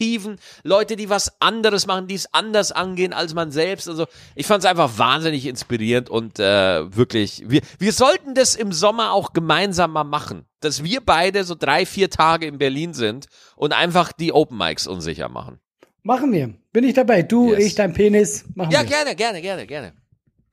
Leute, 0.63 0.97
die 0.97 1.09
was 1.11 1.41
anderes 1.41 1.87
machen, 1.87 2.07
die 2.07 2.15
es 2.15 2.33
anders 2.33 2.73
angehen 2.73 3.13
als 3.13 3.35
man 3.35 3.51
selbst. 3.51 3.89
Also 3.89 4.07
ich 4.35 4.47
fand 4.47 4.65
es 4.65 4.71
einfach 4.71 4.99
wahnsinnig 4.99 5.47
inspirierend 5.47 6.11
und 6.11 6.39
äh, 6.39 6.95
wirklich, 6.97 7.43
wir, 7.47 7.61
wir 7.79 7.93
sollten 7.93 8.35
das 8.35 8.55
im 8.55 8.73
Sommer 8.73 9.13
auch 9.13 9.33
gemeinsam 9.33 9.93
mal 9.93 10.05
machen, 10.05 10.45
dass 10.61 10.83
wir 10.85 11.01
beide 11.01 11.45
so 11.45 11.55
drei, 11.55 11.87
vier 11.87 12.11
Tage 12.11 12.47
in 12.47 12.59
Berlin 12.59 12.95
sind 12.95 13.27
und 13.57 13.73
einfach 13.73 14.13
die 14.13 14.33
Open 14.33 14.59
Mics 14.59 14.87
unsicher 14.87 15.29
machen. 15.29 15.59
Machen 16.03 16.33
wir. 16.33 16.55
Bin 16.73 16.85
ich 16.85 16.95
dabei. 16.95 17.23
Du, 17.23 17.53
Yes. 17.53 17.65
ich, 17.65 17.75
dein 17.75 17.93
Penis. 17.93 18.45
Machen 18.55 18.71
Ja, 18.71 18.81
wir. 18.83 18.87
gerne, 18.87 19.17
gerne, 19.17 19.43
gerne, 19.43 19.67
gerne. 19.67 19.93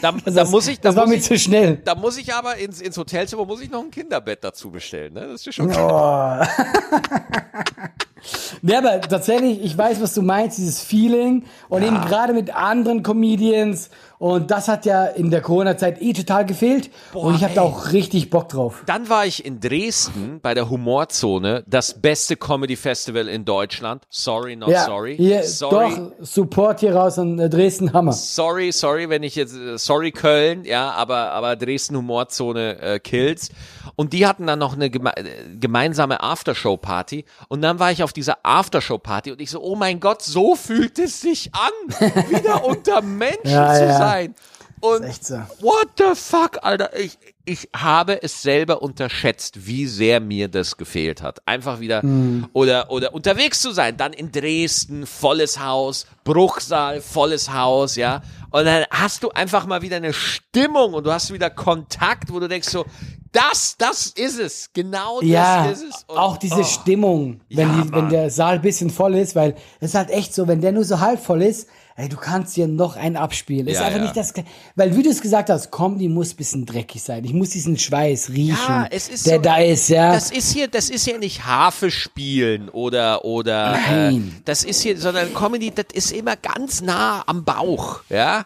Da, 0.00 0.12
da 0.12 0.30
Das, 0.30 0.50
muss 0.50 0.68
ich, 0.68 0.78
da 0.80 0.90
das 0.90 0.96
war 0.96 1.06
mir 1.06 1.18
zu 1.18 1.38
schnell. 1.38 1.76
da 1.82 1.94
muss 1.94 2.18
ich 2.18 2.34
aber 2.34 2.56
ins, 2.58 2.82
ins 2.82 2.98
Hotelzimmer 2.98 3.46
muss 3.46 3.62
ich 3.62 3.70
noch 3.70 3.82
ein 3.82 3.90
Kinderbett 3.90 4.44
dazu 4.44 4.70
bestellen. 4.70 5.14
Ne? 5.14 5.28
Das 5.28 5.46
ist 5.46 5.54
schon 5.54 5.70
Oh. 5.74 6.40
Ja, 8.62 8.78
aber 8.78 9.00
tatsächlich, 9.00 9.62
ich 9.62 9.76
weiß, 9.76 10.00
was 10.00 10.14
du 10.14 10.22
meinst, 10.22 10.58
dieses 10.58 10.80
Feeling 10.80 11.44
und 11.68 11.82
eben 11.82 12.00
gerade 12.02 12.32
mit 12.32 12.54
anderen 12.54 13.02
Comedians 13.02 13.90
und 14.24 14.50
das 14.50 14.68
hat 14.68 14.86
ja 14.86 15.04
in 15.04 15.30
der 15.30 15.42
Corona-Zeit 15.42 16.00
eh 16.00 16.14
total 16.14 16.46
gefehlt 16.46 16.88
und 17.12 17.34
ich 17.34 17.44
habe 17.44 17.52
da 17.52 17.60
auch 17.60 17.92
richtig 17.92 18.30
Bock 18.30 18.48
drauf. 18.48 18.82
Dann 18.86 19.10
war 19.10 19.26
ich 19.26 19.44
in 19.44 19.60
Dresden 19.60 20.40
bei 20.40 20.54
der 20.54 20.70
Humorzone, 20.70 21.62
das 21.66 22.00
beste 22.00 22.34
Comedy 22.36 22.76
Festival 22.76 23.28
in 23.28 23.44
Deutschland. 23.44 24.04
Sorry, 24.08 24.56
not 24.56 24.70
Ja, 24.70 24.86
sorry. 24.86 25.16
hier, 25.18 25.42
sorry. 25.42 25.94
doch, 25.94 26.12
Support 26.24 26.80
hier 26.80 26.94
raus 26.96 27.18
an 27.18 27.38
äh, 27.38 27.50
Dresden, 27.50 27.92
Hammer. 27.92 28.12
Sorry, 28.12 28.72
sorry, 28.72 29.10
wenn 29.10 29.22
ich 29.22 29.34
jetzt, 29.34 29.56
äh, 29.56 29.76
sorry 29.76 30.10
Köln, 30.10 30.64
ja, 30.64 30.92
aber, 30.92 31.32
aber 31.32 31.56
Dresden 31.56 31.94
Humorzone 31.96 32.80
äh, 32.80 33.00
kills. 33.00 33.50
Und 33.94 34.14
die 34.14 34.26
hatten 34.26 34.46
dann 34.46 34.58
noch 34.58 34.72
eine 34.72 34.88
geme 34.88 35.14
äh, 35.16 35.24
gemeinsame 35.60 36.22
Aftershow-Party. 36.22 37.26
Und 37.48 37.60
dann 37.60 37.78
war 37.78 37.92
ich 37.92 38.02
auf 38.02 38.13
dieser 38.16 38.38
Aftershow-Party 38.42 39.32
und 39.32 39.40
ich 39.40 39.50
so, 39.50 39.60
oh 39.62 39.76
mein 39.76 40.00
Gott, 40.00 40.22
so 40.22 40.54
fühlt 40.56 40.98
es 40.98 41.20
sich 41.20 41.50
an, 41.54 41.70
wieder 42.30 42.64
unter 42.66 43.02
Menschen 43.02 43.50
Ja, 43.50 43.74
zu 43.74 43.84
ja. 43.84 43.98
sein. 43.98 44.34
Und 44.80 45.24
so. 45.24 45.36
what 45.60 45.88
the 45.96 46.14
fuck, 46.14 46.58
Alter? 46.62 46.94
Ich, 46.98 47.16
ich 47.46 47.70
habe 47.74 48.22
es 48.22 48.42
selber 48.42 48.82
unterschätzt, 48.82 49.66
wie 49.66 49.86
sehr 49.86 50.20
mir 50.20 50.48
das 50.48 50.76
gefehlt 50.76 51.22
hat. 51.22 51.40
Einfach 51.48 51.80
wieder 51.80 52.02
Hm. 52.02 52.48
oder 52.52 52.90
oder 52.90 53.14
unterwegs 53.14 53.62
zu 53.62 53.72
sein, 53.72 53.96
dann 53.96 54.12
in 54.12 54.30
Dresden 54.30 55.06
volles 55.06 55.58
Haus, 55.58 56.06
Bruchsal 56.24 57.00
volles 57.00 57.50
Haus, 57.50 57.96
ja. 57.96 58.20
Und 58.50 58.66
dann 58.66 58.84
hast 58.90 59.22
du 59.22 59.30
einfach 59.30 59.64
mal 59.64 59.80
wieder 59.80 59.96
eine 59.96 60.12
Stimmung 60.12 60.92
und 60.92 61.04
du 61.06 61.12
hast 61.12 61.32
wieder 61.32 61.48
Kontakt, 61.48 62.30
wo 62.30 62.38
du 62.38 62.46
denkst 62.48 62.68
so, 62.68 62.84
das, 63.34 63.76
das 63.76 64.06
ist 64.06 64.38
es, 64.38 64.70
genau 64.72 65.20
das 65.20 65.28
Ja, 65.28 65.66
ist 65.66 65.82
es. 65.82 66.04
Und, 66.06 66.16
auch 66.16 66.36
diese 66.38 66.60
oh, 66.60 66.64
Stimmung, 66.64 67.40
wenn, 67.50 67.68
Ja, 67.68 67.82
die, 67.82 67.92
wenn 67.92 68.08
der 68.08 68.30
Saal 68.30 68.54
ein 68.56 68.62
bisschen 68.62 68.90
voll 68.90 69.14
ist, 69.16 69.34
weil 69.36 69.54
es 69.80 69.90
ist 69.90 69.94
halt 69.94 70.10
echt 70.10 70.34
so, 70.34 70.48
wenn 70.48 70.60
der 70.60 70.72
nur 70.72 70.84
so 70.84 71.00
halb 71.00 71.22
voll 71.22 71.42
ist, 71.42 71.68
ey, 71.96 72.08
du 72.08 72.16
kannst 72.16 72.56
dir 72.56 72.66
noch 72.66 72.96
einen 72.96 73.16
abspielen. 73.16 73.66
ist 73.68 73.78
Ja, 73.78 73.84
einfach 73.84 73.98
ja. 73.98 74.04
nicht 74.04 74.16
das, 74.16 74.32
weil 74.76 74.96
wie 74.96 75.02
du 75.02 75.10
es 75.10 75.20
gesagt 75.20 75.50
hast, 75.50 75.70
die 75.98 76.08
muss 76.08 76.32
ein 76.32 76.36
bisschen 76.36 76.66
dreckig 76.66 77.02
sein. 77.02 77.24
Ich 77.24 77.32
muss 77.32 77.50
diesen 77.50 77.76
Schweiß 77.78 78.30
riechen, 78.30 78.56
Ja, 78.68 78.86
es 78.90 79.08
ist 79.08 79.26
der 79.26 79.36
so- 79.36 79.42
da 79.42 79.56
ist, 79.58 79.88
ja. 79.88 80.12
Das 80.12 80.30
ist 80.30 80.52
hier, 80.52 80.68
das 80.68 80.90
ist 80.90 81.04
hier 81.04 81.18
nicht 81.18 81.44
Harfe 81.44 81.90
spielen 81.90 82.68
oder 82.68 83.24
oder 83.24 83.72
Nein. 83.72 84.32
Äh, 84.38 84.42
das 84.44 84.64
ist 84.64 84.82
hier, 84.82 84.98
sondern 84.98 85.32
Comedy, 85.34 85.70
das 85.72 85.86
ist 85.92 86.12
immer 86.12 86.36
ganz 86.36 86.80
nah 86.82 87.22
am 87.26 87.44
Bauch, 87.44 88.00
ja. 88.08 88.44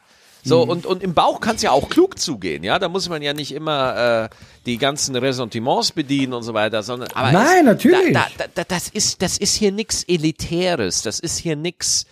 So 0.48 0.64
Mhm. 0.64 0.70
und 0.70 0.86
und 0.86 1.02
im 1.02 1.14
Bauch 1.14 1.40
kann 1.40 1.56
es 1.56 1.62
ja 1.62 1.70
auch 1.70 1.88
klug 1.88 2.18
zugehen, 2.18 2.64
ja. 2.64 2.78
Da 2.78 2.88
muss 2.88 3.08
man 3.08 3.22
ja 3.22 3.32
nicht 3.34 3.52
immer 3.52 4.28
äh, 4.30 4.34
die 4.66 4.78
ganzen 4.78 5.14
Ressentiments 5.16 5.92
bedienen 5.92 6.32
und 6.32 6.42
so 6.42 6.54
weiter, 6.54 6.82
sondern 6.82 7.10
aber 7.12 7.32
Nein, 7.32 7.58
es, 7.60 7.64
natürlich. 7.64 8.12
Da, 8.14 8.26
da, 8.38 8.44
da, 8.54 8.64
das 8.64 8.88
ist 8.88 9.20
das 9.22 9.38
ist 9.38 9.54
hier 9.54 9.72
nix 9.72 10.04
elitäres, 10.04 11.02
das 11.02 11.18
ist 11.20 11.38
hier 11.38 11.56
nix 11.56 12.06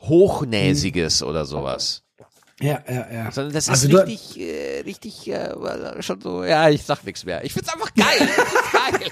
hochnäsiges 0.00 1.22
oder 1.22 1.44
sowas. 1.44 2.02
ja, 2.60 2.78
ja, 2.88 3.06
ja. 3.12 3.30
Sondern 3.32 3.54
das 3.54 3.64
ist 3.64 3.70
Also 3.70 3.88
du- 3.88 3.98
richtig, 4.06 4.38
äh, 4.40 4.80
richtig, 4.80 5.28
äh, 5.28 6.02
schon 6.02 6.20
so, 6.20 6.44
ja, 6.44 6.68
ich 6.68 6.82
sag 6.82 7.04
nichts 7.04 7.24
mehr. 7.24 7.44
Ich 7.44 7.52
find's 7.52 7.72
einfach 7.72 7.92
geil. 7.94 8.06
Ich 8.20 8.30
find's 8.30 8.72
geil. 8.82 9.10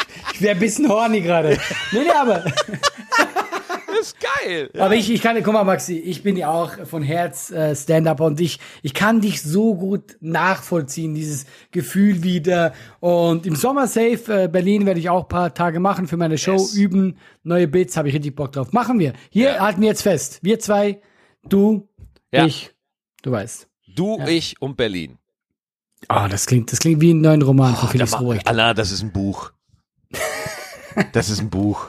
Ich 0.34 0.40
wäre 0.40 0.54
ein 0.54 0.60
bisschen 0.60 0.88
horny 0.88 1.20
gerade. 1.20 1.58
Nee, 1.92 2.00
nee, 2.04 2.10
aber, 2.10 2.44
ist 4.02 4.16
geil. 4.20 4.70
aber 4.78 4.94
ich, 4.94 5.10
ich 5.10 5.20
kann, 5.22 5.40
guck 5.42 5.52
mal, 5.52 5.64
Maxi, 5.64 5.98
ich 5.98 6.22
bin 6.22 6.36
ja 6.36 6.50
auch 6.50 6.86
von 6.86 7.02
Herz 7.02 7.50
äh, 7.50 7.74
Stand-Up 7.74 8.20
und 8.20 8.40
ich, 8.40 8.58
ich 8.82 8.94
kann 8.94 9.20
dich 9.20 9.42
so 9.42 9.74
gut 9.74 10.16
nachvollziehen, 10.20 11.14
dieses 11.14 11.46
Gefühl 11.70 12.22
wieder. 12.22 12.74
Und 13.00 13.46
im 13.46 13.56
Sommer 13.56 13.86
Safe 13.86 14.44
äh, 14.44 14.48
Berlin 14.48 14.84
werde 14.86 15.00
ich 15.00 15.08
auch 15.08 15.22
ein 15.22 15.28
paar 15.28 15.54
Tage 15.54 15.80
machen 15.80 16.06
für 16.06 16.16
meine 16.16 16.38
Show, 16.38 16.52
Yes. 16.52 16.74
üben, 16.74 17.16
neue 17.42 17.66
Bits, 17.68 17.96
habe 17.96 18.08
ich 18.08 18.14
richtig 18.14 18.36
Bock 18.36 18.52
drauf. 18.52 18.72
Machen 18.72 18.98
wir. 18.98 19.12
Hier 19.30 19.54
Ja. 19.54 19.60
halten 19.60 19.80
wir 19.80 19.88
jetzt 19.88 20.02
fest. 20.02 20.40
Wir 20.42 20.58
zwei, 20.58 21.00
du, 21.48 21.88
Ja. 22.32 22.44
ich, 22.46 22.70
du 23.22 23.30
weißt. 23.32 23.68
Du, 23.94 24.18
ich 24.26 24.60
und 24.60 24.76
Berlin. 24.76 25.18
Ah, 26.08 26.26
das 26.28 26.46
klingt, 26.46 26.72
das 26.72 26.78
klingt 26.80 27.00
wie 27.00 27.14
ein 27.14 27.20
neuen 27.20 27.42
Roman 27.42 27.74
von 27.76 27.86
Da 27.86 27.92
Felix 27.92 28.18
Ruprecht. 28.20 28.46
Allah, 28.48 28.74
das 28.74 28.90
ist 28.90 29.02
ein 29.02 29.12
Buch. 29.12 29.52
Das 31.12 31.30
ist 31.30 31.40
ein 31.40 31.48
Buch. 31.48 31.88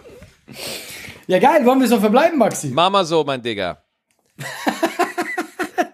Ja, 1.27 1.39
geil, 1.39 1.65
wollen 1.65 1.79
wir 1.79 1.87
so 1.87 1.99
verbleiben, 1.99 2.37
Maxi? 2.37 2.71
Mach 2.73 2.89
mal 2.89 3.05
so, 3.05 3.23
mein 3.23 3.41
Digga. 3.41 3.77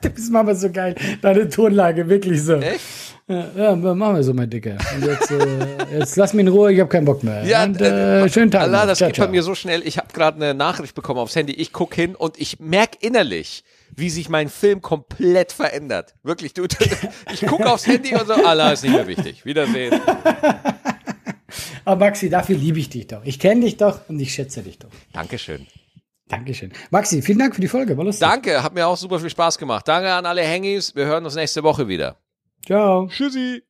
Du 0.02 0.10
bist 0.10 0.32
Mama 0.32 0.56
so 0.56 0.72
geil. 0.72 0.96
Deine 1.22 1.50
Tonlage, 1.50 2.08
wirklich 2.08 2.42
so. 2.42 2.56
Echt? 2.56 2.80
Ja, 3.28 3.48
ja, 3.56 3.76
machen 3.76 4.16
wir 4.16 4.24
so, 4.24 4.34
mein 4.34 4.50
Dicker. 4.50 4.78
Und 4.96 5.06
jetzt, 5.06 5.30
äh, 5.30 6.00
jetzt 6.00 6.16
lass 6.16 6.34
mich 6.34 6.48
in 6.48 6.52
Ruhe, 6.52 6.74
ich 6.74 6.80
habe 6.80 6.90
keinen 6.90 7.06
Bock 7.06 7.24
mehr. 7.24 7.44
Ja, 7.44 7.64
und, 7.64 7.80
äh, 7.80 8.24
äh, 8.24 8.30
schönen 8.30 8.50
Tag. 8.50 8.62
Allah, 8.64 8.80
noch. 8.80 8.88
das 8.88 8.98
Ciao, 8.98 9.10
geht 9.10 9.18
bei 9.18 9.24
ciao. 9.26 9.32
mir 9.32 9.44
so 9.44 9.54
schnell. 9.54 9.86
Ich 9.86 10.00
habe 10.00 10.08
gerade 10.12 10.38
eine 10.38 10.56
Nachricht 10.56 10.96
bekommen 10.96 11.20
aufs 11.20 11.36
Handy. 11.36 11.54
Ich 11.54 11.72
guck 11.72 11.94
hin 11.94 12.16
und 12.16 12.40
ich 12.40 12.60
merk 12.60 12.92
innerlich, 13.02 13.64
wie 13.96 14.10
sich 14.10 14.30
mein 14.30 14.50
Film 14.50 14.82
komplett 14.82 15.52
verändert. 15.52 16.16
Wirklich, 16.24 16.56
du. 16.56 16.66
Ich 17.32 17.46
guck 17.46 17.62
aufs 17.68 17.86
Handy 17.86 18.16
und 18.16 18.26
so, 18.26 18.34
Allah 18.34 18.72
ist 18.72 18.84
nicht 18.84 18.94
mehr 18.94 19.06
wichtig. 19.06 19.46
Wiedersehen. 19.46 20.02
Aber 21.86 22.06
Maxi, 22.06 22.30
dafür 22.30 22.58
liebe 22.58 22.80
ich 22.80 22.90
dich 22.90 23.08
doch. 23.08 23.24
Ich 23.24 23.40
kenne 23.40 23.62
dich 23.62 23.78
doch 23.78 24.08
und 24.10 24.20
ich 24.20 24.34
schätze 24.34 24.62
dich 24.62 24.80
doch. 24.80 24.90
Dankeschön. 25.14 25.68
Dankeschön. 26.28 26.72
Maxi, 26.92 27.22
vielen 27.22 27.40
Dank 27.40 27.56
für 27.56 27.62
die 27.62 27.68
Folge. 27.68 27.98
War 27.98 28.06
lustig. 28.06 28.28
Danke, 28.28 28.62
hat 28.62 28.74
mir 28.74 28.88
auch 28.88 28.98
super 28.98 29.20
viel 29.20 29.30
Spaß 29.32 29.58
gemacht. 29.58 29.88
Danke 29.88 30.12
an 30.12 30.26
alle 30.26 30.44
Hengis. 30.44 30.96
Wir 30.96 31.06
hören 31.06 31.26
uns 31.26 31.36
nächste 31.36 31.64
Woche 31.64 31.88
wieder. 31.88 32.18
Ciao. 32.66 33.08
Tschüssi. 33.08 33.64